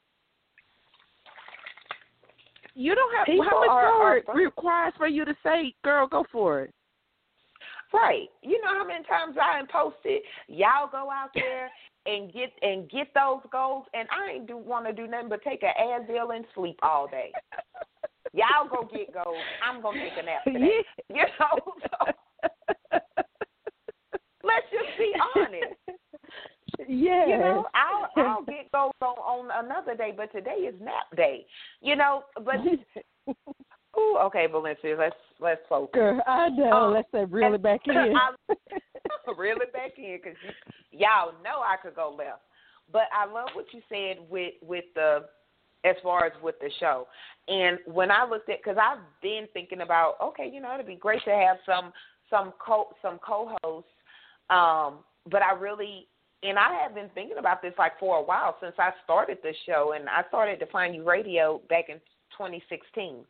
You 2.76 2.94
don't 2.94 3.16
have 3.16 3.26
People 3.26 3.46
how 3.50 3.60
much 3.62 3.70
are- 3.70 3.92
more 3.94 4.22
are- 4.28 4.36
requires 4.36 4.94
for 4.98 5.08
you 5.08 5.24
to 5.26 5.36
say, 5.44 5.74
girl, 5.84 6.08
go 6.08 6.26
for 6.32 6.62
it. 6.64 6.74
right. 7.94 8.28
You 8.44 8.62
know 8.62 8.74
how 8.74 8.86
many 8.86 9.04
times 9.06 9.38
i 9.42 9.58
done 9.58 9.68
posted 9.72 10.22
y'all 10.48 10.90
go 10.92 11.10
out 11.10 11.30
there 11.36 11.70
and 12.06 12.32
get 12.34 12.52
and 12.62 12.90
get 12.90 13.08
those 13.16 13.40
goals 13.52 13.86
and 13.94 14.08
i 14.12 14.32
ain't 14.34 14.48
do 14.48 14.58
want 14.58 14.86
to 14.86 14.92
do 14.94 15.08
nothing 15.08 15.30
but 15.30 15.42
take 15.44 15.64
an 15.64 15.72
advil 15.82 16.36
and 16.36 16.46
sleep 16.54 16.78
all 16.84 17.08
day. 17.08 17.32
Y'all 18.34 18.68
go 18.70 18.84
get 18.94 19.14
goals. 19.14 19.38
I'm 19.66 19.82
gonna 19.82 20.00
take 20.02 20.18
a 20.20 20.24
nap 20.24 20.44
today. 20.46 20.84
You 21.10 21.24
know 21.40 21.74
so. 21.82 22.12
Let's 24.44 24.68
just 24.72 24.98
be 25.00 25.14
honest 25.36 25.76
Yes. 26.80 27.28
You 27.28 27.38
know, 27.38 27.66
I'll 27.74 28.10
I'll 28.26 28.44
get 28.44 28.68
those 28.72 28.92
on, 29.02 29.50
on 29.50 29.66
another 29.66 29.96
day, 29.96 30.14
but 30.16 30.32
today 30.32 30.68
is 30.68 30.76
nap 30.82 31.16
day. 31.16 31.46
You 31.82 31.96
know, 31.96 32.24
but 32.44 32.56
ooh, 33.98 34.18
okay, 34.24 34.48
Valencia, 34.48 34.96
let's 34.98 35.16
let's 35.40 35.62
focus. 35.70 35.92
Girl, 35.94 36.22
I 36.28 36.50
know. 36.50 36.72
Um, 36.72 36.94
Let's 36.94 37.08
say 37.12 37.26
reel 37.26 37.54
it 37.54 37.64
back 37.64 37.82
in. 37.86 37.96
I, 37.96 38.54
it 39.28 39.74
back 39.74 39.92
in 39.98 40.20
because 40.22 40.38
y'all 40.92 41.34
know 41.44 41.62
I 41.62 41.78
could 41.82 41.96
go 41.96 42.16
left. 42.18 42.42
But 42.92 43.04
I 43.14 43.26
love 43.26 43.50
what 43.54 43.66
you 43.72 43.82
said 43.90 44.18
with 44.30 44.54
with 44.62 44.86
the 44.96 45.26
as 45.84 45.96
far 46.02 46.26
as 46.26 46.34
with 46.42 46.56
the 46.60 46.70
show. 46.80 47.08
And 47.48 47.78
when 47.86 48.10
I 48.10 48.28
looked 48.28 48.50
at, 48.50 48.58
because 48.64 48.78
I've 48.82 49.04
been 49.22 49.48
thinking 49.54 49.82
about, 49.82 50.16
okay, 50.22 50.50
you 50.52 50.60
know, 50.60 50.74
it'd 50.74 50.88
be 50.88 50.96
great 50.96 51.24
to 51.26 51.32
have 51.32 51.58
some 51.66 51.94
some 52.30 52.54
co 52.64 52.90
some 53.02 53.20
co-hosts. 53.26 53.90
Um, 54.50 55.00
but 55.30 55.42
I 55.42 55.54
really 55.60 56.08
and 56.44 56.60
I 56.60 56.74
have 56.82 56.94
been 56.94 57.10
thinking 57.14 57.38
about 57.38 57.62
this 57.62 57.74
like 57.78 58.00
for 58.00 58.18
a 58.18 58.24
while 58.24 58.58
since 58.62 58.76
I 58.78 58.92
started 59.04 59.40
the 59.44 59.54
show, 59.66 59.94
and 59.96 60.08
I 60.10 60.24
started 60.28 60.60
Define 60.60 60.94
U 60.94 61.04
Radio 61.04 61.62
back 61.70 61.90
in 61.90 61.98
2016. 62.38 63.26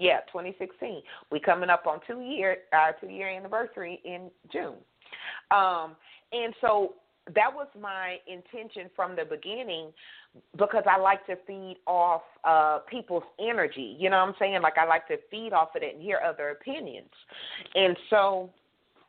Yeah, 0.00 0.20
2016. 0.32 1.02
We 1.30 1.40
coming 1.40 1.70
up 1.70 1.86
on 1.86 2.00
two 2.06 2.20
year 2.20 2.58
our 2.72 2.94
two 3.00 3.08
year 3.08 3.28
anniversary 3.28 4.00
in 4.04 4.30
June. 4.52 4.76
Um, 5.50 5.96
and 6.32 6.54
so 6.60 6.94
that 7.34 7.52
was 7.52 7.66
my 7.78 8.16
intention 8.26 8.90
from 8.94 9.16
the 9.16 9.24
beginning 9.24 9.92
because 10.56 10.84
I 10.88 10.98
like 10.98 11.26
to 11.26 11.36
feed 11.46 11.76
off 11.86 12.22
uh 12.44 12.78
people's 12.88 13.24
energy. 13.40 13.96
You 13.98 14.10
know 14.10 14.18
what 14.18 14.28
I'm 14.28 14.34
saying? 14.38 14.62
Like 14.62 14.78
I 14.78 14.86
like 14.86 15.06
to 15.08 15.16
feed 15.30 15.52
off 15.52 15.70
of 15.74 15.82
it 15.82 15.94
and 15.94 16.02
hear 16.02 16.20
other 16.24 16.50
opinions. 16.50 17.10
And 17.74 17.96
so 18.10 18.50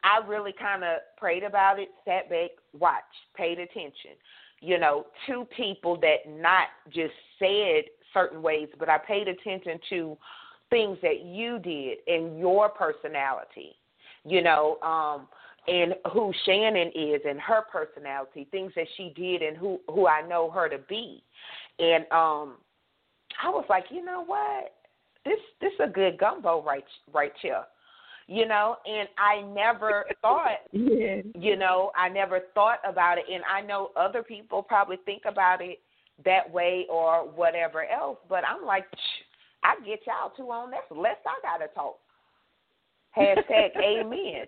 I 0.04 0.26
really 0.26 0.54
kind 0.54 0.84
of 0.84 1.00
prayed 1.18 1.44
about 1.44 1.80
it, 1.80 1.90
sat 2.06 2.30
back, 2.30 2.52
watched, 2.78 3.04
paid 3.36 3.60
attention. 3.60 4.12
You 4.62 4.78
know, 4.78 5.06
to 5.28 5.46
people 5.56 5.98
that 6.02 6.28
not 6.28 6.68
just 6.94 7.14
said 7.38 7.86
certain 8.14 8.42
ways, 8.42 8.68
but 8.78 8.90
I 8.90 8.98
paid 8.98 9.28
attention 9.28 9.80
to 9.90 10.18
things 10.70 10.98
that 11.02 11.24
you 11.24 11.60
did 11.60 12.00
and 12.08 12.40
your 12.40 12.70
personality. 12.70 13.76
You 14.26 14.42
know, 14.42 14.78
um 14.82 15.28
and 15.68 15.94
who 16.14 16.34
Shannon 16.46 16.92
is 16.96 17.22
and 17.28 17.40
her 17.40 17.62
personality, 17.72 18.48
things 18.52 18.72
that 18.76 18.88
she 18.98 19.14
did 19.16 19.42
and 19.42 19.56
who 19.56 19.80
who 19.88 20.08
I 20.08 20.28
know 20.28 20.50
her 20.52 20.68
to 20.70 20.78
be. 20.78 21.24
And 21.80 22.04
um 22.12 22.58
I 23.42 23.50
was 23.50 23.66
like, 23.70 23.86
you 23.90 24.04
know 24.04 24.24
what? 24.26 24.74
This 25.26 25.40
this 25.62 25.74
a 25.82 25.88
good 25.88 26.18
gumbo 26.18 26.62
right 26.64 26.84
right 27.14 27.34
here. 27.42 27.64
You 28.32 28.48
know, 28.48 28.76
and 28.86 29.10
I 29.18 29.42
never 29.42 30.06
thought 30.22 30.60
yeah. 30.72 31.22
you 31.34 31.56
know, 31.56 31.92
I 31.96 32.10
never 32.10 32.42
thought 32.54 32.78
about 32.88 33.18
it 33.18 33.26
and 33.34 33.44
I 33.52 33.62
know 33.62 33.90
other 33.96 34.22
people 34.22 34.62
probably 34.62 34.98
think 35.06 35.24
about 35.26 35.62
it 35.62 35.80
that 36.26 36.50
way 36.52 36.86
or 36.92 37.28
whatever 37.28 37.86
else, 37.86 38.20
but 38.30 38.44
I'm 38.46 38.66
like 38.66 38.86
I 39.64 39.76
get 39.84 40.02
y'all 40.06 40.32
two 40.38 40.52
on 40.52 40.70
that's 40.70 40.84
less 40.92 41.18
I 41.26 41.40
gotta 41.42 41.74
talk. 41.74 41.98
Hashtag 43.18 43.76
amen. 43.84 44.46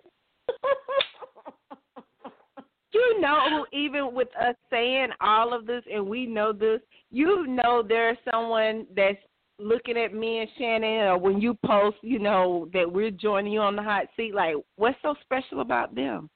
You 2.92 3.20
know, 3.20 3.66
even 3.72 4.14
with 4.14 4.28
us 4.38 4.54
saying 4.70 5.08
all 5.20 5.54
of 5.54 5.66
this, 5.66 5.82
and 5.92 6.06
we 6.06 6.26
know 6.26 6.52
this, 6.52 6.80
you 7.10 7.46
know, 7.46 7.82
there's 7.86 8.18
someone 8.30 8.86
that's 8.94 9.18
looking 9.58 9.96
at 9.96 10.14
me 10.14 10.40
and 10.40 10.48
Shannon, 10.58 11.06
or 11.08 11.18
when 11.18 11.40
you 11.40 11.56
post, 11.64 11.96
you 12.02 12.18
know, 12.18 12.68
that 12.72 12.90
we're 12.90 13.10
joining 13.10 13.52
you 13.52 13.60
on 13.60 13.76
the 13.76 13.82
hot 13.82 14.06
seat. 14.16 14.34
Like, 14.34 14.56
what's 14.76 14.98
so 15.02 15.14
special 15.22 15.60
about 15.60 15.94
them? 15.94 16.28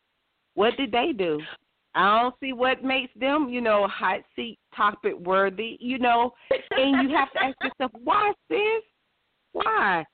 What 0.55 0.77
did 0.77 0.93
they 0.93 1.13
do? 1.17 1.41
I 1.95 2.21
don't 2.21 2.35
see 2.41 2.53
what 2.53 2.85
makes 2.85 3.13
them, 3.19 3.49
you 3.49 3.61
know, 3.61 3.87
hot 3.89 4.21
seat 4.35 4.59
topic 4.75 5.15
worthy, 5.19 5.79
you 5.81 5.99
know. 5.99 6.35
And 6.71 7.09
you 7.11 7.17
have 7.17 7.33
to 7.33 7.43
ask 7.43 7.57
yourself, 7.63 7.91
why, 8.05 8.33
sis? 8.51 8.83
Why? 9.53 10.05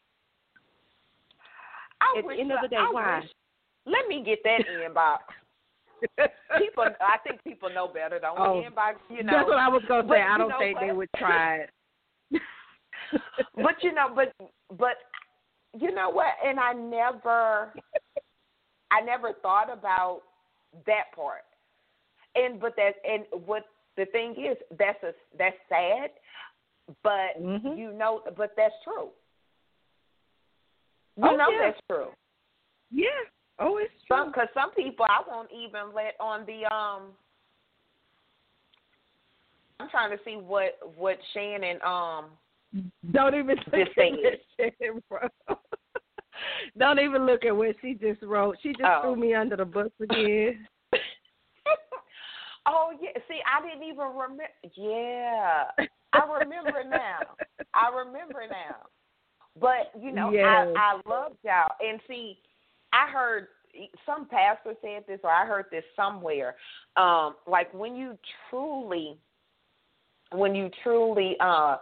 I 2.00 2.18
At 2.18 2.24
the 2.26 2.40
end 2.40 2.53
of 2.53 2.59
the 2.62 2.68
day, 2.68 2.76
I 2.76 2.88
why? 2.92 3.20
Wish, 3.20 3.30
let 3.86 4.09
me 4.09 4.22
get 4.24 4.38
that 4.44 4.61
inbox. 4.68 5.18
people, 6.59 6.84
I 7.00 7.18
think 7.26 7.42
people 7.44 7.68
know 7.70 7.88
better. 7.88 8.18
Don't 8.18 8.38
Oh, 8.38 8.62
inbox, 8.64 8.94
you 9.09 9.22
know. 9.22 9.32
That's 9.32 9.48
what 9.48 9.59
I 9.59 9.68
was 9.68 9.82
gonna 9.88 10.03
But 10.05 10.14
say. 10.14 10.22
I 10.22 10.38
don't 10.38 10.53
think 10.59 10.78
they 10.80 10.92
would 10.92 11.09
try 11.16 11.57
it. 11.59 11.70
But 13.57 13.75
you 13.83 13.93
know, 13.93 14.09
but 14.15 14.33
but 14.79 14.97
you 15.79 15.95
know 15.95 16.11
what? 16.11 16.33
And 16.45 16.61
I 16.61 16.73
never, 16.73 17.73
I 18.91 19.01
never 19.05 19.33
thought 19.43 19.73
about 19.73 20.23
that 20.87 21.13
part. 21.15 21.45
And 22.35 22.61
but 22.61 22.75
that 22.77 22.95
and 23.09 23.25
what 23.47 23.65
the 23.97 24.07
thing 24.07 24.33
is, 24.33 24.57
that's 24.79 25.03
a 25.03 25.13
that's 25.37 25.57
sad, 25.69 26.11
but 27.03 27.41
Mhm. 27.41 27.77
you 27.77 27.93
know, 27.93 28.23
but 28.37 28.55
that's 28.57 28.75
true. 28.85 29.11
You 31.17 31.25
Oh, 31.25 31.37
know 31.37 31.51
yeah. 31.51 31.71
that's 31.71 31.81
true. 31.91 32.09
yeah. 32.91 33.09
Oh, 33.59 33.77
it's 33.77 33.93
true. 34.07 34.17
Some 34.17 34.29
because 34.29 34.49
some 34.55 34.71
people 34.73 35.05
I 35.09 35.23
won't 35.29 35.51
even 35.53 35.93
let 35.95 36.15
on 36.19 36.47
the 36.47 36.65
um. 36.73 37.13
I'm 39.79 39.89
trying 39.91 40.17
to 40.17 40.23
see 40.25 40.37
what 40.37 40.79
what 40.97 41.19
Shannon 41.35 41.79
um 41.83 42.27
Don't 43.12 43.35
even 43.35 43.57
Just 43.57 43.68
look 43.68 43.89
at 43.89 43.95
say 43.97 44.12
what 44.12 44.73
Shannon 44.81 45.03
wrote. 45.11 45.33
Don't 46.79 46.99
even 46.99 47.27
look 47.27 47.45
at 47.45 47.55
what 47.57 47.77
she 47.81 47.95
just 47.95 48.23
wrote. 48.23 48.57
She 48.62 48.70
just 48.70 48.85
Oh. 48.85 49.03
threw 49.03 49.16
me 49.16 49.35
under 49.35 49.57
the 49.57 49.64
bus 49.64 49.91
again. 50.01 50.66
Oh 52.64 52.93
yeah, 53.01 53.11
see, 53.29 53.41
I 53.45 53.61
didn't 53.66 53.83
even 53.83 54.07
remember. 54.07 54.45
Yeah, 54.77 55.64
I 56.12 56.39
remember 56.41 56.85
now. 56.89 57.35
I 57.75 57.89
remember 57.89 58.43
now. 58.49 58.77
But 59.61 59.91
you 60.01 60.12
know, 60.12 60.31
Yes. 60.31 60.45
I 60.47 60.73
I 60.77 61.11
loved 61.11 61.39
y'all, 61.43 61.75
and 61.81 62.01
see, 62.07 62.39
I 62.93 63.11
heard 63.11 63.49
some 64.07 64.27
pastor 64.29 64.75
said 64.81 65.05
this, 65.09 65.18
or 65.25 65.31
I 65.31 65.45
heard 65.45 65.66
this 65.73 65.85
somewhere. 65.97 66.55
Um, 66.97 67.35
like 67.49 67.73
when 67.75 67.97
you 67.97 68.16
truly, 68.49 69.18
when 70.31 70.55
you 70.55 70.70
truly, 70.85 71.37
uh, 71.41 71.79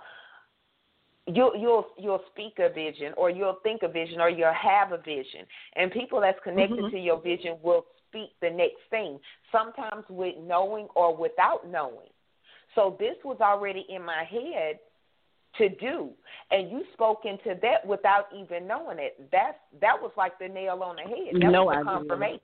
you'll 1.35 1.57
you'll 1.57 1.87
you'll 1.99 2.23
speak 2.33 2.59
a 2.59 2.69
vision, 2.73 3.13
or 3.17 3.31
you'll 3.31 3.59
think 3.63 3.83
a 3.83 3.89
vision, 3.89 4.21
or 4.21 4.29
you'll 4.29 4.53
have 4.53 4.93
a 4.93 4.99
vision, 4.99 5.47
and 5.77 5.91
people 5.91 6.21
that's 6.21 6.39
connected 6.41 6.85
Mhm. 6.85 6.91
to 6.91 6.99
your 6.99 7.21
vision 7.21 7.59
will 7.63 7.87
speak 8.09 8.31
the 8.41 8.51
next 8.51 8.83
thing. 8.91 9.21
Sometimes 9.53 10.05
with 10.09 10.37
knowing 10.39 10.89
or 10.95 11.15
without 11.15 11.67
knowing. 11.67 12.11
So 12.75 12.97
this 12.99 13.17
was 13.25 13.41
already 13.41 13.81
in 13.89 14.03
my 14.03 14.25
head 14.25 14.79
to 15.59 15.69
do, 15.69 16.11
and 16.51 16.71
you 16.71 16.85
spoke 16.93 17.25
into 17.25 17.55
that 17.61 17.85
without 17.85 18.27
even 18.33 18.67
knowing 18.67 18.99
it. 18.99 19.31
That's 19.33 19.59
that 19.81 20.01
was 20.01 20.13
like 20.17 20.39
the 20.39 20.49
nail 20.49 20.83
on 20.83 20.97
the 20.97 21.03
head. 21.03 21.35
That 21.35 21.51
No 21.51 21.65
was 21.65 21.75
the 21.75 21.81
idea. 21.81 21.99
confirmation. 21.99 22.41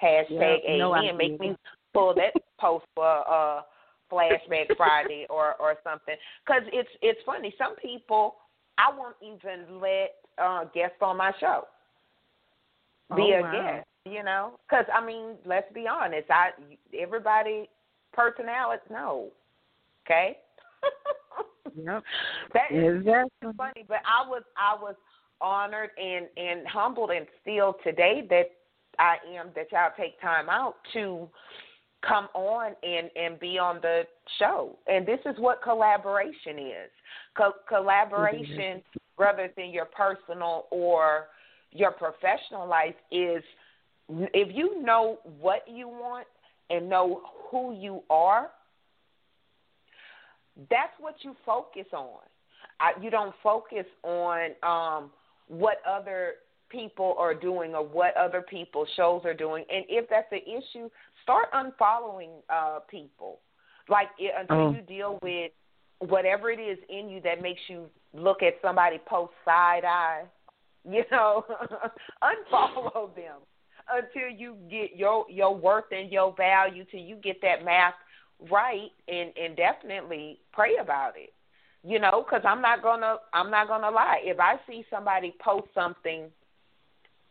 Hashtag 0.00 0.60
Yeah, 0.64 0.76
no 0.76 0.94
amen. 0.94 1.16
Make 1.16 1.40
me 1.40 1.56
pull 1.92 2.14
that 2.14 2.32
post 2.58 2.84
for 2.94 3.28
uh 3.28 3.62
flashback 4.12 4.76
Friday 4.76 5.26
or 5.30 5.54
or 5.60 5.76
something. 5.82 6.14
Because 6.46 6.62
it's 6.72 6.88
it's 7.00 7.20
funny. 7.24 7.54
Some 7.58 7.76
people 7.76 8.36
I 8.78 8.90
won't 8.96 9.16
even 9.22 9.80
let 9.80 10.14
uh 10.38 10.64
guests 10.74 10.96
on 11.00 11.16
my 11.16 11.32
show 11.40 11.64
be 13.16 13.34
Oh, 13.34 13.38
a 13.38 13.42
wow. 13.42 13.52
guest. 13.52 13.86
You 14.04 14.24
know, 14.24 14.58
because 14.68 14.86
I 14.92 15.04
mean, 15.04 15.36
let's 15.46 15.72
be 15.72 15.86
honest. 15.86 16.28
I 16.30 16.50
everybody 16.98 17.68
personality 18.12 18.82
no, 18.90 19.28
okay. 20.06 20.38
Yep. 21.74 22.02
that 22.52 22.70
is 22.70 22.98
Exactly. 22.98 23.52
funny, 23.56 23.84
but 23.88 23.98
I 24.04 24.28
was 24.28 24.42
I 24.58 24.74
was 24.80 24.94
honored 25.40 25.90
and 25.96 26.26
and 26.36 26.66
humbled 26.66 27.10
and 27.10 27.26
still 27.40 27.76
today 27.84 28.26
that 28.28 28.50
I 28.98 29.16
am 29.36 29.50
that 29.54 29.72
y'all 29.72 29.90
take 29.96 30.20
time 30.20 30.48
out 30.50 30.76
to 30.92 31.28
come 32.06 32.28
on 32.34 32.72
and 32.82 33.10
and 33.16 33.38
be 33.38 33.58
on 33.58 33.80
the 33.80 34.02
show. 34.38 34.76
And 34.86 35.06
this 35.06 35.20
is 35.26 35.36
what 35.38 35.62
collaboration 35.62 36.58
is. 36.58 36.90
Co- 37.36 37.54
collaboration, 37.68 38.82
rather 39.18 39.50
than 39.56 39.70
your 39.70 39.86
personal 39.86 40.66
or 40.70 41.26
your 41.70 41.92
professional 41.92 42.66
life, 42.66 42.94
is 43.10 43.42
if 44.08 44.54
you 44.54 44.82
know 44.82 45.18
what 45.40 45.64
you 45.66 45.88
want 45.88 46.26
and 46.70 46.88
know 46.88 47.22
who 47.50 47.74
you 47.74 48.02
are. 48.10 48.50
That's 50.68 50.92
what 51.00 51.14
you 51.22 51.34
focus 51.46 51.86
on. 51.92 52.20
I, 52.78 52.92
you 53.00 53.10
don't 53.10 53.34
focus 53.42 53.86
on 54.02 54.50
um, 54.62 55.10
what 55.48 55.78
other 55.88 56.34
people 56.68 57.14
are 57.18 57.34
doing 57.34 57.74
or 57.74 57.86
what 57.86 58.16
other 58.16 58.42
people's 58.42 58.88
shows 58.96 59.22
are 59.24 59.34
doing. 59.34 59.64
And 59.70 59.84
if 59.88 60.08
that's 60.10 60.32
an 60.32 60.40
issue, 60.46 60.88
start 61.22 61.46
unfollowing 61.52 62.30
uh, 62.50 62.80
people. 62.88 63.40
Like 63.88 64.08
it, 64.18 64.32
until 64.38 64.56
Oh. 64.56 64.72
you 64.72 64.82
deal 64.82 65.18
with 65.22 65.52
whatever 65.98 66.50
it 66.50 66.58
is 66.60 66.78
in 66.88 67.08
you 67.08 67.20
that 67.22 67.42
makes 67.42 67.60
you 67.68 67.88
look 68.12 68.42
at 68.42 68.54
somebody 68.62 68.98
post 69.06 69.32
side 69.44 69.84
eye. 69.84 70.24
You 70.84 71.04
know, 71.12 71.44
unfollow 72.24 73.14
them 73.14 73.38
until 73.88 74.28
you 74.36 74.56
get 74.68 74.96
your 74.96 75.24
your 75.30 75.54
worth 75.54 75.92
and 75.92 76.10
your 76.10 76.34
value. 76.36 76.84
Till 76.90 76.98
you 77.00 77.14
get 77.14 77.40
that 77.42 77.64
math 77.64 77.94
right, 78.50 78.90
and 79.06 79.30
and 79.36 79.56
definitely 79.56 80.40
pray 80.52 80.78
about 80.80 81.12
it 81.16 81.32
you 81.84 81.98
know 81.98 82.24
because 82.24 82.42
i'm 82.46 82.60
not 82.62 82.82
gonna 82.82 83.16
i'm 83.32 83.50
not 83.50 83.66
gonna 83.68 83.90
lie 83.90 84.20
if 84.22 84.38
i 84.38 84.54
see 84.68 84.84
somebody 84.90 85.34
post 85.44 85.66
something 85.74 86.24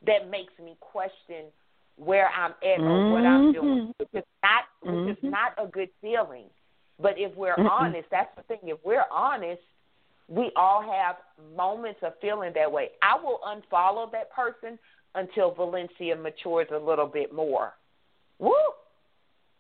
that 0.06 0.30
makes 0.30 0.54
me 0.64 0.76
question 0.80 1.46
where 1.96 2.30
i'm 2.30 2.54
at 2.64 2.80
or 2.80 3.12
what 3.12 3.26
i'm 3.26 3.52
doing 3.52 3.88
Mhm. 3.88 3.94
which 3.98 4.10
is 4.14 4.24
not 4.44 4.64
which 4.82 5.18
is 5.18 5.24
Mhm. 5.24 5.32
not 5.32 5.54
a 5.58 5.68
good 5.68 5.89
feeling 6.02 6.50
but 7.00 7.18
if 7.18 7.36
we're 7.36 7.56
Mm-mm. 7.56 7.70
honest 7.70 8.10
that's 8.10 8.34
the 8.36 8.44
thing 8.44 8.60
if 8.64 8.84
we're 8.84 9.06
honest 9.12 9.62
we 10.28 10.52
all 10.56 10.82
have 10.82 11.18
moments 11.56 12.02
of 12.04 12.18
feeling 12.20 12.54
that 12.54 12.72
way 12.72 12.92
i 13.02 13.16
will 13.16 13.39
unfollow 13.46 14.12
that 14.12 14.32
person 14.32 14.80
until 15.16 15.52
valencia 15.52 16.16
matures 16.16 16.68
a 16.72 16.78
little 16.78 17.08
bit 17.08 17.34
more 17.34 17.74
woo 18.39 18.54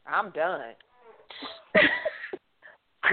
i'm 0.07 0.31
done 0.31 0.73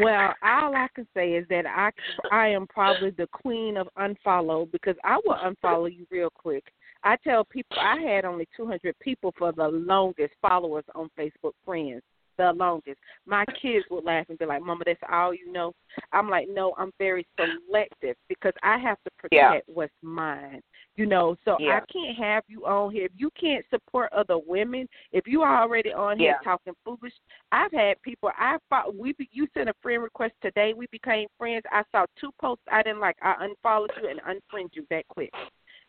Well, 0.01 0.35
all 0.43 0.77
I 0.77 0.87
can 0.95 1.07
say 1.14 1.33
is 1.33 1.47
that 1.49 1.66
I 1.66 1.91
I 2.31 2.49
am 2.49 2.66
probably 2.66 3.11
the 3.11 3.27
queen 3.29 3.77
of 3.77 3.89
unfollow 3.99 4.71
because 4.71 4.97
I 5.03 5.19
will 5.25 5.35
unfollow 5.35 5.93
you 5.93 6.07
real 6.11 6.31
quick. 6.31 6.64
I 7.05 7.16
tell 7.24 7.44
people 7.44 7.78
I 7.80 8.01
had 8.01 8.24
only 8.24 8.46
200 8.57 8.94
people 9.01 9.32
for 9.38 9.53
the 9.53 9.68
longest 9.68 10.34
followers 10.42 10.84
on 10.94 11.09
Facebook 11.18 11.53
friends. 11.64 12.03
The 12.36 12.53
longest. 12.53 12.99
My 13.26 13.44
kids 13.61 13.84
would 13.90 14.05
laugh 14.05 14.26
and 14.28 14.38
be 14.38 14.46
like, 14.46 14.62
"Mama, 14.62 14.84
that's 14.86 15.01
all 15.11 15.34
you 15.34 15.51
know." 15.51 15.72
I'm 16.12 16.30
like, 16.30 16.49
"No, 16.49 16.72
I'm 16.78 16.92
very 16.96 17.26
selective 17.36 18.14
because 18.28 18.53
I 18.62 18.78
have 18.78 18.96
to 19.03 19.11
protect 19.18 19.66
Yeah. 19.66 19.74
what's 19.74 19.92
mine." 20.03 20.62
You 20.94 21.07
know, 21.07 21.36
so 21.44 21.57
Yeah. 21.59 21.78
I 21.78 21.92
can't 21.92 22.16
have 22.16 22.44
you 22.46 22.64
on 22.64 22.92
here 22.92 23.07
if 23.07 23.12
you 23.16 23.30
can't 23.32 23.68
support 23.70 24.12
other 24.12 24.38
women. 24.38 24.88
If 25.11 25.26
you 25.26 25.42
are 25.42 25.62
already 25.62 25.92
on 25.92 26.16
here 26.20 26.30
Yeah. 26.30 26.38
talking 26.44 26.76
foolish, 26.84 27.18
I've 27.51 27.72
had 27.72 28.01
people. 28.03 28.30
I 28.36 28.59
thought 28.70 28.94
we 28.94 29.14
be, 29.14 29.28
you 29.32 29.49
sent 29.49 29.68
a 29.68 29.74
friend 29.82 30.01
request 30.01 30.34
today. 30.40 30.74
We 30.74 30.86
became 30.92 31.28
friends. 31.38 31.64
I 31.72 31.82
saw 31.90 32.07
two 32.14 32.30
posts 32.40 32.64
I 32.70 32.84
didn't 32.84 33.01
like. 33.01 33.16
I 33.20 33.34
unfollowed 33.44 33.90
you 34.01 34.09
and 34.09 34.20
unfriend 34.20 34.76
you 34.76 34.86
that 34.90 35.09
quick. 35.09 35.34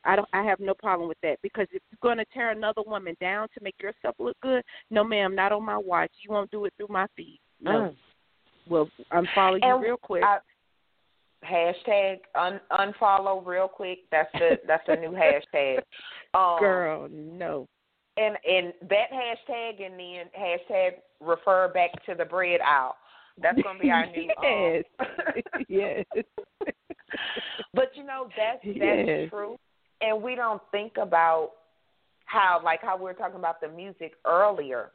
I 0.06 0.16
don't. 0.16 0.28
I 0.34 0.44
have 0.44 0.60
no 0.60 0.74
problem 0.74 1.08
with 1.10 1.18
that 1.24 1.38
because 1.44 1.68
if 1.72 1.82
you're 1.92 2.00
going 2.02 2.18
to 2.18 2.26
tear 2.34 2.52
another 2.52 2.82
woman 2.86 3.16
down 3.20 3.48
to 3.54 3.64
make 3.64 3.76
yourself 3.82 4.16
look 4.20 4.38
good, 4.42 4.64
no, 4.90 5.04
ma'am, 5.04 5.36
not 5.36 5.52
on 5.52 5.64
my 5.66 5.78
watch. 5.78 6.12
You 6.24 6.32
won't 6.34 6.52
do 6.52 6.66
it 6.66 6.74
through 6.78 6.88
my 6.90 7.06
feed. 7.16 7.40
No. 7.62 7.72
Mm. 7.72 7.96
Well, 8.70 8.90
unfollow 9.12 9.56
you 9.56 9.60
And 9.64 9.82
real 9.84 9.98
quick. 9.98 10.24
I, 10.24 10.38
hashtag 11.44 12.18
un, 12.36 12.60
unfollow 12.72 13.46
real 13.46 13.68
quick. 13.68 14.00
That's 14.12 14.32
the 14.34 14.60
that's 14.68 14.86
the 14.88 14.96
new 14.96 15.12
hashtag. 15.12 15.80
Um, 16.36 16.60
Girl, 16.60 17.08
no. 17.10 17.66
and 18.18 18.38
and 18.48 18.72
that 18.88 19.10
hashtag 19.12 19.84
and 19.84 20.00
then 20.00 20.26
hashtag 20.40 20.92
refer 21.20 21.70
back 21.74 21.90
to 22.06 22.14
the 22.14 22.24
bread 22.26 22.60
aisle. 22.62 22.96
That's 23.42 23.60
gonna 23.64 23.80
be 23.80 23.90
our 23.90 24.06
new. 24.06 24.30
yes. 24.44 24.84
Um, 25.00 25.64
yes. 25.68 26.06
but 27.74 27.86
you 27.96 28.04
know 28.04 28.28
that's 28.38 28.60
that's 28.64 28.78
Yes. 28.78 29.30
true, 29.32 29.58
and 30.02 30.22
we 30.22 30.36
don't 30.36 30.62
think 30.72 30.94
about 30.98 31.52
how 32.26 32.62
like 32.64 32.82
how 32.82 32.98
we 32.98 33.04
were 33.04 33.14
talking 33.14 33.38
about 33.40 33.60
the 33.62 33.68
music 33.68 34.14
earlier. 34.26 34.92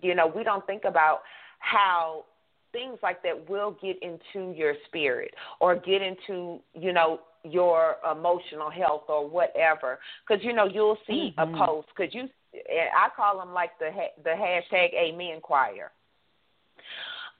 You 0.00 0.14
know, 0.14 0.26
we 0.26 0.42
don't 0.42 0.66
think 0.66 0.84
about 0.84 1.20
how 1.58 2.24
things 2.72 2.98
like 3.02 3.22
that 3.22 3.48
will 3.48 3.76
get 3.82 3.96
into 4.02 4.52
your 4.56 4.74
spirit 4.86 5.34
or 5.60 5.76
get 5.76 6.02
into 6.02 6.58
you 6.74 6.92
know 6.92 7.20
your 7.44 7.96
emotional 8.10 8.70
health 8.70 9.02
or 9.08 9.28
whatever 9.28 9.98
because 10.26 10.42
you 10.44 10.52
know 10.52 10.64
you'll 10.64 10.98
see 11.06 11.34
Mhm. 11.36 11.54
a 11.54 11.66
post 11.66 11.88
because 11.88 12.14
you 12.14 12.28
I 12.54 13.08
call 13.16 13.38
them 13.38 13.52
like 13.54 13.78
the 13.78 13.90
the 14.24 14.30
hashtag 14.30 14.92
Amen 14.94 15.40
Choir. 15.40 15.90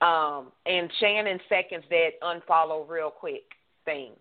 Um, 0.00 0.50
and 0.66 0.90
Shannon 0.98 1.40
seconds 1.48 1.84
that 1.90 2.20
unfollow 2.22 2.88
real 2.88 3.10
quick 3.10 3.44
thing. 3.84 4.12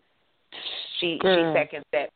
She 0.99 1.17
Girl. 1.17 1.53
she 1.53 1.59
seconds 1.59 1.85
that. 1.91 2.11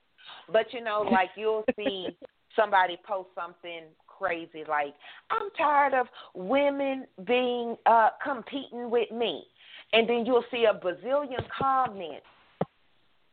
But 0.51 0.73
you 0.73 0.83
know, 0.83 1.07
like 1.11 1.29
you'll 1.35 1.65
see 1.75 2.07
somebody 2.55 2.97
post 3.07 3.29
something 3.35 3.83
crazy 4.07 4.63
like, 4.67 4.93
I'm 5.29 5.49
tired 5.57 5.93
of 5.93 6.07
women 6.33 7.05
being 7.27 7.75
uh 7.85 8.09
competing 8.23 8.89
with 8.89 9.11
me 9.11 9.43
and 9.91 10.07
then 10.09 10.25
you'll 10.25 10.45
see 10.51 10.65
a 10.65 10.73
bazillion 10.73 11.45
comments 11.57 12.25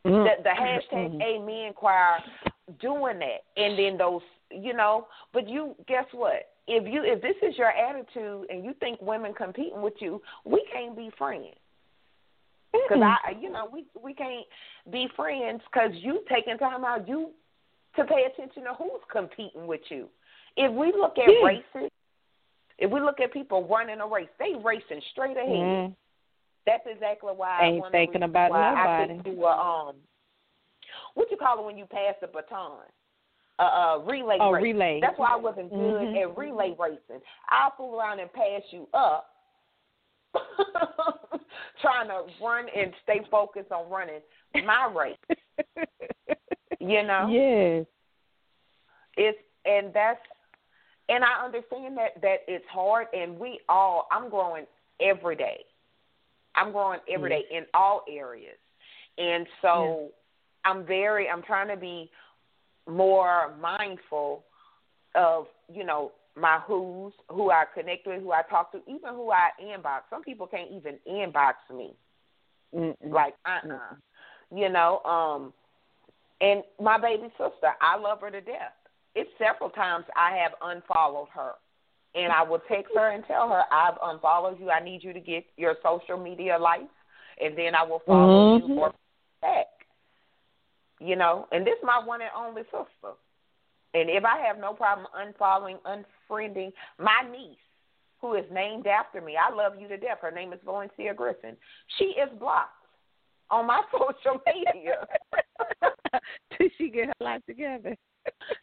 Mm. 0.05 0.25
the, 0.25 0.43
the 0.43 0.49
hashtag 0.51 1.15
Mm. 1.15 1.23
Amen 1.23 1.73
Choir 1.75 2.19
doing 2.81 3.19
that, 3.21 3.45
and 3.57 3.79
then 3.79 3.97
those, 3.97 4.23
you 4.51 4.73
know. 4.73 5.07
But 5.33 5.49
you, 5.49 5.75
guess 5.87 6.07
what? 6.13 6.49
If 6.67 6.93
you, 6.93 7.03
if 7.05 7.23
this 7.23 7.37
is 7.43 7.57
your 7.57 7.71
attitude, 7.71 8.47
and 8.51 8.65
you 8.65 8.75
think 8.81 9.01
women 9.01 9.33
competing 9.33 9.81
with 9.81 9.95
you, 10.01 10.21
we 10.45 10.65
can't 10.73 10.97
be 10.97 11.11
friends. 11.17 11.55
Because 12.73 13.03
I, 13.03 13.33
you 13.41 13.51
know, 13.51 13.69
we 13.71 13.85
we 14.03 14.15
can't 14.15 14.47
be 14.91 15.09
friends 15.15 15.61
because 15.71 15.91
you 15.95 16.21
taking 16.29 16.59
time 16.59 16.85
out 16.85 17.07
you 17.07 17.31
to 17.97 18.05
pay 18.05 18.25
attention 18.33 18.65
to 18.65 18.75
who's 18.75 19.03
competing 19.11 19.67
with 19.67 19.83
you. 19.91 20.09
If 20.57 20.73
we 20.73 20.93
look 20.99 21.19
at 21.19 21.29
Yeah. 21.29 21.47
races, 21.47 21.91
if 22.79 22.91
we 22.91 23.01
look 23.01 23.21
at 23.21 23.33
people 23.33 23.67
running 23.69 24.01
a 24.01 24.07
race, 24.07 24.29
they 24.39 24.55
racing 24.63 25.03
straight 25.13 25.37
ahead. 25.37 25.49
Mm. 25.49 25.97
That's 26.67 26.85
exactly 26.87 27.33
why 27.35 27.59
Ain't 27.63 27.85
of 27.85 27.93
the 27.93 27.99
thinking 27.99 28.23
about 28.23 28.51
why 28.51 28.73
I 28.73 28.87
nobody. 28.87 29.19
couldn't 29.19 29.37
do 29.37 29.45
a 29.45 29.51
um 29.51 29.97
what 31.15 31.31
you 31.31 31.37
call 31.37 31.59
it 31.61 31.67
when 31.67 31.79
you 31.79 31.87
pass 31.87 32.15
the 32.21 32.27
baton? 32.27 32.81
A 33.59 33.63
uh, 33.63 33.67
uh, 33.67 33.99
relay 34.05 34.39
Oh, 34.41 34.53
race. 34.53 34.63
relay. 34.63 34.99
That's 35.01 35.19
why 35.19 35.29
I 35.33 35.37
wasn't 35.37 35.71
good 35.71 36.09
Mhm. 36.09 36.23
at 36.23 36.37
relay 36.39 36.75
racing. 36.79 37.23
I'll 37.51 37.73
fool 37.77 37.99
around 37.99 38.21
and 38.21 38.33
pass 38.33 38.63
you 38.71 38.89
up 38.95 39.32
trying 41.81 42.09
to 42.09 42.23
run 42.43 42.67
and 42.77 42.93
stay 43.03 43.21
focused 43.31 43.73
on 43.73 43.91
running 43.91 44.21
my 44.65 44.91
race. 44.95 45.39
You 46.81 47.03
know? 47.07 47.29
Yes. 47.31 47.87
it's 49.17 49.39
and 49.65 49.93
that's 49.95 50.21
and 51.09 51.25
I 51.25 51.45
understand 51.45 51.97
that 51.99 52.21
that 52.23 52.39
it's 52.49 52.65
hard 52.71 53.07
and 53.13 53.39
we 53.39 53.61
all 53.69 54.07
I'm 54.11 54.31
growing 54.31 54.67
every 55.01 55.37
day. 55.37 55.65
I'm 56.55 56.73
growing 56.73 57.01
every 57.13 57.31
day 57.31 57.45
in 57.51 57.65
all 57.75 58.03
areas. 58.11 58.59
And 59.19 59.47
so 59.61 60.09
I'm 60.65 60.85
very 60.87 61.29
I'm 61.29 61.43
trying 61.43 61.69
to 61.69 61.77
be 61.77 62.11
more 62.89 63.55
mindful 63.61 64.45
of, 65.15 65.47
you 65.73 65.85
know, 65.85 66.13
my 66.37 66.61
who's, 66.67 67.13
who 67.29 67.51
I 67.51 67.65
connect 67.75 68.07
with, 68.07 68.23
who 68.23 68.33
I 68.33 68.43
talk 68.49 68.73
to, 68.73 68.79
even 68.87 69.11
who 69.11 69.31
I 69.31 69.51
inbox. 69.63 70.03
Some 70.11 70.23
people 70.23 70.47
can't 70.47 70.71
even 70.71 70.99
inbox 71.09 71.55
me. 71.75 71.95
Mm-mm. 72.75 73.13
Like, 73.13 73.35
uh 73.45 73.67
uh 73.69 73.95
You 74.51 74.69
know, 74.69 75.01
um 75.05 75.53
and 76.41 76.63
my 76.81 76.99
baby 76.99 77.29
sister, 77.39 77.73
I 77.81 77.97
love 77.99 78.21
her 78.21 78.31
to 78.31 78.41
death. 78.41 78.73
It's 79.15 79.31
several 79.39 79.71
times 79.71 80.05
I 80.17 80.37
have 80.39 80.53
unfollowed 80.61 81.29
her. 81.35 81.53
And 82.15 82.33
I 82.33 82.43
will 82.43 82.61
text 82.69 82.93
her 82.95 83.11
and 83.11 83.25
tell 83.27 83.49
her, 83.49 83.63
I've 83.73 83.97
unfollowed 84.03 84.59
you. 84.61 84.71
I 84.71 84.83
need 84.83 85.03
you 85.03 85.13
to 85.13 85.21
get 85.21 85.45
your 85.57 85.77
social 85.83 86.19
media 86.19 86.59
life. 86.59 86.91
And 87.41 87.57
then 87.57 87.75
I 87.75 87.85
will 87.85 88.01
follow 88.01 88.59
Mhm. 88.59 88.69
you 88.69 88.75
or 88.81 88.93
back. 89.41 89.67
You 91.01 91.17
know, 91.17 91.49
and 91.53 91.67
this 91.67 91.77
is 91.79 91.85
my 91.85 91.99
one 91.99 92.21
and 92.21 92.31
only 92.35 92.63
sister. 92.65 93.15
And 93.95 94.09
if 94.09 94.25
I 94.25 94.39
have 94.39 94.59
no 94.59 94.73
problem 94.73 95.07
unfollowing, 95.15 95.77
unfriending 95.85 96.73
my 96.99 97.23
niece, 97.31 97.59
who 98.21 98.35
is 98.35 98.45
named 98.53 98.87
after 98.87 99.21
me, 99.21 99.37
I 99.37 99.53
love 99.55 99.73
you 99.79 99.89
to 99.89 99.97
death. 99.97 100.19
Her 100.23 100.31
name 100.31 100.53
is 100.53 100.61
Valencia 100.65 101.13
Griffin. 101.13 101.57
She 101.99 102.05
is 102.05 102.31
blocked 102.39 102.71
on 103.51 103.67
my 103.67 103.83
social 103.93 104.41
media. 104.47 105.07
Till 106.57 106.69
she 106.79 106.89
get 106.91 107.07
her 107.09 107.25
life 107.25 107.43
together. 107.47 107.97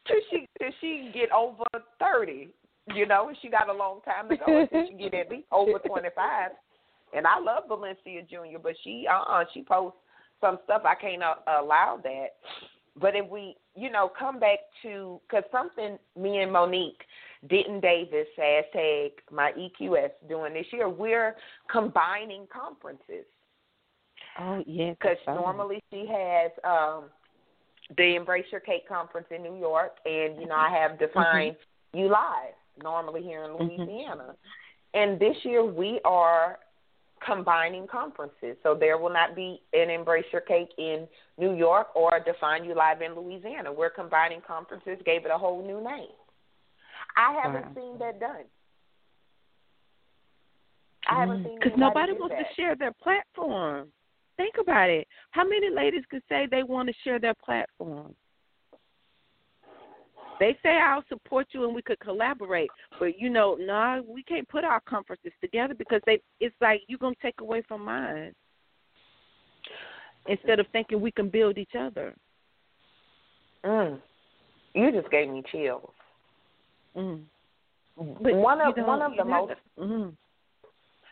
till 0.07 0.15
she 0.31 0.47
till 0.57 0.71
she 0.79 1.11
get 1.13 1.31
over 1.31 1.63
thirty, 1.99 2.49
you 2.95 3.05
know, 3.05 3.27
and 3.27 3.37
she 3.41 3.49
got 3.49 3.67
a 3.67 3.73
long 3.73 3.99
time 4.01 4.29
to 4.29 4.37
go 4.37 4.61
until 4.61 4.87
she 4.87 4.93
get 4.93 5.13
at 5.13 5.29
least 5.29 5.47
over 5.51 5.79
twenty 5.79 6.09
five. 6.15 6.51
And 7.13 7.25
I 7.27 7.39
love 7.39 7.63
Valencia 7.67 8.21
Junior, 8.29 8.59
but 8.59 8.73
she 8.83 9.05
uh 9.11 9.29
uh 9.29 9.43
she 9.53 9.63
posts 9.63 9.97
some 10.39 10.59
stuff 10.63 10.83
I 10.85 10.95
can't 10.95 11.21
uh, 11.21 11.35
allow 11.61 11.99
that. 12.03 12.27
But 12.99 13.15
if 13.15 13.29
we, 13.29 13.55
you 13.75 13.89
know, 13.89 14.11
come 14.17 14.39
back 14.39 14.59
to 14.83 15.19
because 15.27 15.43
something 15.51 15.97
me 16.17 16.39
and 16.41 16.51
Monique 16.51 17.01
Denton 17.49 17.79
Davis 17.79 18.27
hashtag 18.37 19.11
my 19.31 19.51
EQS 19.53 20.11
doing 20.27 20.53
this 20.53 20.65
year, 20.71 20.89
we're 20.89 21.35
combining 21.71 22.47
conferences 22.51 23.25
Oh 24.39 24.63
yes. 24.67 24.95
because 24.99 25.17
normally 25.27 25.81
she 25.91 26.05
has 26.07 26.51
um 26.63 27.05
the 27.97 28.15
Embrace 28.15 28.45
Your 28.51 28.61
Cake 28.61 28.87
conference 28.87 29.27
in 29.31 29.41
New 29.41 29.57
York, 29.57 29.93
and 30.05 30.39
you 30.39 30.47
know 30.47 30.55
I 30.55 30.69
have 30.69 30.99
Define 30.99 31.55
U 31.93 32.07
Live 32.07 32.53
normally 32.83 33.23
here 33.23 33.43
in 33.45 33.51
Mhm. 33.51 33.77
Louisiana, 33.77 34.35
and 34.93 35.19
this 35.19 35.35
year 35.43 35.63
we 35.63 35.99
are 36.05 36.59
combining 37.25 37.87
conferences, 37.87 38.55
so 38.63 38.75
there 38.79 38.97
will 38.97 39.11
not 39.11 39.35
be 39.35 39.61
an 39.73 39.89
Embrace 39.89 40.25
Your 40.31 40.41
Cake 40.41 40.69
in 40.77 41.07
New 41.37 41.53
York 41.55 41.87
or 41.95 42.15
a 42.15 42.23
Define 42.23 42.63
U 42.65 42.75
Live 42.75 43.01
in 43.01 43.15
Louisiana. 43.15 43.71
We're 43.71 43.89
combining 43.89 44.41
conferences, 44.41 44.97
gave 45.05 45.25
it 45.25 45.31
a 45.33 45.37
whole 45.37 45.65
new 45.65 45.81
name. 45.83 46.09
I 47.17 47.33
haven't 47.41 47.65
Wow. 47.67 47.73
seen 47.75 47.97
that 47.99 48.19
done. 48.19 48.45
I 51.07 51.19
haven't 51.21 51.43
mm. 51.43 51.47
seen 51.47 51.59
Because 51.59 51.77
nobody 51.77 52.13
wants 52.13 52.35
that. 52.35 52.47
to 52.47 52.55
share 52.55 52.75
their 52.75 52.93
platform. 52.93 53.91
Think 54.37 54.55
about 54.59 54.89
it. 54.89 55.07
How 55.31 55.43
many 55.43 55.69
ladies 55.69 56.03
could 56.09 56.23
say 56.29 56.47
they 56.49 56.63
want 56.63 56.87
to 56.87 56.93
share 57.03 57.19
their 57.19 57.33
platform? 57.43 58.15
They 60.39 60.57
say 60.63 60.79
I'll 60.81 61.03
support 61.09 61.47
you 61.51 61.65
and 61.65 61.75
we 61.75 61.81
could 61.81 61.99
collaborate, 61.99 62.69
but 62.97 63.19
you 63.19 63.29
know, 63.29 63.57
nah, 63.59 64.01
we 64.01 64.23
can't 64.23 64.47
put 64.47 64.63
our 64.63 64.79
conferences 64.81 65.33
together 65.41 65.73
because 65.73 66.01
they 66.05 66.21
it's 66.39 66.55
like 66.61 66.81
you're 66.87 66.99
gonna 66.99 67.15
take 67.21 67.41
away 67.41 67.61
from 67.67 67.83
mine. 67.83 68.33
Instead 70.27 70.59
of 70.59 70.67
thinking 70.71 71.01
we 71.01 71.11
can 71.11 71.29
build 71.29 71.57
each 71.57 71.75
other. 71.77 72.13
Mm. 73.65 73.99
You 74.73 74.91
just 74.91 75.09
gave 75.11 75.29
me 75.29 75.43
chills. 75.51 75.91
Mm. 76.95 77.23
one 77.97 78.61
of 78.61 78.75
one 78.77 79.01
of 79.01 79.11
the 79.17 79.25
most. 79.25 79.53
Mm. 79.77 80.13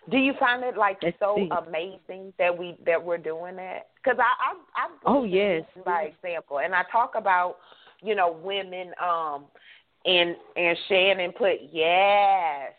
Do 0.10 0.18
you 0.18 0.34
find 0.40 0.64
it 0.64 0.78
like 0.78 1.00
so 1.20 1.36
amazing 1.68 2.32
that 2.40 2.58
we 2.58 2.78
that 2.86 3.04
we're 3.04 3.18
doing 3.18 3.58
that? 3.58 3.88
Because 4.02 4.20
I 4.20 4.24
I 4.24 4.86
I 4.86 4.90
Oh, 5.06 5.24
yes. 5.24 5.64
by 5.86 6.04
example, 6.04 6.60
and 6.60 6.74
I 6.74 6.84
talk 6.92 7.16
about 7.16 7.58
you 8.02 8.16
know 8.16 8.32
women 8.44 8.92
um 9.04 9.46
and 10.06 10.36
and 10.56 10.78
Shannon 10.88 11.32
put 11.32 11.56
yes. 11.72 12.74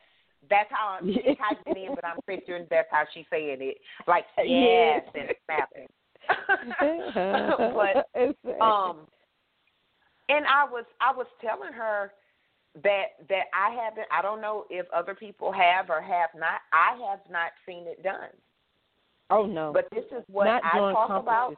That's 0.51 0.71
how 0.71 0.97
I'm, 0.99 1.13
she 1.13 1.21
typed 1.23 1.67
it 1.67 1.77
in, 1.77 1.95
but 1.95 2.05
I'm 2.07 2.21
picturing 2.27 2.67
that's 2.71 2.89
how 2.91 3.05
she's 3.13 3.27
saying 3.31 3.59
it, 3.61 3.77
like 4.07 4.25
yes 4.45 5.03
and 5.15 5.29
snapping. 5.45 5.89
but 7.75 8.09
um 8.65 9.07
and 10.31 10.45
I 10.47 10.65
was 10.71 10.85
I 11.01 11.13
was 11.15 11.27
telling 11.41 11.73
her 11.73 12.13
that 12.83 13.05
that 13.29 13.45
I 13.55 13.71
haven't 13.71 14.07
I 14.13 14.23
don't 14.23 14.41
know 14.41 14.65
if 14.71 14.87
other 14.95 15.15
people 15.15 15.53
have 15.53 15.91
or 15.91 16.01
have 16.01 16.31
not. 16.35 16.61
I 16.73 16.97
have 17.11 17.21
not 17.31 17.51
seen 17.67 17.85
it 17.87 18.03
done. 18.03 18.31
oh 19.31 19.47
no, 19.47 19.73
But 19.73 19.89
this 19.91 20.05
is 20.17 20.25
what 20.29 20.45
not 20.45 20.63
I 20.65 20.79
talk 20.93 21.09
conferences. 21.09 21.23
about. 21.23 21.57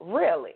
Really. 0.00 0.54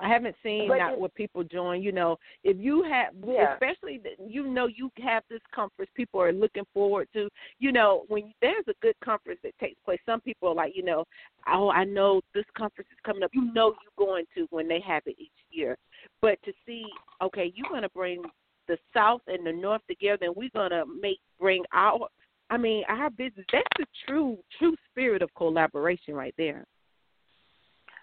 I 0.00 0.08
haven't 0.08 0.34
seen 0.42 0.68
But 0.68 0.78
not 0.78 0.98
what 0.98 1.14
people 1.14 1.44
join. 1.44 1.82
You 1.82 1.92
know, 1.92 2.18
if 2.42 2.56
you 2.58 2.82
have, 2.82 3.14
Yeah. 3.24 3.52
especially 3.52 3.98
that 3.98 4.18
you 4.18 4.46
know 4.46 4.66
you 4.66 4.90
have 4.98 5.22
this 5.28 5.42
conference, 5.52 5.90
people 5.94 6.20
are 6.20 6.32
looking 6.32 6.64
forward 6.72 7.08
to. 7.12 7.28
You 7.58 7.72
know, 7.72 8.04
when 8.08 8.34
there's 8.40 8.66
a 8.66 8.74
good 8.80 8.98
conference 9.00 9.40
that 9.42 9.56
takes 9.58 9.80
place, 9.84 10.00
some 10.04 10.20
people 10.20 10.48
are 10.48 10.54
like, 10.54 10.74
you 10.74 10.82
know, 10.82 11.04
oh, 11.46 11.70
I 11.70 11.84
know 11.84 12.20
this 12.34 12.44
conference 12.56 12.90
is 12.90 12.98
coming 13.04 13.22
up. 13.22 13.30
You 13.34 13.52
know, 13.52 13.74
you're 13.82 14.06
going 14.06 14.26
to 14.34 14.46
when 14.50 14.66
they 14.66 14.80
have 14.80 15.02
it 15.06 15.16
each 15.18 15.30
year. 15.50 15.76
But 16.20 16.42
to 16.42 16.52
see, 16.66 16.86
okay, 17.22 17.52
you're 17.54 17.68
going 17.68 17.82
to 17.82 17.88
bring 17.90 18.22
the 18.66 18.78
South 18.92 19.22
and 19.28 19.46
the 19.46 19.52
North 19.52 19.82
together, 19.86 20.26
and 20.26 20.36
we're 20.36 20.50
going 20.54 20.70
to 20.70 20.84
make 21.00 21.20
bring 21.38 21.62
our. 21.72 22.08
I 22.50 22.58
mean, 22.58 22.84
our 22.88 23.08
business. 23.10 23.46
That's 23.52 23.64
the 23.78 23.86
true, 24.06 24.38
true 24.58 24.76
spirit 24.90 25.22
of 25.22 25.34
collaboration 25.34 26.14
right 26.14 26.34
there. 26.36 26.66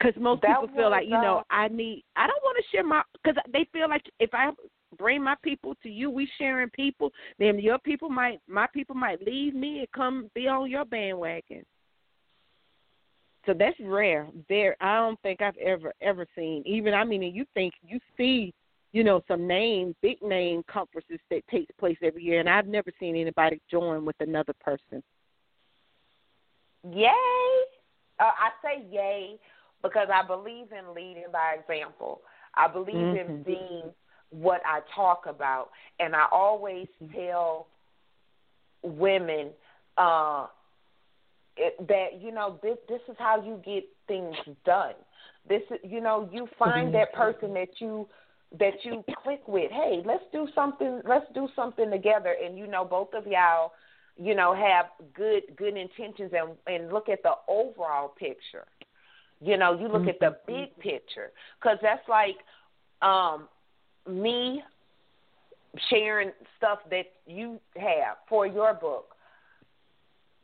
Because 0.01 0.19
most 0.21 0.41
That 0.41 0.59
people 0.61 0.75
feel 0.75 0.89
like 0.89 1.05
you 1.05 1.11
know 1.11 1.39
uh, 1.39 1.53
I 1.53 1.67
need 1.67 2.03
I 2.15 2.27
don't 2.27 2.43
want 2.43 2.57
to 2.57 2.75
share 2.75 2.83
my 2.83 3.03
because 3.13 3.41
they 3.51 3.67
feel 3.71 3.87
like 3.89 4.03
if 4.19 4.31
I 4.33 4.49
bring 4.97 5.23
my 5.23 5.35
people 5.43 5.75
to 5.83 5.89
you, 5.89 6.09
we 6.09 6.27
sharing 6.37 6.69
people, 6.69 7.11
then 7.39 7.59
your 7.59 7.77
people 7.79 8.09
might 8.09 8.39
my 8.47 8.67
people 8.73 8.95
might 8.95 9.25
leave 9.25 9.53
me 9.53 9.79
and 9.79 9.91
come 9.91 10.29
be 10.33 10.47
on 10.47 10.69
your 10.69 10.85
bandwagon. 10.85 11.63
So 13.45 13.53
that's 13.57 13.77
rare. 13.79 14.27
There, 14.49 14.75
I 14.81 14.97
don't 14.97 15.19
think 15.21 15.41
I've 15.41 15.57
ever 15.57 15.93
ever 16.01 16.25
seen. 16.35 16.63
Even 16.65 16.93
I 16.93 17.03
mean, 17.03 17.21
you 17.21 17.45
think 17.53 17.73
you 17.83 17.99
see 18.17 18.53
you 18.93 19.05
know, 19.05 19.21
some 19.25 19.47
name, 19.47 19.95
big 20.01 20.21
name 20.21 20.63
conferences 20.69 21.19
that 21.29 21.47
takes 21.47 21.71
place 21.79 21.95
every 22.03 22.23
year, 22.23 22.41
and 22.41 22.49
I've 22.49 22.67
never 22.67 22.91
seen 22.99 23.15
anybody 23.15 23.61
join 23.71 24.03
with 24.03 24.17
another 24.19 24.53
person. 24.59 25.01
Yay! 26.91 27.07
Uh, 28.19 28.23
I 28.37 28.49
say 28.61 28.85
yay 28.91 29.39
because 29.81 30.07
I 30.13 30.25
believe 30.25 30.67
in 30.71 30.93
leading 30.95 31.25
by 31.31 31.55
example. 31.59 32.21
I 32.55 32.67
believe 32.67 32.95
mm-hmm. 32.95 33.31
in 33.31 33.43
being 33.43 33.83
what 34.29 34.61
I 34.65 34.79
talk 34.95 35.25
about, 35.27 35.69
and 35.99 36.15
I 36.15 36.25
always 36.31 36.87
tell 37.13 37.67
women 38.83 39.49
uh, 39.97 40.47
it, 41.57 41.87
that 41.87 42.21
you 42.21 42.31
know 42.31 42.59
this 42.63 42.77
this 42.87 43.01
is 43.09 43.15
how 43.19 43.41
you 43.43 43.61
get 43.65 43.85
things 44.07 44.35
done. 44.65 44.93
This 45.47 45.61
is 45.69 45.79
you 45.83 46.01
know 46.01 46.29
you 46.31 46.47
find 46.57 46.87
mm-hmm. 46.87 46.93
that 46.93 47.13
person 47.13 47.53
that 47.53 47.69
you 47.79 48.07
that 48.59 48.73
you 48.83 49.03
click 49.23 49.47
with. 49.47 49.71
Hey, 49.71 50.01
let's 50.05 50.23
do 50.31 50.47
something. 50.53 51.01
Let's 51.07 51.25
do 51.33 51.47
something 51.55 51.89
together. 51.89 52.35
And 52.43 52.57
you 52.57 52.67
know, 52.67 52.83
both 52.83 53.13
of 53.13 53.25
y'all, 53.25 53.71
you 54.17 54.35
know, 54.35 54.53
have 54.53 54.85
good 55.13 55.43
good 55.55 55.77
intentions 55.77 56.31
and 56.33 56.51
and 56.67 56.91
look 56.91 57.09
at 57.09 57.23
the 57.23 57.33
overall 57.47 58.09
picture. 58.09 58.65
You 59.41 59.57
know, 59.57 59.77
you 59.77 59.87
look 59.87 60.01
mm-hmm. 60.01 60.09
at 60.09 60.19
the 60.19 60.25
mm-hmm. 60.25 60.53
big 60.53 60.77
picture 60.79 61.31
because 61.59 61.77
that's 61.81 62.07
like 62.07 62.37
um 63.01 63.47
me 64.07 64.61
sharing 65.89 66.31
stuff 66.57 66.79
that 66.89 67.05
you 67.25 67.59
have 67.77 68.17
for 68.27 68.45
your 68.45 68.73
book 68.73 69.15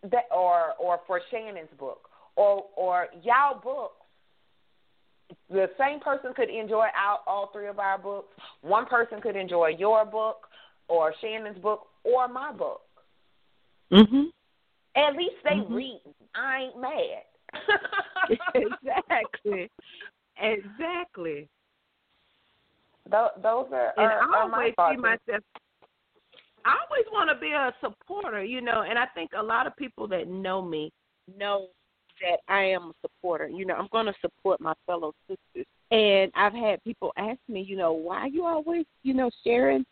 that 0.04 0.26
or 0.36 0.74
or 0.80 1.00
for 1.06 1.22
Shannon's 1.32 1.70
book 1.78 2.10
or 2.36 2.66
or 2.76 3.08
y'all 3.24 3.60
books 3.62 3.94
the 5.50 5.70
same 5.78 6.00
person 6.00 6.34
could 6.36 6.50
enjoy 6.50 6.88
all, 6.98 7.24
all 7.28 7.50
three 7.52 7.68
of 7.68 7.80
our 7.80 7.98
books. 7.98 8.34
One 8.62 8.86
person 8.86 9.22
could 9.22 9.36
enjoy 9.36 9.76
your 9.78 10.06
book 10.06 10.48
or 10.88 11.14
Shannon's 11.22 11.58
book 11.60 11.88
or 12.04 12.28
my 12.28 12.52
book. 12.52 12.82
Mhm. 13.92 14.26
At 14.96 15.16
least 15.16 15.36
they 15.44 15.52
mm-hmm. 15.52 15.74
read. 15.74 16.02
I 16.36 16.64
ain't 16.64 16.82
mad. 16.82 17.24
exactly. 18.56 19.70
Exactly. 20.40 21.48
Those, 23.10 23.30
those 23.38 23.68
are, 23.72 23.94
and 23.98 24.06
are, 24.06 24.20
I 24.22 24.26
are 24.26 24.52
always 24.52 24.74
my 24.78 24.94
see 24.94 24.98
myself. 24.98 25.44
I 26.66 26.76
always 26.90 27.06
want 27.12 27.30
to 27.30 27.40
be 27.40 27.52
a 27.52 27.74
supporter, 27.80 28.44
you 28.44 28.60
know, 28.60 28.84
and 28.88 29.00
I 29.00 29.06
think 29.16 29.32
a 29.38 29.42
lot 29.42 29.68
of 29.68 29.76
people 29.78 30.08
that 30.10 30.28
know 30.28 30.62
me 30.62 30.92
know 31.38 31.68
that 32.22 32.40
I 32.54 32.64
am 32.64 32.90
a 32.90 32.94
supporter. 33.02 33.48
You 33.48 33.66
know, 33.66 33.76
I'm 33.76 33.88
going 33.92 34.08
to 34.08 34.14
support 34.22 34.60
my 34.60 34.74
fellow 34.86 35.14
sisters. 35.28 35.66
And 35.92 36.32
I've 36.36 36.54
had 36.54 36.84
people 36.84 37.14
ask 37.18 37.40
me, 37.48 37.62
you 37.62 37.78
know, 37.78 37.94
why 37.94 38.18
are 38.20 38.28
you 38.28 38.46
always, 38.46 38.86
you 39.04 39.14
know, 39.14 39.30
sharing 39.44 39.86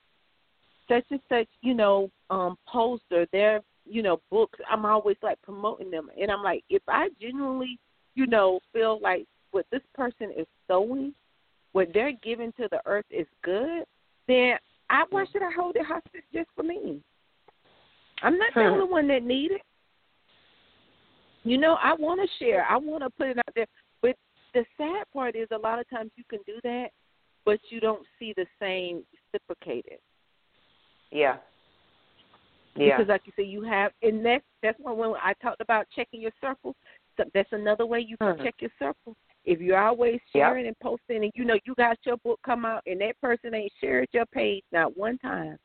such 0.89 1.06
and 1.10 1.22
such, 1.30 1.47
you 1.62 1.74
know, 1.74 2.10
um, 2.30 2.58
poster, 2.68 3.26
their, 3.32 3.62
you 3.86 4.02
know, 4.02 4.22
books. 4.32 4.60
I'm 4.70 4.86
always 4.86 5.18
like 5.22 5.42
promoting 5.42 5.92
them. 5.92 6.10
And 6.20 6.32
I'm 6.32 6.44
like, 6.44 6.64
if 6.70 6.82
I 6.88 7.10
genuinely, 7.22 7.80
you 8.16 8.28
know, 8.28 8.60
feel 8.74 9.00
like 9.02 9.26
what 9.52 9.66
this 9.72 9.82
person 9.94 10.32
is 10.38 10.48
sowing, 10.68 11.14
what 11.72 11.90
they're 11.94 12.14
giving 12.24 12.52
to 12.54 12.68
the 12.72 12.82
earth 12.86 13.06
is 13.10 13.28
good, 13.44 13.84
then 14.28 14.56
I 14.90 15.04
why 15.10 15.26
should 15.32 15.44
I 15.44 15.52
hold 15.56 15.76
it 15.76 15.86
hostage 15.86 16.24
just 16.34 16.50
for 16.56 16.64
me? 16.64 17.02
I'm 18.22 18.38
not 18.38 18.54
the 18.56 18.62
only 18.62 18.88
one 18.90 19.08
that 19.10 19.24
need 19.24 19.52
it. 19.52 19.62
You 21.44 21.58
know, 21.58 21.78
I 21.82 21.94
want 21.94 22.22
to 22.22 22.44
share. 22.44 22.66
I 22.66 22.78
want 22.78 23.04
to 23.04 23.10
put 23.12 23.28
it 23.28 23.38
out 23.38 23.54
there. 23.56 23.68
But 24.02 24.16
the 24.54 24.66
sad 24.78 25.04
part 25.14 25.36
is, 25.36 25.48
a 25.52 25.58
lot 25.58 25.80
of 25.80 25.90
times 25.90 26.12
you 26.16 26.24
can 26.30 26.40
do 26.48 26.60
that, 26.64 26.88
but 27.46 27.60
you 27.70 27.80
don't 27.80 28.04
see 28.18 28.34
the 28.36 28.46
same 28.60 29.04
reciprocated. 29.34 30.00
Yeah. 31.12 31.38
Yeah. 32.76 32.97
Because, 32.97 33.09
like 33.09 33.21
you 33.26 33.34
say, 33.38 33.43
you 33.43 33.63
have, 33.63 33.91
and 34.01 34.26
that's 34.26 34.43
that's 34.61 34.78
why 34.80 34.91
when 34.91 35.13
I 35.23 35.34
talked 35.41 35.61
about 35.61 35.88
checking 35.95 36.21
your 36.21 36.32
circle, 36.41 36.76
so 37.17 37.23
that's 37.34 37.51
another 37.51 37.86
way 37.86 37.99
you 37.99 38.17
can 38.17 38.36
mm-hmm. 38.36 38.43
check 38.43 38.55
your 38.59 38.71
circle. 38.78 39.15
If 39.45 39.61
you're 39.61 39.82
always 39.82 40.19
sharing 40.34 40.65
yep. 40.65 40.76
and 40.76 40.80
posting, 40.80 41.23
and 41.23 41.32
you 41.36 41.45
know 41.45 41.57
you 41.65 41.76
got 41.76 41.97
your 42.05 42.17
book 42.17 42.39
come 42.45 42.65
out, 42.65 42.82
and 42.86 42.99
that 43.01 43.19
person 43.21 43.53
ain't 43.53 43.71
shared 43.80 44.09
your 44.11 44.26
page 44.26 44.63
not 44.71 44.97
one 44.97 45.17
time, 45.19 45.57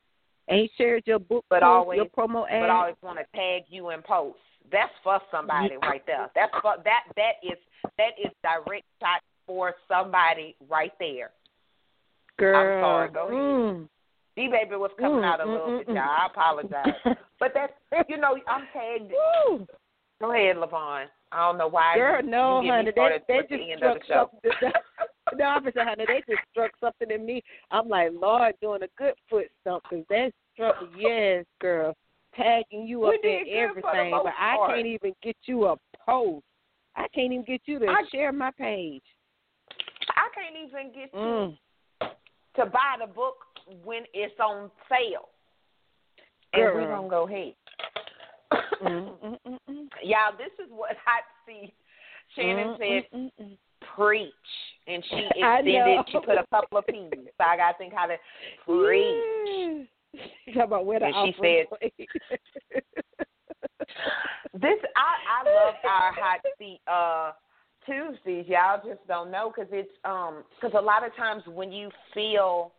ain't 0.49 0.71
shared 0.77 1.03
your 1.05 1.19
book, 1.19 1.43
but 1.49 1.61
post, 1.61 1.65
always, 1.65 1.97
your 1.97 2.05
promo 2.05 2.49
ad, 2.49 2.61
but 2.61 2.69
always 2.69 2.95
want 3.01 3.19
to 3.19 3.25
tag 3.37 3.63
you 3.69 3.89
in 3.89 4.01
posts. 4.01 4.39
That's 4.71 4.91
for 5.03 5.19
somebody 5.31 5.75
right 5.81 6.03
there. 6.05 6.29
That's 6.35 6.51
for 6.61 6.75
that 6.85 7.03
that 7.15 7.33
is 7.43 7.57
that 7.97 8.11
is 8.23 8.31
direct 8.43 8.85
shot 9.01 9.21
for 9.45 9.73
somebody 9.87 10.55
right 10.69 10.93
there. 10.99 11.31
Girl. 12.37 12.57
I'm 12.57 12.83
sorry, 12.83 13.11
go 13.11 13.27
mm. 13.31 13.87
D 14.35 14.47
baby 14.47 14.75
was 14.75 14.91
coming 14.99 15.19
mm, 15.19 15.25
out 15.25 15.41
a 15.41 15.45
little 15.45 15.67
mm, 15.67 15.79
bit, 15.79 15.87
mm, 15.89 15.95
y'all. 15.95 16.03
I 16.03 16.27
apologize. 16.27 17.17
but 17.39 17.51
that's 17.53 17.73
you 18.07 18.17
know, 18.17 18.37
I'm 18.47 18.67
tagged 18.73 19.11
Woo. 19.49 19.67
Go 20.21 20.31
ahead, 20.33 20.57
Lyvonne. 20.57 21.07
I 21.31 21.47
don't 21.47 21.57
know 21.57 21.67
why. 21.67 21.95
Girl, 21.95 22.21
no, 22.23 22.61
honey, 22.65 22.91
they, 22.95 23.17
they 23.27 23.41
the 23.49 23.57
just 23.79 24.05
struck 24.05 24.31
the 24.43 24.51
something. 24.59 24.71
no, 25.37 25.45
officer, 25.45 25.83
honey, 25.83 26.05
they 26.07 26.21
just 26.27 26.45
struck 26.51 26.71
something 26.79 27.09
in 27.09 27.25
me. 27.25 27.41
I'm 27.71 27.89
like, 27.89 28.11
Lord, 28.13 28.53
doing 28.61 28.83
a 28.83 28.87
good 28.97 29.13
foot 29.29 29.47
stomp 29.61 29.83
because 29.89 30.05
that 30.09 30.31
struck. 30.53 30.75
Yes, 30.97 31.45
girl 31.59 31.95
tagging 32.35 32.87
you 32.87 33.05
up 33.05 33.13
in 33.23 33.45
everything, 33.51 34.11
but 34.11 34.33
I 34.39 34.57
can't 34.67 34.87
even 34.87 35.13
get 35.21 35.35
you 35.45 35.65
a 35.65 35.75
post. 36.05 36.43
I 36.95 37.07
can't 37.13 37.31
even 37.31 37.45
get 37.45 37.61
you 37.65 37.79
to 37.79 37.87
I, 37.87 38.03
share 38.11 38.31
my 38.31 38.51
page. 38.51 39.03
I 40.09 40.27
can't 40.35 40.55
even 40.67 40.93
get 40.93 41.13
mm. 41.13 41.51
you 41.51 41.57
to 42.55 42.65
buy 42.65 42.97
the 42.99 43.07
book 43.11 43.35
when 43.83 44.03
it's 44.13 44.39
on 44.39 44.71
sale. 44.89 45.29
Girl. 46.53 46.77
And 46.77 46.89
we're 46.89 46.95
gonna 46.95 47.09
go 47.09 47.27
ahead. 47.27 47.53
Mm-hmm, 48.83 49.25
mm-hmm, 49.25 49.53
mm-hmm. 49.53 49.85
Y'all, 50.03 50.35
this 50.37 50.51
is 50.63 50.69
what 50.69 50.91
I 51.07 51.21
see. 51.45 51.73
Shannon 52.35 52.77
said, 52.77 53.03
"Preach," 53.95 54.33
and 54.87 55.03
she 55.09 55.15
extended. 55.35 56.05
She 56.07 56.19
put 56.19 56.37
a 56.37 56.45
couple 56.49 56.77
of 56.77 56.87
p's. 56.87 57.11
So 57.13 57.43
I 57.43 57.57
gotta 57.57 57.77
think 57.77 57.93
how 57.93 58.07
to 58.07 58.17
preach. 58.65 59.87
How 60.53 60.63
about 60.63 60.85
where 60.85 60.99
the 60.99 61.05
and 61.05 61.33
she 61.33 61.35
said, 61.41 61.65
"This 64.53 64.79
I 64.95 65.15
I 65.29 65.43
love 65.45 65.75
our 65.85 66.13
hot 66.13 66.39
seat 66.57 66.81
uh 66.87 67.31
Tuesdays. 67.85 68.45
Y'all 68.47 68.81
just 68.85 69.05
don't 69.07 69.31
know 69.31 69.51
because 69.55 69.69
it's 69.71 69.91
um 70.05 70.43
because 70.59 70.75
a 70.77 70.81
lot 70.81 71.05
of 71.05 71.15
times 71.15 71.43
when 71.47 71.71
you 71.71 71.89
feel 72.13 72.71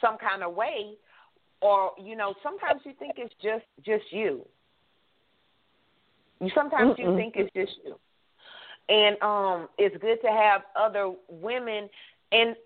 some 0.00 0.18
kind 0.18 0.42
of 0.42 0.54
way, 0.54 0.94
or 1.60 1.92
you 2.02 2.16
know, 2.16 2.34
sometimes 2.42 2.82
you 2.84 2.92
think 2.98 3.14
it's 3.16 3.34
just 3.42 3.64
just 3.84 4.04
you. 4.10 4.44
You 6.40 6.50
sometimes 6.54 6.96
Mm-mm. 6.96 6.98
you 6.98 7.16
think 7.16 7.34
it's 7.36 7.50
just 7.54 7.78
you, 7.84 7.96
and 8.88 9.16
um, 9.22 9.68
it's 9.78 9.96
good 10.02 10.18
to 10.22 10.28
have 10.28 10.62
other 10.78 11.12
women 11.28 11.88
and 12.32 12.56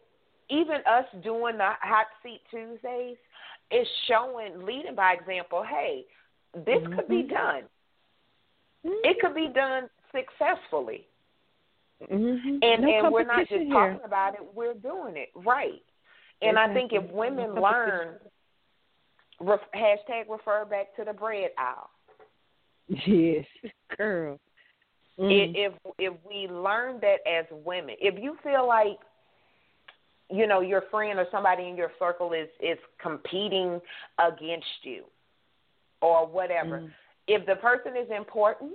even 0.48 0.76
us 0.90 1.04
doing 1.22 1.56
the 1.56 1.70
hot 1.80 2.06
seat 2.22 2.40
Tuesdays 2.50 3.16
is 3.70 3.86
showing, 4.08 4.64
leading 4.66 4.94
by 4.94 5.12
example. 5.12 5.64
Hey, 5.68 6.04
this 6.54 6.78
mm-hmm. 6.78 6.94
could 6.94 7.08
be 7.08 7.22
done. 7.22 7.62
Mm-hmm. 8.84 9.04
It 9.04 9.18
could 9.20 9.34
be 9.34 9.48
done 9.54 9.88
successfully. 10.12 11.06
Mm-hmm. 12.10 12.58
And 12.62 12.82
no 12.82 13.04
and 13.04 13.12
we're 13.12 13.24
not 13.24 13.48
just 13.48 13.62
here. 13.62 13.68
talking 13.68 14.00
about 14.04 14.34
it; 14.34 14.40
we're 14.54 14.74
doing 14.74 15.16
it 15.16 15.28
right. 15.34 15.82
And 16.42 16.52
exactly. 16.52 16.70
I 16.70 16.74
think 16.74 16.92
if 16.92 17.10
women 17.12 17.54
no 17.54 17.62
learn, 17.62 18.14
ref, 19.40 19.60
hashtag 19.74 20.24
refer 20.28 20.64
back 20.64 20.94
to 20.96 21.04
the 21.04 21.12
bread 21.12 21.50
aisle. 21.58 21.90
Yes, 22.88 23.44
girl. 23.96 24.38
Mm. 25.18 25.52
If 25.54 25.72
if 25.98 26.14
we 26.26 26.48
learn 26.48 27.00
that 27.00 27.18
as 27.30 27.44
women, 27.50 27.96
if 28.00 28.14
you 28.22 28.36
feel 28.42 28.66
like 28.66 28.98
you 30.30 30.46
know 30.46 30.60
your 30.60 30.84
friend 30.90 31.18
or 31.18 31.26
somebody 31.30 31.68
in 31.68 31.76
your 31.76 31.90
circle 31.98 32.32
is 32.32 32.48
is 32.60 32.78
competing 33.00 33.80
against 34.18 34.66
you 34.82 35.04
or 36.00 36.26
whatever 36.26 36.80
mm. 36.80 36.90
if 37.26 37.44
the 37.46 37.56
person 37.56 37.92
is 37.96 38.08
important 38.16 38.72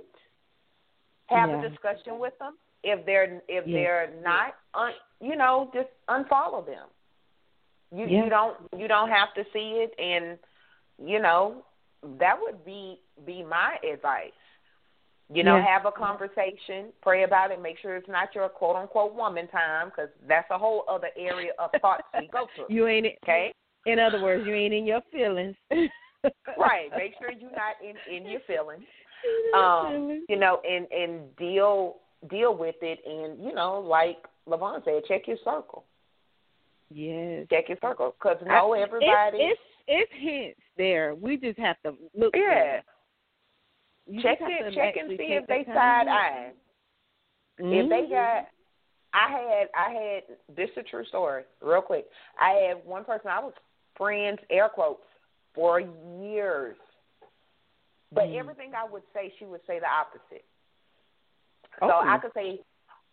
have 1.26 1.48
yeah. 1.48 1.58
a 1.64 1.68
discussion 1.68 2.18
with 2.18 2.34
them 2.38 2.54
if 2.86 3.04
they're 3.04 3.42
if 3.48 3.64
they're 3.66 4.10
not 4.22 4.54
un, 4.74 4.92
you 5.20 5.36
know 5.36 5.70
just 5.74 5.88
unfollow 6.08 6.64
them 6.64 6.86
you 7.92 8.06
yeah. 8.06 8.24
you 8.24 8.30
don't 8.30 8.56
you 8.76 8.88
don't 8.88 9.10
have 9.10 9.34
to 9.34 9.44
see 9.52 9.84
it 9.84 9.92
and 9.98 10.38
you 11.04 11.20
know 11.20 11.64
that 12.18 12.36
would 12.40 12.64
be 12.64 13.00
be 13.26 13.42
my 13.42 13.76
advice 13.92 14.30
you 15.32 15.42
know, 15.42 15.56
yeah. 15.56 15.66
have 15.66 15.86
a 15.86 15.90
conversation, 15.90 16.92
pray 17.02 17.24
about 17.24 17.50
it, 17.50 17.60
make 17.60 17.78
sure 17.80 17.96
it's 17.96 18.08
not 18.08 18.32
your 18.32 18.48
quote 18.48 18.76
unquote 18.76 19.12
woman 19.12 19.48
time, 19.48 19.88
because 19.88 20.08
that's 20.28 20.46
a 20.52 20.58
whole 20.58 20.84
other 20.88 21.08
area 21.18 21.50
of 21.58 21.70
thoughts 21.80 22.04
we 22.18 22.28
go 22.28 22.46
through. 22.54 22.66
You 22.68 22.86
ain't 22.86 23.06
okay. 23.24 23.52
In 23.86 23.98
other 23.98 24.22
words, 24.22 24.44
you 24.46 24.54
ain't 24.54 24.72
in 24.72 24.86
your 24.86 25.00
feelings. 25.10 25.56
right. 26.56 26.90
Make 26.96 27.14
sure 27.18 27.32
you're 27.32 27.50
not 27.50 27.74
in 27.82 27.96
in 28.14 28.30
your 28.30 28.40
feelings. 28.46 28.84
Um, 29.56 30.24
you 30.28 30.36
know, 30.36 30.60
and 30.68 30.86
and 30.92 31.34
deal 31.36 31.96
deal 32.28 32.56
with 32.56 32.76
it, 32.82 33.00
and 33.06 33.42
you 33.44 33.54
know, 33.54 33.80
like 33.80 34.18
Lyvonne 34.46 34.82
said, 34.84 35.02
check 35.06 35.26
your 35.26 35.38
circle. 35.44 35.84
Yes. 36.90 37.46
Check 37.50 37.68
your 37.68 37.78
circle 37.80 38.14
because 38.18 38.38
know 38.46 38.72
everybody. 38.74 39.38
It's, 39.38 39.60
it's, 39.88 40.10
it's 40.10 40.12
hints 40.22 40.60
there. 40.76 41.14
We 41.14 41.36
just 41.36 41.58
have 41.58 41.76
to 41.84 41.94
look. 42.16 42.34
Yeah. 42.34 42.80
Check 44.22 44.38
it, 44.40 44.74
check 44.74 44.94
and 44.96 45.10
see 45.10 45.32
if 45.32 45.46
they 45.48 45.64
side 45.66 46.06
eye. 46.06 46.52
Mm-hmm. 47.60 47.72
If 47.72 47.90
they 47.90 48.08
got, 48.08 48.46
I 49.12 49.30
had 49.30 49.68
I 49.74 49.90
had 49.90 50.56
this 50.56 50.70
is 50.70 50.76
a 50.78 50.82
true 50.82 51.04
story. 51.06 51.42
Real 51.60 51.82
quick, 51.82 52.06
I 52.40 52.50
had 52.50 52.86
one 52.86 53.04
person 53.04 53.30
I 53.30 53.40
was 53.40 53.52
friends 53.96 54.38
air 54.48 54.68
quotes 54.68 55.02
for 55.54 55.80
years, 55.80 56.76
but 58.12 58.24
mm. 58.24 58.38
everything 58.38 58.72
I 58.76 58.88
would 58.88 59.02
say, 59.12 59.32
she 59.38 59.44
would 59.44 59.62
say 59.66 59.80
the 59.80 59.86
opposite. 59.86 60.44
Oh. 61.82 61.88
So 61.88 62.08
I 62.08 62.18
could 62.18 62.32
say, 62.34 62.60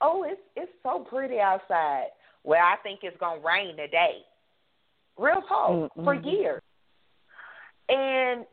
"Oh, 0.01 0.24
it's 0.28 0.41
it's 0.55 0.72
so 0.84 1.05
pretty 1.09 1.39
outside." 1.39 2.07
Well, 2.43 2.59
I 2.61 2.76
think 2.84 2.99
it's 3.03 3.18
gonna 3.20 3.41
rain 3.41 3.78
today. 3.78 4.18
Real 5.18 5.41
talk 5.47 5.72
mm-hmm. 5.72 6.03
for 6.03 6.14
years, 6.16 6.61
and 7.89 8.45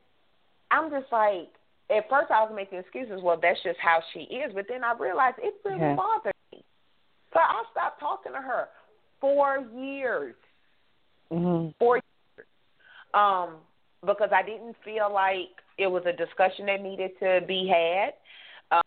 I'm 0.70 0.90
just 0.90 1.10
like, 1.10 1.48
at 1.90 2.08
first 2.08 2.30
I 2.30 2.42
was 2.42 2.52
making 2.54 2.78
excuses. 2.78 3.20
Well, 3.22 3.38
that's 3.40 3.62
just 3.62 3.78
how 3.82 4.00
she 4.12 4.20
is. 4.20 4.52
But 4.54 4.66
then 4.68 4.84
I 4.84 4.94
realized 4.98 5.36
it 5.42 5.54
really 5.64 5.80
yeah. 5.80 5.96
bothered 5.96 6.34
me. 6.52 6.62
So 7.32 7.40
I 7.40 7.62
stopped 7.72 8.00
talking 8.00 8.32
to 8.32 8.38
her 8.38 8.68
for 9.20 9.58
years. 9.74 10.34
Mm-hmm. 11.32 11.70
For 11.78 11.96
years. 11.96 12.46
Um, 13.14 13.56
because 14.06 14.30
I 14.32 14.42
didn't 14.42 14.76
feel 14.84 15.12
like 15.12 15.50
it 15.78 15.86
was 15.86 16.04
a 16.06 16.12
discussion 16.12 16.66
that 16.66 16.82
needed 16.82 17.12
to 17.20 17.40
be 17.46 17.68
had. 17.68 18.12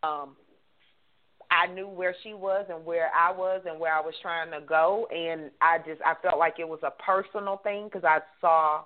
Um, 0.04 0.36
I 1.54 1.72
knew 1.74 1.88
where 1.88 2.16
she 2.24 2.34
was 2.34 2.66
and 2.70 2.86
where 2.86 3.12
I 3.14 3.32
was 3.32 3.62
and 3.66 3.80
where 3.80 3.94
I 3.94 4.02
was 4.02 4.14
trying 4.22 4.52
to 4.52 4.62
go, 4.66 5.08
and 5.12 5.52
I 5.62 5.78
just 5.80 6.02
I 6.02 6.16
felt 6.22 6.40
like 6.40 6.56
it 6.60 6.68
was 6.68 6.80
a 6.84 6.92
personal 7.04 7.58
thing 7.58 7.86
because 7.86 8.04
I 8.04 8.20
saw 8.42 8.84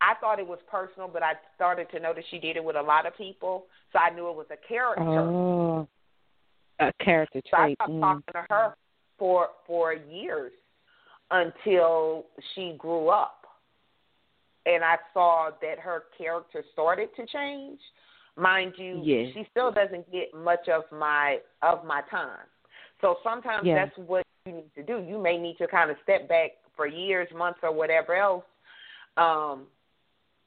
I 0.00 0.14
thought 0.20 0.38
it 0.38 0.46
was 0.46 0.58
personal, 0.70 1.08
but 1.08 1.22
I 1.22 1.32
started 1.54 1.88
to 1.92 2.00
notice 2.00 2.24
she 2.30 2.38
did 2.38 2.56
it 2.56 2.64
with 2.64 2.76
a 2.76 2.82
lot 2.82 3.06
of 3.06 3.16
people, 3.16 3.66
so 3.92 3.98
I 3.98 4.10
knew 4.14 4.28
it 4.28 4.36
was 4.36 4.46
a 4.50 4.68
character. 4.68 5.02
Oh, 5.02 5.88
a 6.80 6.92
character 7.02 7.40
so 7.44 7.56
trait. 7.56 7.76
I 7.80 7.84
stopped 7.84 7.90
mm. 7.90 8.00
talking 8.00 8.32
to 8.32 8.44
her 8.50 8.74
for 9.18 9.48
for 9.66 9.92
years 9.92 10.52
until 11.30 12.26
she 12.54 12.74
grew 12.78 13.08
up, 13.08 13.46
and 14.66 14.82
I 14.84 14.96
saw 15.12 15.50
that 15.62 15.78
her 15.78 16.04
character 16.16 16.64
started 16.72 17.08
to 17.16 17.26
change. 17.26 17.78
Mind 18.36 18.74
you, 18.76 19.00
yes. 19.04 19.28
she 19.32 19.46
still 19.50 19.70
doesn't 19.70 20.10
get 20.10 20.34
much 20.34 20.68
of 20.68 20.82
my 20.90 21.38
of 21.62 21.84
my 21.84 22.02
time. 22.10 22.46
So 23.00 23.16
sometimes 23.22 23.66
yeah. 23.66 23.84
that's 23.84 23.96
what 24.08 24.24
you 24.44 24.52
need 24.54 24.74
to 24.74 24.82
do. 24.82 25.04
You 25.06 25.22
may 25.22 25.38
need 25.38 25.56
to 25.58 25.68
kind 25.68 25.90
of 25.90 25.96
step 26.02 26.28
back 26.28 26.52
for 26.74 26.86
years, 26.86 27.28
months, 27.36 27.60
or 27.62 27.72
whatever 27.72 28.14
else, 28.16 28.44
um, 29.16 29.66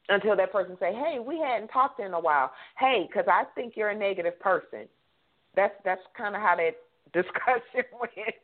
until 0.09 0.35
that 0.35 0.51
person 0.51 0.75
say, 0.79 0.93
"Hey, 0.93 1.19
we 1.19 1.39
hadn't 1.39 1.69
talked 1.69 2.01
in 2.01 2.13
a 2.13 2.19
while. 2.19 2.51
Hey, 2.77 3.07
because 3.07 3.27
I 3.31 3.45
think 3.55 3.77
you're 3.77 3.89
a 3.89 3.97
negative 3.97 4.37
person." 4.39 4.89
That's 5.55 5.75
that's 5.85 6.01
kind 6.17 6.35
of 6.35 6.41
how 6.41 6.57
that 6.57 6.75
discussion 7.13 7.85
went. 7.99 8.35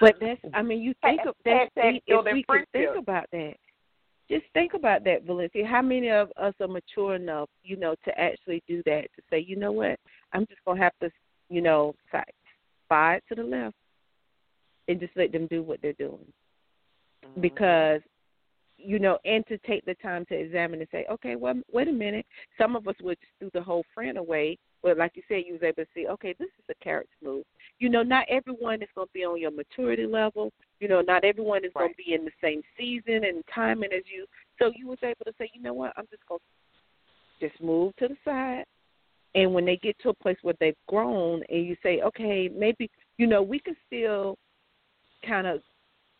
but 0.00 0.16
that's, 0.20 0.40
I 0.52 0.62
mean, 0.62 0.82
you 0.82 0.94
think 1.00 1.22
of 1.26 1.34
that. 1.46 1.68
Hashtag 1.76 2.02
if 2.06 2.24
we 2.32 2.44
could 2.46 2.66
think 2.72 2.98
about 2.98 3.26
that, 3.32 3.54
just 4.30 4.44
think 4.54 4.74
about 4.74 5.04
that, 5.04 5.24
Valencia. 5.24 5.66
How 5.66 5.82
many 5.82 6.10
of 6.10 6.30
us 6.36 6.54
are 6.60 6.68
mature 6.68 7.16
enough, 7.16 7.48
you 7.62 7.76
know, 7.76 7.94
to 8.04 8.20
actually 8.20 8.62
do 8.68 8.82
that? 8.86 9.02
To 9.16 9.22
say, 9.28 9.44
you 9.46 9.56
know 9.56 9.72
what, 9.72 9.98
I'm 10.32 10.46
just 10.46 10.64
gonna 10.64 10.80
have 10.80 10.92
to, 11.02 11.10
you 11.48 11.60
know, 11.60 11.94
slide 12.88 13.20
to 13.28 13.34
the 13.34 13.42
left, 13.42 13.74
and 14.88 15.00
just 15.00 15.16
let 15.16 15.32
them 15.32 15.46
do 15.48 15.62
what 15.62 15.80
they're 15.82 15.92
doing, 15.94 16.32
Mm-hmm. 17.24 17.40
because 17.42 18.00
you 18.84 18.98
know, 18.98 19.18
and 19.24 19.46
to 19.48 19.58
take 19.58 19.84
the 19.84 19.94
time 19.94 20.24
to 20.26 20.34
examine 20.34 20.80
and 20.80 20.88
say, 20.90 21.06
okay, 21.10 21.36
well, 21.36 21.54
wait 21.72 21.88
a 21.88 21.92
minute. 21.92 22.26
Some 22.58 22.76
of 22.76 22.86
us 22.88 22.94
would 23.02 23.18
just 23.20 23.32
do 23.40 23.50
the 23.58 23.64
whole 23.64 23.84
friend 23.94 24.18
away, 24.18 24.58
but 24.82 24.98
like 24.98 25.12
you 25.14 25.22
said, 25.28 25.42
you 25.46 25.54
was 25.54 25.62
able 25.62 25.84
to 25.84 25.90
see, 25.94 26.06
okay, 26.08 26.34
this 26.38 26.48
is 26.58 26.64
a 26.70 26.84
character 26.84 27.14
move. 27.22 27.44
You 27.78 27.88
know, 27.88 28.02
not 28.02 28.26
everyone 28.28 28.82
is 28.82 28.88
going 28.94 29.08
to 29.08 29.12
be 29.12 29.24
on 29.24 29.40
your 29.40 29.50
maturity 29.50 30.06
level. 30.06 30.52
You 30.80 30.88
know, 30.88 31.00
not 31.00 31.24
everyone 31.24 31.64
is 31.64 31.72
right. 31.74 31.82
going 31.82 31.92
to 31.92 31.96
be 31.96 32.14
in 32.14 32.24
the 32.24 32.30
same 32.42 32.62
season 32.78 33.24
and 33.24 33.42
timing 33.54 33.92
as 33.92 34.02
you. 34.12 34.26
So 34.58 34.72
you 34.74 34.88
was 34.88 34.98
able 35.02 35.24
to 35.26 35.32
say, 35.38 35.50
you 35.54 35.62
know 35.62 35.74
what, 35.74 35.92
I'm 35.96 36.06
just 36.10 36.26
going 36.26 36.40
to 37.40 37.48
just 37.48 37.62
move 37.62 37.94
to 37.96 38.08
the 38.08 38.16
side. 38.24 38.64
And 39.34 39.54
when 39.54 39.64
they 39.64 39.76
get 39.76 39.96
to 40.00 40.08
a 40.08 40.14
place 40.14 40.36
where 40.42 40.54
they've 40.58 40.74
grown, 40.88 41.42
and 41.48 41.64
you 41.64 41.76
say, 41.82 42.00
okay, 42.00 42.50
maybe 42.52 42.90
you 43.20 43.26
know, 43.26 43.42
we 43.42 43.58
can 43.58 43.76
still 43.86 44.38
kind 45.26 45.46
of 45.46 45.60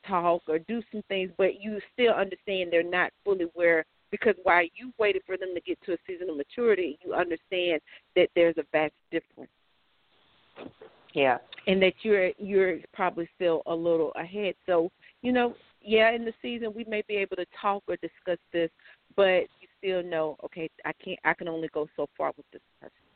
talk 0.06 0.42
or 0.48 0.58
do 0.58 0.82
some 0.92 1.02
things, 1.08 1.30
but 1.36 1.60
you 1.60 1.80
still 1.92 2.12
understand 2.12 2.70
they're 2.70 2.82
not 2.82 3.12
fully 3.24 3.46
where 3.54 3.84
because 4.10 4.34
while 4.42 4.64
you 4.74 4.92
waited 4.98 5.22
for 5.24 5.36
them 5.36 5.54
to 5.54 5.60
get 5.60 5.78
to 5.86 5.92
a 5.92 5.96
season 6.06 6.30
of 6.30 6.36
maturity, 6.36 6.98
you 7.04 7.14
understand 7.14 7.80
that 8.16 8.28
there's 8.34 8.56
a 8.58 8.64
vast 8.72 8.92
difference. 9.10 9.50
Yeah. 11.14 11.38
And 11.66 11.82
that 11.82 11.94
you're 12.02 12.30
you're 12.38 12.78
probably 12.92 13.28
still 13.36 13.62
a 13.66 13.74
little 13.74 14.12
ahead. 14.16 14.54
So, 14.66 14.90
you 15.22 15.32
know, 15.32 15.54
yeah, 15.80 16.10
in 16.12 16.24
the 16.24 16.32
season 16.42 16.72
we 16.74 16.84
may 16.84 17.02
be 17.06 17.16
able 17.16 17.36
to 17.36 17.46
talk 17.60 17.82
or 17.88 17.96
discuss 17.96 18.38
this, 18.52 18.70
but 19.16 19.44
you 19.60 19.68
still 19.78 20.02
know, 20.02 20.36
okay, 20.44 20.68
I 20.84 20.92
can't 21.04 21.18
I 21.24 21.34
can 21.34 21.48
only 21.48 21.68
go 21.68 21.88
so 21.96 22.08
far 22.16 22.32
with 22.36 22.46
this 22.52 22.62
person. 22.80 23.09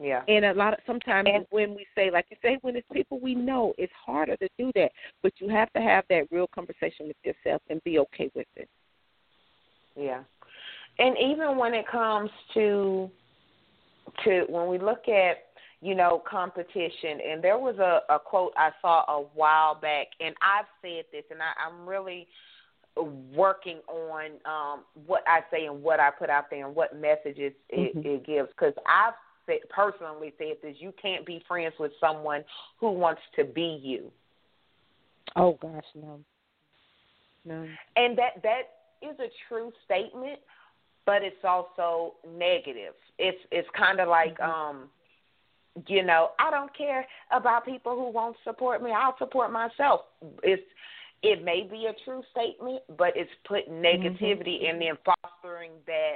Yeah. 0.00 0.22
And 0.28 0.44
a 0.44 0.54
lot 0.54 0.74
of 0.74 0.80
sometimes 0.86 1.28
And- 1.32 1.46
when 1.50 1.74
we 1.74 1.86
say, 1.94 2.10
like 2.10 2.26
you 2.30 2.36
say, 2.40 2.58
when 2.62 2.76
it's 2.76 2.86
people 2.92 3.18
we 3.18 3.34
know, 3.34 3.74
it's 3.78 3.92
harder 3.92 4.36
to 4.36 4.48
do 4.58 4.70
that. 4.74 4.92
But 5.22 5.32
you 5.40 5.48
have 5.48 5.72
to 5.72 5.80
have 5.80 6.04
that 6.08 6.28
real 6.30 6.46
conversation 6.48 7.08
with 7.08 7.16
yourself 7.24 7.62
and 7.68 7.82
be 7.84 7.98
okay 8.00 8.30
with 8.34 8.46
it. 8.56 8.68
Yeah. 9.96 10.22
And 10.98 11.16
even 11.18 11.56
when 11.56 11.74
it 11.74 11.86
comes 11.88 12.30
to 12.54 13.10
to 14.24 14.44
when 14.48 14.68
we 14.68 14.78
look 14.78 15.08
at 15.08 15.44
you 15.80 15.94
know 15.94 16.22
competition 16.28 17.20
and 17.28 17.42
there 17.44 17.58
was 17.58 17.78
a, 17.78 18.00
a 18.12 18.18
quote 18.18 18.52
I 18.56 18.70
saw 18.80 19.04
a 19.08 19.20
while 19.34 19.74
back 19.74 20.06
and 20.20 20.34
I've 20.42 20.64
said 20.80 21.04
this 21.12 21.24
and 21.30 21.40
I, 21.42 21.52
I'm 21.64 21.86
really 21.86 22.26
working 23.36 23.78
on 23.86 24.30
um 24.44 24.84
what 25.06 25.22
I 25.26 25.40
say 25.52 25.66
and 25.66 25.82
what 25.82 26.00
I 26.00 26.10
put 26.10 26.30
out 26.30 26.46
there 26.50 26.66
and 26.66 26.74
what 26.74 26.96
messages 26.96 27.52
it, 27.68 27.94
Mhm. 27.96 28.04
it 28.04 28.26
gives 28.26 28.48
because 28.48 28.74
I've 28.86 29.14
said, 29.48 29.68
personally 29.70 30.32
said 30.38 30.58
this 30.62 30.76
you 30.78 30.94
can't 31.02 31.26
be 31.26 31.42
friends 31.48 31.74
with 31.80 31.90
someone 32.00 32.44
who 32.78 32.92
wants 32.92 33.22
to 33.34 33.44
be 33.44 33.80
you 33.82 34.12
Oh 35.36 35.58
gosh, 35.60 35.84
no, 35.94 36.20
no. 37.44 37.68
and 37.96 38.16
that 38.18 38.42
that 38.42 38.62
is 39.02 39.18
a 39.20 39.28
true 39.48 39.72
statement, 39.84 40.38
but 41.06 41.22
it's 41.22 41.44
also 41.44 42.14
negative. 42.36 42.94
It's 43.18 43.38
it's 43.50 43.68
kind 43.76 44.00
of 44.00 44.08
like 44.08 44.38
um 44.40 44.88
you 45.86 46.02
know, 46.02 46.30
I 46.40 46.50
don't 46.50 46.76
care 46.76 47.06
about 47.30 47.64
people 47.64 47.94
who 47.94 48.10
won't 48.10 48.36
support 48.42 48.82
me. 48.82 48.90
I'll 48.90 49.16
support 49.18 49.52
myself. 49.52 50.00
It's 50.42 50.62
it 51.22 51.44
may 51.44 51.68
be 51.70 51.86
a 51.86 51.94
true 52.04 52.22
statement, 52.30 52.82
but 52.96 53.12
it's 53.16 53.30
putting 53.46 53.74
negativity 53.74 54.62
Mm-hmm. 54.62 54.70
and 54.70 54.82
then 54.82 54.98
fostering 55.04 55.72
that 55.86 56.14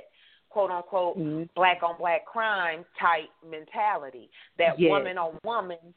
quote 0.53 0.71
unquote 0.71 1.17
Mhm. 1.19 1.49
black 1.55 1.83
on 1.83 1.97
black 1.97 2.25
crime 2.27 2.85
type 2.99 3.31
mentality. 3.43 4.31
That 4.59 4.79
Yes. 4.79 4.91
woman 4.91 5.19
on 5.19 5.39
woman 5.45 5.95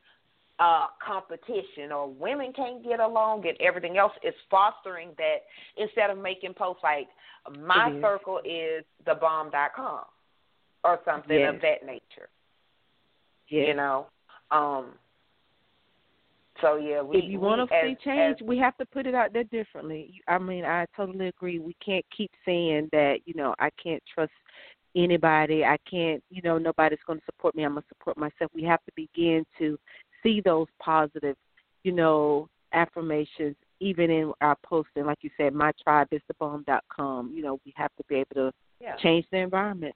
uh 0.58 0.88
competition 1.06 1.92
or 1.92 2.08
women 2.08 2.54
can't 2.54 2.82
get 2.82 3.02
along 3.02 3.46
and 3.46 3.60
everything 3.60 3.98
else 3.98 4.14
is 4.24 4.34
fostering 4.50 5.14
that 5.18 5.44
instead 5.76 6.10
of 6.10 6.18
making 6.18 6.54
posts 6.54 6.82
like 6.82 7.10
my 7.60 7.92
is. 7.92 8.02
circle 8.02 8.40
is 8.46 8.86
the 9.06 9.16
bomb 9.16 9.50
dot 9.50 9.74
com 9.76 10.06
or 10.86 11.02
something 11.04 11.38
Yes. 11.38 11.54
of 11.54 11.62
that 11.62 11.86
nature. 11.86 12.30
Yeah. 13.50 13.64
You 13.64 13.74
know? 13.74 14.08
Um 14.50 14.98
so 16.62 16.78
yeah, 16.78 17.02
we 17.02 17.18
if 17.18 17.26
you 17.26 17.38
we, 17.38 17.46
want 17.46 17.70
to 17.70 17.76
see 17.82 17.96
change, 17.96 18.42
as, 18.42 18.48
we 18.48 18.58
have 18.58 18.78
to 18.78 18.86
put 18.86 19.06
it 19.06 19.14
out 19.14 19.34
there 19.34 19.44
differently. 19.44 20.22
I 20.30 20.38
mean, 20.38 20.64
I 20.64 20.86
totally 20.96 21.28
agree. 21.28 21.60
We 21.60 21.76
can't 21.86 22.06
keep 22.16 22.32
saying 22.46 22.88
that, 22.94 23.20
you 23.26 23.34
know, 23.34 23.54
I 23.60 23.70
can't 23.72 24.02
trust 24.14 24.32
anybody. 24.96 25.64
I 25.66 25.78
can't, 25.90 26.24
you 26.30 26.42
know, 26.42 26.58
nobody's 26.58 27.00
going 27.06 27.20
to 27.20 27.26
support 27.26 27.56
me. 27.56 27.64
I'm 27.64 27.74
going 27.74 27.84
to 27.84 27.88
support 27.90 28.18
myself. 28.18 28.52
We 28.54 28.64
have 28.64 28.84
to 28.86 28.92
begin 28.96 29.46
to 29.60 29.78
see 30.24 30.42
those 30.42 30.68
positive, 30.80 31.36
you 31.84 31.92
know, 31.92 32.50
affirmations 32.74 33.56
even 33.80 34.10
in 34.10 34.32
our 34.42 34.56
posting. 34.64 35.06
Like 35.06 35.20
you 35.22 35.30
said, 35.38 35.54
my 35.54 35.72
tribe 35.84 36.08
is 36.12 36.22
the 36.28 36.34
bomb 36.36 36.64
dot 36.66 36.84
com. 36.96 37.32
You 37.36 37.44
know, 37.44 37.60
we 37.66 37.74
have 37.76 37.92
to 37.98 38.04
be 38.08 38.16
able 38.16 38.36
to 38.36 38.52
yeah. 38.80 38.96
change 38.98 39.26
the 39.32 39.38
environment. 39.38 39.96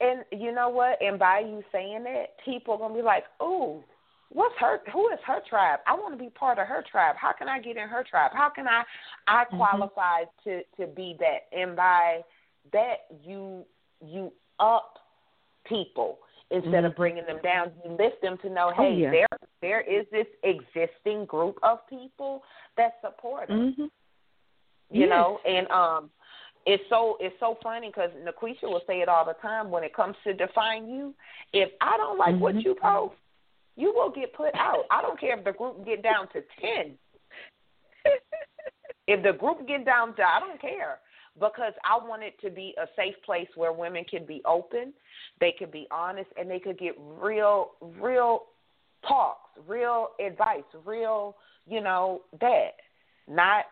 And 0.00 0.24
you 0.32 0.52
know 0.52 0.68
what? 0.68 1.00
And 1.00 1.18
by 1.18 1.40
you 1.40 1.62
saying 1.70 2.04
that, 2.04 2.36
people 2.44 2.74
are 2.74 2.78
gonna 2.78 2.94
be 2.94 3.02
like, 3.02 3.24
"Ooh, 3.40 3.84
what's 4.30 4.54
her? 4.58 4.80
Who 4.92 5.08
is 5.10 5.18
her 5.24 5.40
tribe? 5.48 5.80
I 5.86 5.94
want 5.94 6.12
to 6.14 6.18
be 6.18 6.30
part 6.30 6.58
of 6.58 6.66
her 6.66 6.82
tribe. 6.90 7.14
How 7.16 7.32
can 7.32 7.48
I 7.48 7.60
get 7.60 7.76
in 7.76 7.88
her 7.88 8.02
tribe? 8.02 8.32
How 8.34 8.50
can 8.50 8.66
I? 8.66 8.84
I 9.28 9.44
Mm-hmm. 9.44 9.56
qualify 9.58 10.24
to 10.44 10.62
to 10.78 10.86
be 10.88 11.16
that." 11.20 11.46
And 11.56 11.76
by 11.76 12.24
that, 12.72 13.06
you 13.24 13.64
you 14.04 14.32
up 14.58 14.98
people 15.66 16.18
instead 16.50 16.72
mm-hmm. 16.72 16.86
of 16.86 16.96
bringing 16.96 17.24
them 17.26 17.38
down. 17.42 17.72
You 17.84 17.92
lift 17.92 18.20
them 18.20 18.36
to 18.42 18.50
know, 18.50 18.72
oh, 18.76 18.82
hey, 18.82 18.96
yeah. 19.00 19.10
there 19.10 19.26
there 19.60 19.80
is 19.80 20.06
this 20.12 20.26
existing 20.44 21.24
group 21.26 21.58
of 21.62 21.78
people 21.88 22.42
that 22.76 22.94
support 23.00 23.44
us. 23.50 23.56
Mm-hmm. 23.56 23.82
You 24.90 25.00
yes. 25.06 25.08
know, 25.08 25.38
and 25.46 25.70
um, 25.70 26.10
it's 26.66 26.82
so 26.90 27.16
it's 27.20 27.34
so 27.40 27.58
funny 27.62 27.88
because 27.88 28.10
Naquisha 28.24 28.64
will 28.64 28.82
say 28.86 29.00
it 29.00 29.08
all 29.08 29.24
the 29.24 29.36
time 29.40 29.70
when 29.70 29.82
it 29.84 29.94
comes 29.94 30.16
to 30.24 30.34
Define 30.34 30.88
U. 30.88 31.14
If 31.52 31.70
I 31.80 31.96
don't 31.96 32.18
like 32.18 32.34
mm-hmm. 32.34 32.42
what 32.42 32.62
you 32.62 32.76
post, 32.80 33.14
you 33.76 33.92
will 33.94 34.10
get 34.10 34.34
put 34.34 34.54
out. 34.54 34.84
I 34.90 35.00
don't 35.00 35.18
care 35.18 35.38
if 35.38 35.44
the 35.44 35.52
group 35.52 35.84
get 35.86 36.02
down 36.02 36.28
to 36.34 36.42
ten. 36.60 36.98
if 39.06 39.22
the 39.22 39.32
group 39.38 39.66
get 39.66 39.86
down 39.86 40.14
to, 40.16 40.22
I 40.22 40.40
don't 40.40 40.60
care 40.60 40.98
because 41.38 41.72
I 41.84 42.04
want 42.06 42.22
it 42.22 42.38
to 42.42 42.50
be 42.50 42.74
a 42.80 42.86
safe 42.96 43.14
place 43.24 43.48
where 43.54 43.72
women 43.72 44.04
can 44.04 44.26
be 44.26 44.42
open, 44.46 44.92
they 45.40 45.52
can 45.56 45.70
be 45.70 45.86
honest, 45.90 46.28
and 46.38 46.50
they 46.50 46.58
could 46.58 46.78
get 46.78 46.94
real, 46.98 47.72
real 48.00 48.44
talks, 49.06 49.50
real 49.66 50.08
advice, 50.24 50.62
real, 50.84 51.36
you 51.66 51.80
know, 51.80 52.22
that. 52.40 52.72
Not, 53.28 53.64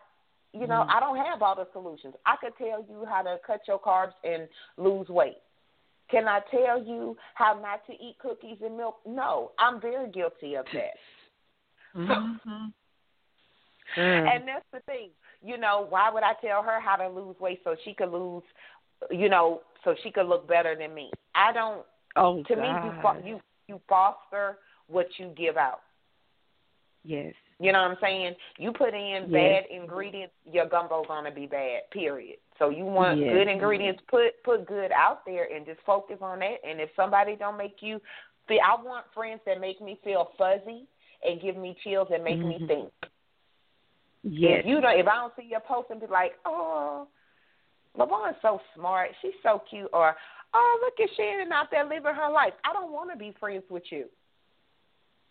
you 0.53 0.61
know, 0.61 0.81
mm-hmm. 0.81 0.89
I 0.89 0.99
don't 0.99 1.17
have 1.17 1.41
all 1.41 1.55
the 1.55 1.67
solutions. 1.73 2.15
I 2.25 2.35
could 2.41 2.53
tell 2.57 2.85
you 2.89 3.05
how 3.07 3.21
to 3.21 3.37
cut 3.45 3.61
your 3.67 3.79
carbs 3.79 4.13
and 4.23 4.47
lose 4.77 5.07
weight. 5.09 5.37
Can 6.09 6.27
I 6.27 6.39
tell 6.51 6.83
you 6.83 7.15
how 7.35 7.59
not 7.61 7.85
to 7.87 7.93
eat 7.93 8.17
cookies 8.19 8.57
and 8.63 8.75
milk? 8.75 8.97
No, 9.05 9.51
I'm 9.59 9.79
very 9.79 10.09
guilty 10.11 10.55
of 10.55 10.65
that. 10.73 10.97
Mm-hmm. 11.95 12.65
and 14.01 14.47
that's 14.47 14.65
the 14.73 14.79
thing. 14.81 15.09
You 15.43 15.57
know, 15.57 15.87
why 15.89 16.09
would 16.11 16.23
I 16.23 16.33
tell 16.41 16.61
her 16.61 16.79
how 16.79 16.95
to 16.95 17.07
lose 17.07 17.35
weight 17.39 17.61
so 17.63 17.75
she 17.83 17.93
could 17.93 18.11
lose, 18.11 18.43
you 19.09 19.29
know, 19.29 19.61
so 19.83 19.95
she 20.03 20.11
could 20.11 20.27
look 20.27 20.47
better 20.47 20.75
than 20.75 20.93
me? 20.93 21.11
I 21.35 21.51
don't. 21.51 21.83
Oh, 22.15 22.43
to 22.43 22.55
God. 22.55 23.23
me, 23.23 23.23
you 23.25 23.33
you 23.33 23.41
you 23.67 23.81
foster 23.87 24.57
what 24.87 25.07
you 25.17 25.33
give 25.37 25.57
out. 25.57 25.81
Yes. 27.03 27.33
You 27.59 27.71
know 27.71 27.81
what 27.81 27.91
I'm 27.91 27.97
saying? 28.01 28.35
You 28.57 28.71
put 28.71 28.93
in 28.93 29.27
yes. 29.27 29.31
bad 29.31 29.63
ingredients, 29.75 30.33
your 30.51 30.67
gumbo's 30.67 31.05
gonna 31.07 31.31
be 31.31 31.45
bad. 31.45 31.89
Period. 31.91 32.37
So 32.59 32.69
you 32.69 32.85
want 32.85 33.19
yes. 33.19 33.33
good 33.33 33.47
ingredients, 33.47 34.01
put 34.07 34.43
put 34.43 34.67
good 34.67 34.91
out 34.91 35.25
there, 35.25 35.47
and 35.53 35.65
just 35.65 35.79
focus 35.85 36.17
on 36.21 36.39
that. 36.39 36.57
And 36.67 36.79
if 36.79 36.89
somebody 36.95 37.35
don't 37.35 37.57
make 37.57 37.77
you 37.81 37.99
feel, 38.47 38.59
I 38.65 38.81
want 38.81 39.05
friends 39.13 39.41
that 39.45 39.59
make 39.59 39.81
me 39.81 39.99
feel 40.03 40.31
fuzzy 40.37 40.85
and 41.23 41.41
give 41.41 41.55
me 41.55 41.75
chills 41.83 42.07
and 42.11 42.23
make 42.23 42.37
mm-hmm. 42.37 42.63
me 42.63 42.67
think. 42.67 42.91
Yes. 44.23 44.61
If 44.61 44.65
you 44.67 44.81
don't, 44.81 44.99
if 44.99 45.07
I 45.07 45.15
don't 45.15 45.33
see 45.35 45.47
your 45.49 45.61
post 45.61 45.89
and 45.89 45.99
be 45.99 46.07
like, 46.07 46.33
oh, 46.45 47.07
Lyvonne's 47.97 48.35
so 48.41 48.59
smart, 48.75 49.09
she's 49.21 49.31
so 49.43 49.61
cute, 49.69 49.89
or 49.93 50.15
oh, 50.53 50.79
look 50.81 50.93
at 50.99 51.15
Shannon 51.15 51.51
out 51.51 51.67
there 51.71 51.83
living 51.83 52.13
her 52.13 52.31
life. 52.31 52.53
I 52.63 52.73
don't 52.73 52.91
want 52.91 53.11
to 53.11 53.17
be 53.17 53.35
friends 53.39 53.63
with 53.69 53.83
you. 53.89 54.05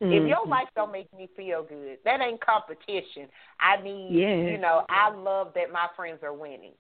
Mm-hmm. 0.02 0.12
If 0.12 0.28
your 0.28 0.46
life 0.46 0.68
don't 0.74 0.92
make 0.92 1.12
me 1.16 1.28
feel 1.36 1.62
good, 1.62 1.98
that 2.04 2.20
ain't 2.20 2.44
competition. 2.44 3.28
I 3.60 3.82
need, 3.82 4.08
yes. 4.12 4.50
you 4.50 4.58
know, 4.58 4.84
I 4.88 5.14
love 5.14 5.52
that 5.54 5.70
my 5.70 5.88
friends 5.94 6.20
are 6.22 6.32
winning. 6.32 6.72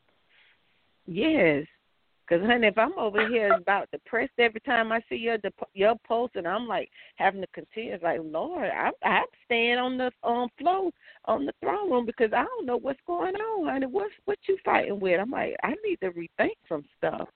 Yes. 1.06 1.66
Because, 2.30 2.46
honey, 2.46 2.68
if 2.68 2.78
I'm 2.78 2.96
over 2.96 3.26
here 3.28 3.52
about 3.54 3.90
depressed 3.90 4.38
every 4.38 4.60
time 4.60 4.92
I 4.92 5.00
see 5.08 5.16
your 5.16 5.38
your 5.74 5.96
post, 6.06 6.36
and 6.36 6.46
I'm 6.46 6.68
like 6.68 6.88
having 7.16 7.40
to 7.40 7.46
continue, 7.48 7.92
it's 7.94 8.04
like, 8.04 8.20
Lord, 8.22 8.70
I'm 8.70 8.92
I'm 9.02 9.24
staying 9.46 9.78
on 9.78 9.98
the 9.98 10.12
on 10.22 10.48
floor 10.56 10.90
on 11.24 11.44
the 11.44 11.52
throne 11.60 11.90
room 11.90 12.06
because 12.06 12.32
I 12.32 12.44
don't 12.44 12.66
know 12.66 12.76
what's 12.76 13.00
going 13.04 13.34
on, 13.34 13.66
honey. 13.66 13.86
What's 13.86 14.12
what 14.26 14.38
you 14.48 14.56
fighting 14.64 15.00
with? 15.00 15.18
I'm 15.18 15.30
like, 15.30 15.56
I 15.64 15.74
need 15.84 15.98
to 16.02 16.12
rethink 16.12 16.54
some 16.68 16.84
stuff. 16.98 17.28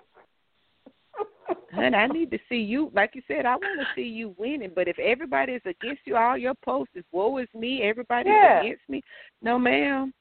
honey, 1.73 1.97
I 1.97 2.07
need 2.07 2.31
to 2.31 2.39
see 2.49 2.61
you. 2.61 2.93
Like 2.95 3.11
you 3.15 3.23
said, 3.27 3.47
I 3.47 3.57
want 3.57 3.81
to 3.81 3.87
see 3.97 4.07
you 4.07 4.33
winning. 4.39 4.71
But 4.73 4.87
if 4.87 4.99
everybody 5.01 5.55
is 5.55 5.63
against 5.67 6.03
you, 6.05 6.17
all 6.17 6.39
your 6.39 6.55
posts 6.65 6.95
is 6.95 7.05
woe 7.11 7.39
is 7.39 7.49
me. 7.53 7.83
Everybody's 7.83 8.33
yeah. 8.33 8.61
against 8.61 8.89
me. 8.89 9.03
No, 9.43 9.59
ma'am. 9.59 10.15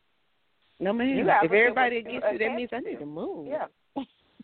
No, 0.80 0.94
ma'am. 0.94 1.30
If 1.44 1.52
everybody 1.52 1.98
against 1.98 2.26
you, 2.32 2.40
that 2.40 2.56
means 2.56 2.72
I 2.74 2.80
need 2.80 2.98
to 2.98 3.06
move. 3.06 3.48
Yeah. 3.48 3.68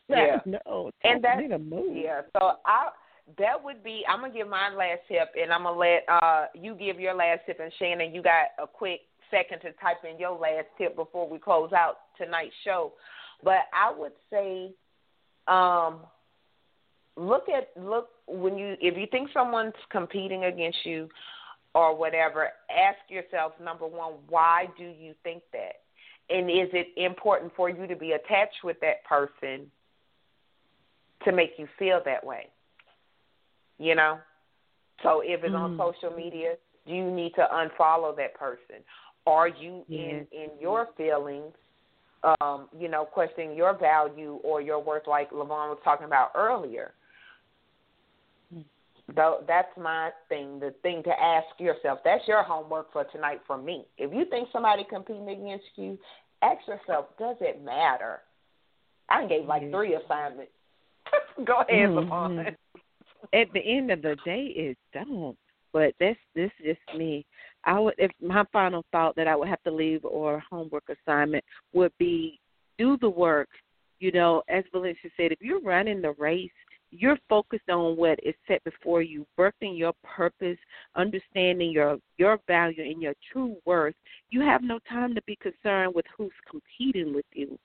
Yeah. 0.18 0.40
no. 0.66 0.90
And 1.04 1.24
that's 1.24 1.42
move. 1.62 1.96
yeah. 1.96 2.22
So 2.34 2.54
I 2.66 2.90
that 3.38 3.64
would 3.64 3.84
be 3.84 4.04
I'm 4.10 4.22
gonna 4.22 4.34
give 4.34 4.48
my 4.48 4.74
last 4.74 5.02
tip 5.08 5.30
and 5.40 5.52
I'm 5.52 5.64
gonna 5.64 5.78
let 5.78 6.04
uh 6.10 6.46
you 6.56 6.76
give 6.76 7.00
your 7.00 7.14
last 7.14 7.42
tip 7.46 7.60
and 7.60 7.72
Shannon 7.78 8.14
you 8.14 8.24
got 8.24 8.48
a 8.62 8.66
quick 8.66 9.02
second 9.30 9.60
to 9.60 9.72
type 9.74 9.98
in 10.10 10.18
your 10.18 10.38
last 10.38 10.66
tip 10.78 10.96
before 10.96 11.30
we 11.30 11.38
close 11.38 11.72
out 11.74 11.98
tonight's 12.18 12.56
show. 12.64 12.94
But 13.44 13.68
I 13.74 13.94
would 13.96 14.14
say 14.32 14.72
um 15.48 16.00
look 17.16 17.44
at 17.50 17.70
look 17.80 18.10
when 18.28 18.58
you 18.58 18.76
if 18.82 18.98
you 18.98 19.06
think 19.12 19.30
someone's 19.34 19.74
competing 19.92 20.46
against 20.46 20.80
you 20.86 21.08
or 21.76 21.96
whatever, 21.96 22.50
ask 22.70 22.98
yourself 23.10 23.54
number 23.64 23.86
one, 23.86 24.14
why 24.28 24.66
do 24.78 24.86
you 24.86 25.14
think 25.24 25.44
that? 25.54 25.76
And 26.32 26.50
is 26.50 26.70
it 26.74 26.88
important 26.98 27.52
for 27.56 27.70
you 27.70 27.86
to 27.88 27.96
be 27.96 28.14
attached 28.14 28.64
with 28.64 28.78
that 28.82 29.04
person 29.06 29.70
to 31.26 31.32
make 31.32 31.52
you 31.58 31.68
feel 31.78 32.02
that 32.06 32.26
way. 32.26 32.48
You 33.78 33.96
know? 33.96 34.20
So 35.04 35.22
if 35.24 35.44
it's 35.44 35.54
mm-hmm. 35.54 35.80
on 35.80 35.94
social 35.94 36.16
media, 36.16 36.56
do 36.86 36.94
you 36.94 37.10
need 37.10 37.34
to 37.36 37.48
unfollow 37.54 38.16
that 38.18 38.36
person? 38.36 38.84
Are 39.28 39.48
you 39.48 39.84
in 39.90 40.26
in 40.32 40.50
your 40.60 40.88
feelings, 40.98 41.54
um, 42.42 42.68
you 42.78 42.90
know, 42.90 43.06
questioning 43.06 43.56
your 43.56 43.78
value 43.78 44.40
or 44.44 44.62
your 44.62 44.82
worth 44.82 45.08
like 45.08 45.32
Lyvonne 45.32 45.70
was 45.70 45.78
talking 45.84 46.06
about 46.06 46.32
earlier? 46.36 46.94
Though 49.16 49.44
that's 49.48 49.76
my 49.78 50.12
thing, 50.28 50.60
the 50.60 50.74
thing 50.84 51.04
to 51.04 51.10
ask 51.10 51.48
yourself. 51.60 52.00
That's 52.04 52.28
your 52.28 52.44
homework 52.44 52.92
for 52.92 53.06
tonight 53.06 53.42
For 53.48 53.58
me. 53.58 53.86
If 53.98 54.14
you 54.14 54.26
think 54.30 54.50
somebody 54.52 54.86
competing 54.90 55.30
against 55.30 55.66
you, 55.76 55.98
ask 56.42 56.60
yourself, 56.68 57.06
does 57.18 57.38
it 57.42 57.64
matter? 57.64 58.22
I 59.10 59.26
gave 59.26 59.46
like 59.46 59.70
three 59.72 59.96
assignments. 59.96 60.52
Go 61.46 61.62
ahead, 61.62 61.90
mm-hmm. 61.90 62.40
At 63.34 63.48
the 63.54 63.60
end 63.60 63.92
of 63.92 64.02
the 64.02 64.16
day, 64.26 64.54
it 64.56 64.78
don't. 64.94 65.38
But 65.72 65.94
that's 66.00 66.18
this 66.36 66.52
is 66.64 66.78
me. 66.98 67.26
I 67.64 67.80
would 67.80 67.94
if 67.98 68.12
my 68.22 68.44
final 68.52 68.84
thought 68.92 69.16
that 69.18 69.28
I 69.28 69.36
would 69.36 69.50
have 69.50 69.62
to 69.64 69.72
leave 69.72 70.04
or 70.04 70.42
homework 70.50 70.86
assignment 70.90 71.44
would 71.74 71.92
be 72.00 72.40
do 72.78 72.98
the 73.02 73.10
work. 73.10 73.50
You 74.00 74.12
know, 74.12 74.42
as 74.50 74.64
Valencia 74.72 75.10
said, 75.18 75.32
if 75.32 75.40
you're 75.42 75.62
running 75.62 76.02
the 76.02 76.14
race, 76.18 76.50
you're 76.92 77.18
focused 77.28 77.70
on 77.70 77.98
what 77.98 78.18
is 78.24 78.34
set 78.48 78.64
before 78.64 79.02
you, 79.02 79.28
birthing 79.38 79.78
your 79.78 79.94
purpose, 80.04 80.58
understanding 80.96 81.72
your 81.72 82.00
your 82.18 82.40
value 82.48 82.84
and 82.84 83.02
your 83.02 83.14
true 83.32 83.56
worth. 83.66 83.96
You 84.32 84.42
have 84.42 84.64
no 84.64 84.80
time 84.90 85.14
to 85.14 85.22
be 85.24 85.38
concerned 85.38 85.94
with 85.94 86.06
who's 86.18 86.32
competing 86.50 87.14
with 87.14 87.26
you 87.34 87.60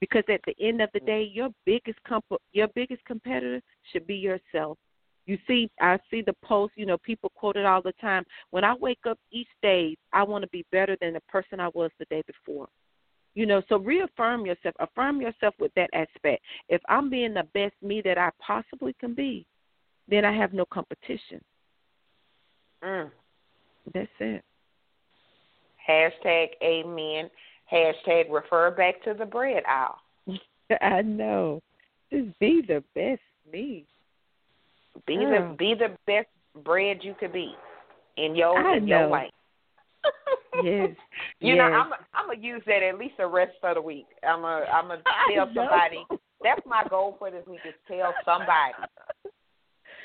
because 0.00 0.24
at 0.28 0.40
the 0.46 0.54
end 0.60 0.80
of 0.80 0.88
the 0.92 1.00
day 1.00 1.30
your 1.32 1.50
biggest 1.66 1.98
comp- 2.06 2.24
your 2.52 2.68
biggest 2.74 3.04
competitor 3.04 3.60
should 3.92 4.06
be 4.06 4.16
yourself. 4.16 4.78
You 5.26 5.38
see 5.46 5.70
i 5.80 5.98
see 6.10 6.22
the 6.22 6.34
post 6.42 6.72
you 6.76 6.86
know 6.86 6.98
people 6.98 7.30
quote 7.34 7.56
it 7.56 7.66
all 7.66 7.82
the 7.82 7.92
time. 8.00 8.24
When 8.50 8.64
i 8.64 8.74
wake 8.74 9.06
up 9.08 9.18
each 9.30 9.48
day 9.62 9.96
i 10.12 10.22
want 10.22 10.42
to 10.42 10.48
be 10.48 10.64
better 10.72 10.96
than 11.00 11.12
the 11.12 11.20
person 11.28 11.60
i 11.60 11.68
was 11.74 11.90
the 11.98 12.06
day 12.06 12.22
before. 12.26 12.68
You 13.34 13.46
know 13.46 13.62
so 13.68 13.78
reaffirm 13.78 14.46
yourself 14.46 14.74
affirm 14.80 15.20
yourself 15.20 15.54
with 15.60 15.72
that 15.76 15.90
aspect. 15.92 16.42
If 16.68 16.80
i'm 16.88 17.10
being 17.10 17.34
the 17.34 17.46
best 17.54 17.74
me 17.82 18.00
that 18.04 18.18
i 18.18 18.30
possibly 18.40 18.94
can 18.98 19.14
be 19.14 19.46
then 20.08 20.24
i 20.24 20.36
have 20.36 20.52
no 20.52 20.64
competition. 20.64 21.40
Mm. 22.82 23.10
that's 23.92 24.08
it. 24.20 24.42
Hashtag 25.86 26.48
amen 26.62 27.28
Hashtag 27.72 28.30
refer 28.30 28.70
back 28.72 29.02
to 29.04 29.14
the 29.14 29.26
bread 29.26 29.62
aisle. 29.68 29.98
I 30.80 31.02
know. 31.02 31.62
Just 32.12 32.38
be 32.38 32.62
the 32.66 32.82
best 32.94 33.20
me. 33.52 33.86
Be 35.06 35.16
the 35.16 35.48
oh. 35.52 35.56
be 35.58 35.74
the 35.74 35.96
best 36.06 36.28
bread 36.64 36.98
you 37.02 37.14
could 37.18 37.32
be 37.32 37.54
in 38.16 38.34
your 38.34 38.58
I 38.58 38.78
in 38.78 38.86
know. 38.86 38.98
your 38.98 39.08
way. 39.10 39.30
yes. 40.62 40.90
You 41.42 41.54
yes. 41.54 41.58
know, 41.58 41.64
I'm 41.64 41.92
I'm 42.12 42.26
gonna 42.26 42.40
use 42.40 42.62
that 42.66 42.82
at 42.82 42.98
least 42.98 43.14
the 43.16 43.26
rest 43.26 43.52
of 43.62 43.76
the 43.76 43.80
week. 43.80 44.06
I'm 44.28 44.44
a 44.44 44.64
I'm 44.70 44.88
gonna 44.88 45.02
tell 45.34 45.46
somebody. 45.46 46.04
That's 46.42 46.60
my 46.66 46.84
goal 46.90 47.16
for 47.18 47.30
this 47.30 47.46
week 47.46 47.60
is 47.66 47.74
tell 47.88 48.12
somebody 48.24 48.74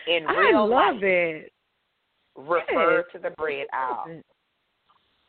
in 0.07 0.23
real 0.25 0.57
I 0.57 0.61
love 0.61 0.95
life. 0.95 1.03
it. 1.03 1.51
Refer 2.37 2.97
yes. 2.97 3.05
to 3.13 3.19
the 3.19 3.35
bread 3.35 3.67
aisle. 3.73 4.21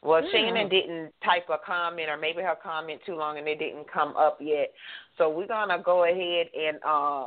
Well, 0.06 0.22
Shannon 0.30 0.68
didn't 0.68 1.12
type 1.24 1.48
a 1.50 1.58
comment, 1.64 2.08
or 2.08 2.16
maybe 2.16 2.40
her 2.40 2.54
comment 2.62 3.00
too 3.04 3.16
long, 3.16 3.38
and 3.38 3.48
it 3.48 3.58
didn't 3.58 3.90
come 3.92 4.16
up 4.16 4.38
yet. 4.40 4.72
So 5.18 5.28
we're 5.28 5.48
gonna 5.48 5.82
go 5.82 6.04
ahead 6.04 6.46
and 6.56 6.78
uh, 6.86 7.26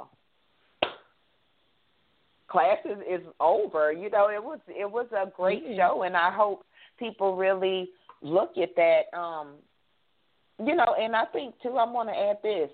class 2.47 2.77
is, 2.85 2.97
is 3.21 3.27
over. 3.41 3.91
You 3.91 4.09
know, 4.09 4.29
it 4.29 4.41
was 4.41 4.59
it 4.67 4.89
was 4.89 5.07
a 5.11 5.29
great 5.29 5.65
mm-hmm. 5.65 5.75
show, 5.77 6.03
and 6.03 6.15
I 6.15 6.31
hope 6.31 6.65
people 6.97 7.35
really 7.35 7.89
look 8.21 8.57
at 8.57 8.69
that. 8.77 9.17
Um, 9.17 9.55
you 10.57 10.75
know, 10.75 10.95
and 10.99 11.15
I 11.15 11.25
think 11.25 11.55
too, 11.61 11.77
I'm 11.77 11.91
gonna 11.91 12.13
add 12.13 12.37
this 12.43 12.69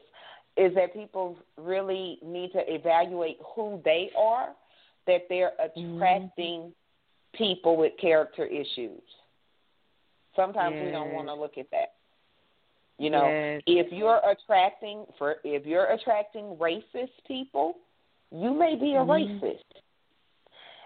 is 0.58 0.74
that 0.76 0.94
people 0.94 1.36
really 1.58 2.20
need 2.24 2.52
to 2.54 2.62
evaluate 2.74 3.38
who 3.56 3.82
they 3.84 4.12
are 4.18 4.50
that 5.08 5.22
they're 5.30 5.52
Mm-hmm. 5.78 5.96
attracting 5.96 6.74
people 7.34 7.76
with 7.76 7.94
character 8.00 8.46
issues. 8.46 9.02
Sometimes 10.36 10.76
we 10.82 10.92
don't 10.92 11.12
want 11.12 11.28
to 11.28 11.34
look 11.34 11.58
at 11.58 11.70
that. 11.72 11.94
You 12.98 13.10
know, 13.10 13.30
Yes. 13.30 13.62
if 13.68 13.92
you're 13.92 14.22
attracting 14.30 15.06
for 15.18 15.36
if 15.44 15.66
you're 15.66 15.88
attracting 15.88 16.56
racist 16.56 17.12
people, 17.28 17.76
you 18.32 18.54
may 18.54 18.76
be 18.76 18.96
a 18.96 19.00
Mhm. 19.00 19.08
racist. 19.08 19.82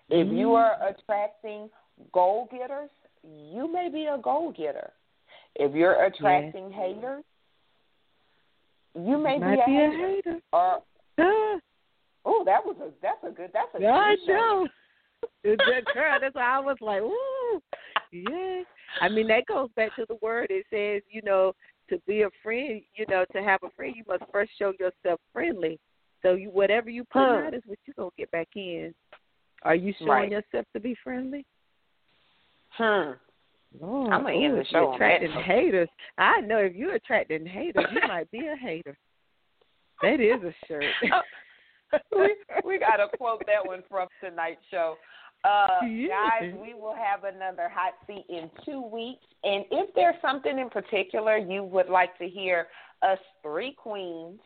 If 0.10 0.28
you 0.30 0.48
Mhm. 0.48 0.58
are 0.58 0.88
attracting 0.88 1.70
goal 2.12 2.46
getters, 2.46 2.90
you 3.24 3.68
may 3.68 3.90
be 3.90 4.08
a 4.08 4.18
goal 4.18 4.52
getter. 4.52 4.92
If 5.56 5.74
you're 5.76 6.04
attracting 6.04 6.72
haters, 6.72 7.24
you 8.96 9.18
may 9.18 9.38
Might 9.38 9.56
be 9.56 9.62
a 9.62 9.66
be 9.66 9.72
hater. 9.74 10.06
a 10.06 10.08
hater. 10.08 10.42
Or 10.54 10.84
oh, 12.26 12.44
that 12.46 12.66
was 12.66 12.78
a 12.80 12.92
that's 13.02 13.24
a 13.24 13.32
good 13.32 13.52
that's 13.54 13.74
a 13.76 13.82
Yeah, 13.82 13.94
I 13.96 14.16
good 14.16 14.26
show. 14.26 14.34
know. 14.34 14.68
It's 15.44 15.64
that 15.66 15.86
girl. 15.94 16.20
That's 16.20 16.36
why 16.36 16.56
I 16.56 16.60
was 16.60 16.78
like, 16.82 17.02
ooh, 17.02 17.62
yeah. 18.12 18.62
I 19.02 19.10
mean, 19.10 19.28
that 19.28 19.46
goes 19.46 19.70
back 19.76 19.96
to 19.96 20.06
the 20.08 20.18
word. 20.22 20.48
It 20.50 20.66
says, 20.70 21.02
you 21.10 21.22
know, 21.22 21.54
to 21.90 22.00
be 22.08 22.24
a 22.24 22.30
friend, 22.44 22.82
you 22.96 23.06
know, 23.10 23.26
to 23.34 23.42
have 23.42 23.62
a 23.64 23.70
friend, 23.72 23.96
you 23.96 24.04
must 24.08 24.24
first 24.32 24.52
show 24.58 24.74
yourself 24.80 25.20
friendly. 25.34 25.80
So 26.22 26.34
you, 26.34 26.50
whatever 26.50 26.90
you 26.90 27.04
put 27.06 27.24
Hmm. 27.24 27.46
out 27.48 27.54
is 27.54 27.64
what 27.66 27.80
you're 27.86 27.94
gonna 27.96 28.12
get 28.18 28.32
back 28.32 28.50
in. 28.56 28.94
Are 29.64 29.76
you 29.76 29.94
showing 29.94 30.10
Right. 30.10 30.32
yourself 30.32 30.66
to 30.74 30.80
be 30.80 30.96
friendly? 30.96 31.46
Hmm. 32.72 33.14
Lord, 33.80 34.12
I'ma 34.12 34.30
end 34.30 34.54
ooh, 34.54 34.58
the 34.58 34.66
show 34.66 34.80
you're 34.80 34.88
on 34.94 35.00
that 35.00 35.22
attracting 35.22 35.44
haters. 35.44 35.90
I 36.18 36.42
know 36.42 36.58
if 36.58 36.74
you're 36.76 36.96
attracting 36.96 37.46
haters, 37.46 37.86
you 37.92 38.02
might 38.08 38.30
be 38.32 38.48
a 38.48 38.56
hater. 38.56 38.98
That 40.02 40.20
is 40.20 40.42
a 40.44 40.54
shirt. 40.66 40.86
we 42.16 42.36
we 42.64 42.80
gotta 42.80 43.08
quote 43.18 43.44
that 43.46 43.66
one 43.66 43.84
from 43.90 44.08
tonight's 44.24 44.62
show. 44.72 44.98
Uh, 45.44 45.68
Guys, 45.82 46.54
we 46.62 46.74
will 46.74 46.96
have 46.96 47.24
another 47.24 47.70
hot 47.74 47.94
seat 48.06 48.26
in 48.28 48.50
two 48.66 48.82
weeks, 48.82 49.24
and 49.44 49.64
if 49.72 49.94
there's 49.96 50.16
something 50.22 50.60
in 50.60 50.70
particular 50.70 51.38
you 51.38 51.64
would 51.64 51.88
like 51.88 52.18
to 52.18 52.28
hear 52.28 52.68
us 53.02 53.20
three 53.42 53.72
queens 53.72 54.40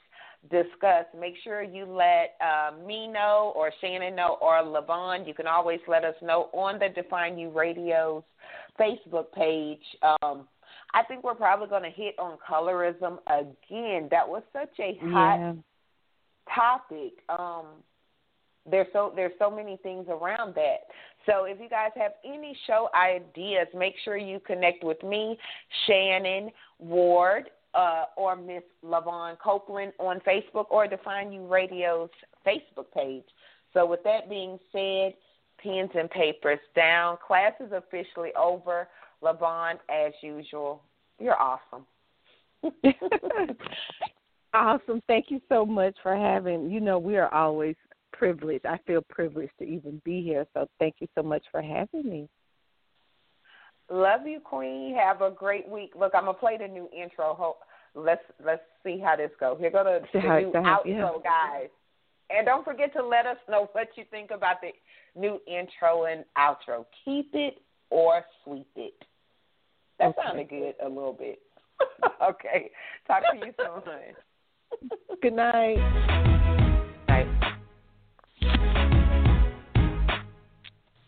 discuss, 0.52 1.06
make 1.20 1.36
sure 1.44 1.64
you 1.64 1.86
let 1.86 2.36
uh, 2.42 2.72
me 2.86 3.08
know 3.08 3.54
or 3.56 3.72
Shannon 3.82 4.16
know 4.16 4.38
or 4.42 4.62
Lyvonne. 4.62 5.26
You 5.26 5.34
can 5.34 5.48
always 5.48 5.80
let 5.88 6.04
us 6.04 6.16
know 6.22 6.50
on 6.54 6.80
the 6.80 6.90
Define 6.90 7.38
U 7.38 7.50
Radio's 7.50 8.24
Facebook 8.80 9.32
page. 9.34 9.84
Um, 10.02 10.48
I 10.94 11.04
think 11.08 11.24
we're 11.24 11.34
probably 11.34 11.68
going 11.68 11.84
to 11.84 11.90
hit 11.90 12.16
on 12.20 12.38
colorism 12.48 13.18
again. 13.28 14.08
That 14.12 14.28
was 14.28 14.44
such 14.52 14.74
a 14.80 14.98
hot 15.06 15.38
yeah. 15.40 15.54
topic. 16.54 17.14
Um, 17.30 17.66
there's 18.70 18.88
so 18.94 19.12
there's 19.16 19.34
so 19.40 19.52
many 19.52 19.78
things 19.84 20.06
around 20.10 20.56
that. 20.56 20.88
So 21.26 21.46
if 21.46 21.60
you 21.60 21.70
guys 21.70 21.92
have 21.96 22.14
any 22.26 22.56
show 22.68 22.90
ideas, 22.96 23.68
make 23.74 23.96
sure 24.04 24.18
you 24.18 24.40
connect 24.46 24.84
with 24.84 25.02
me, 25.04 25.38
Shannon 25.86 26.52
Ward, 26.80 27.50
uh, 27.74 28.06
or 28.18 28.36
Miss 28.36 28.64
Lyvonne 28.82 29.38
Copeland 29.44 29.94
on 30.00 30.20
Facebook 30.22 30.66
or 30.70 30.88
Define 30.88 31.32
U 31.34 31.48
Radio's 31.48 32.10
Facebook 32.46 32.92
page. 32.94 33.24
So 33.74 33.86
with 33.86 34.04
that 34.04 34.30
being 34.30 34.60
said, 34.72 35.14
pens 35.62 35.90
and 35.96 36.10
papers 36.10 36.60
down. 36.76 37.18
Class 37.26 37.54
is 37.60 37.72
officially 37.72 38.32
over. 38.36 38.88
Lyvonne, 39.22 39.78
as 39.90 40.12
usual, 40.22 40.84
you're 41.20 41.38
awesome. 41.40 41.86
Awesome. 44.54 45.02
Thank 45.08 45.32
you 45.32 45.42
so 45.50 45.66
much 45.66 45.96
for 46.04 46.16
having. 46.16 46.70
You 46.70 46.80
know, 46.80 47.00
we 47.00 47.18
are 47.18 47.34
always 47.34 47.76
privileged. 48.14 48.66
I 48.66 48.80
feel 48.88 49.02
privileged 49.10 49.54
to 49.60 49.66
even 49.66 50.02
be 50.06 50.22
here. 50.22 50.46
So 50.54 50.68
thank 50.80 50.96
you 51.00 51.08
so 51.16 51.24
much 51.24 51.44
for 51.52 51.62
having 51.62 52.10
me. 52.10 52.30
Love 53.92 54.26
you, 54.26 54.40
Queen. 54.40 54.96
Have 54.96 55.22
a 55.22 55.30
great 55.30 55.68
week. 55.68 55.92
Look, 56.00 56.14
I'm 56.16 56.26
gonna 56.26 56.38
play 56.38 56.58
the 56.58 56.68
new 56.68 56.90
intro. 56.96 57.34
Hope 57.34 57.60
let's 57.96 58.24
let's 58.44 58.62
see 58.84 59.00
how 59.04 59.16
this 59.16 59.32
goes. 59.40 59.58
Here 59.60 59.72
go 59.72 59.84
the, 59.84 60.02
the 60.14 60.20
new 60.22 60.52
outro, 60.52 60.86
yeah. 60.86 61.10
guys. 61.24 61.70
And 62.30 62.46
don't 62.46 62.64
forget 62.64 62.94
to 62.94 63.06
let 63.06 63.26
us 63.26 63.38
know 63.50 63.70
what 63.74 63.90
you 63.96 64.06
think 64.10 64.32
about 64.32 64.58
the 64.62 64.72
new 65.20 65.40
intro 65.48 66.06
and 66.06 66.24
outro. 66.38 66.86
Keep 67.06 67.32
it 67.34 67.62
or 67.90 68.24
sweep 68.44 68.68
it. 68.76 68.96
That 70.00 70.10
Okay. 70.10 70.22
sounded 70.26 70.50
good 70.50 70.76
a 70.84 70.88
little 70.90 71.14
bit. 71.14 71.40
okay. 72.24 72.72
Talk 73.06 73.24
to 73.32 73.46
you 73.46 73.54
soon. 73.58 75.20
Good 75.22 75.34
night. 75.34 76.33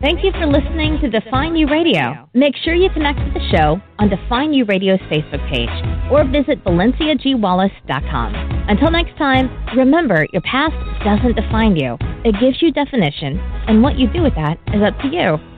Thank 0.02 0.26
you 0.26 0.32
for 0.34 0.46
listening 0.46 1.00
to 1.00 1.10
Define 1.10 1.56
U 1.56 1.68
Radio. 1.68 2.28
Make 2.34 2.56
sure 2.58 2.76
you 2.76 2.90
connect 2.90 3.18
with 3.18 3.34
the 3.34 3.48
show 3.56 3.80
on 3.98 4.10
Define 4.10 4.52
U 4.54 4.66
Radio's 4.66 5.00
Facebook 5.10 5.40
page 5.50 5.70
or 6.12 6.26
visit 6.26 6.62
ValenciaGWallace.com. 6.66 8.36
Until 8.68 8.92
next 8.92 9.18
time, 9.18 9.50
remember 9.78 10.28
your 10.34 10.42
past 10.42 10.76
doesn't 11.06 11.38
define 11.38 11.78
you. 11.78 11.98
It 12.26 12.36
gives 12.42 12.62
you 12.62 12.74
definition, 12.74 13.40
and 13.68 13.82
what 13.82 13.98
you 13.98 14.12
do 14.12 14.22
with 14.22 14.36
that 14.36 14.60
is 14.74 14.84
up 14.84 15.00
to 15.00 15.08
you. 15.08 15.55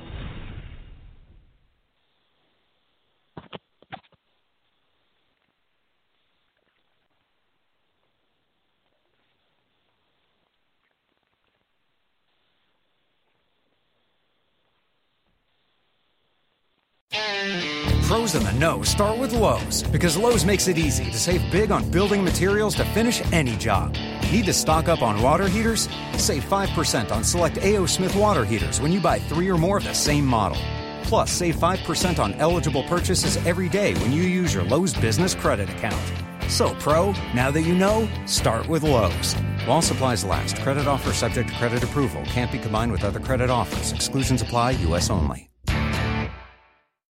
Know 18.57 18.81
start 18.81 19.19
with 19.19 19.33
Lowe's 19.33 19.83
because 19.83 20.17
Lowe's 20.17 20.43
makes 20.43 20.67
it 20.67 20.79
easy 20.79 21.05
to 21.11 21.19
save 21.19 21.51
big 21.51 21.69
on 21.71 21.91
building 21.91 22.23
materials 22.23 22.73
to 22.75 22.85
finish 22.85 23.21
any 23.31 23.55
job. 23.55 23.95
Need 24.31 24.45
to 24.45 24.53
stock 24.53 24.87
up 24.87 25.03
on 25.03 25.21
water 25.21 25.47
heaters? 25.47 25.87
Save 26.17 26.43
5% 26.43 27.11
on 27.11 27.23
select 27.23 27.59
A.O. 27.59 27.85
Smith 27.85 28.15
water 28.15 28.43
heaters 28.43 28.81
when 28.81 28.91
you 28.91 28.99
buy 28.99 29.19
three 29.19 29.47
or 29.47 29.59
more 29.59 29.77
of 29.77 29.83
the 29.83 29.93
same 29.93 30.25
model. 30.25 30.57
Plus, 31.03 31.29
save 31.29 31.55
5% 31.55 32.17
on 32.17 32.33
eligible 32.35 32.81
purchases 32.83 33.37
every 33.45 33.69
day 33.69 33.93
when 33.95 34.11
you 34.11 34.23
use 34.23 34.55
your 34.55 34.63
Lowe's 34.63 34.93
business 34.95 35.35
credit 35.35 35.69
account. 35.69 36.01
So, 36.49 36.73
Pro, 36.75 37.11
now 37.35 37.51
that 37.51 37.61
you 37.61 37.75
know, 37.75 38.09
start 38.25 38.67
with 38.67 38.81
Lowe's. 38.81 39.33
While 39.65 39.83
supplies 39.83 40.25
last, 40.25 40.57
credit 40.61 40.87
offer 40.87 41.13
subject 41.13 41.49
to 41.49 41.55
credit 41.57 41.83
approval 41.83 42.23
can't 42.25 42.51
be 42.51 42.57
combined 42.57 42.91
with 42.91 43.03
other 43.03 43.19
credit 43.19 43.51
offers. 43.51 43.91
Exclusions 43.91 44.41
apply, 44.41 44.71
U.S. 44.71 45.11
only. 45.11 45.47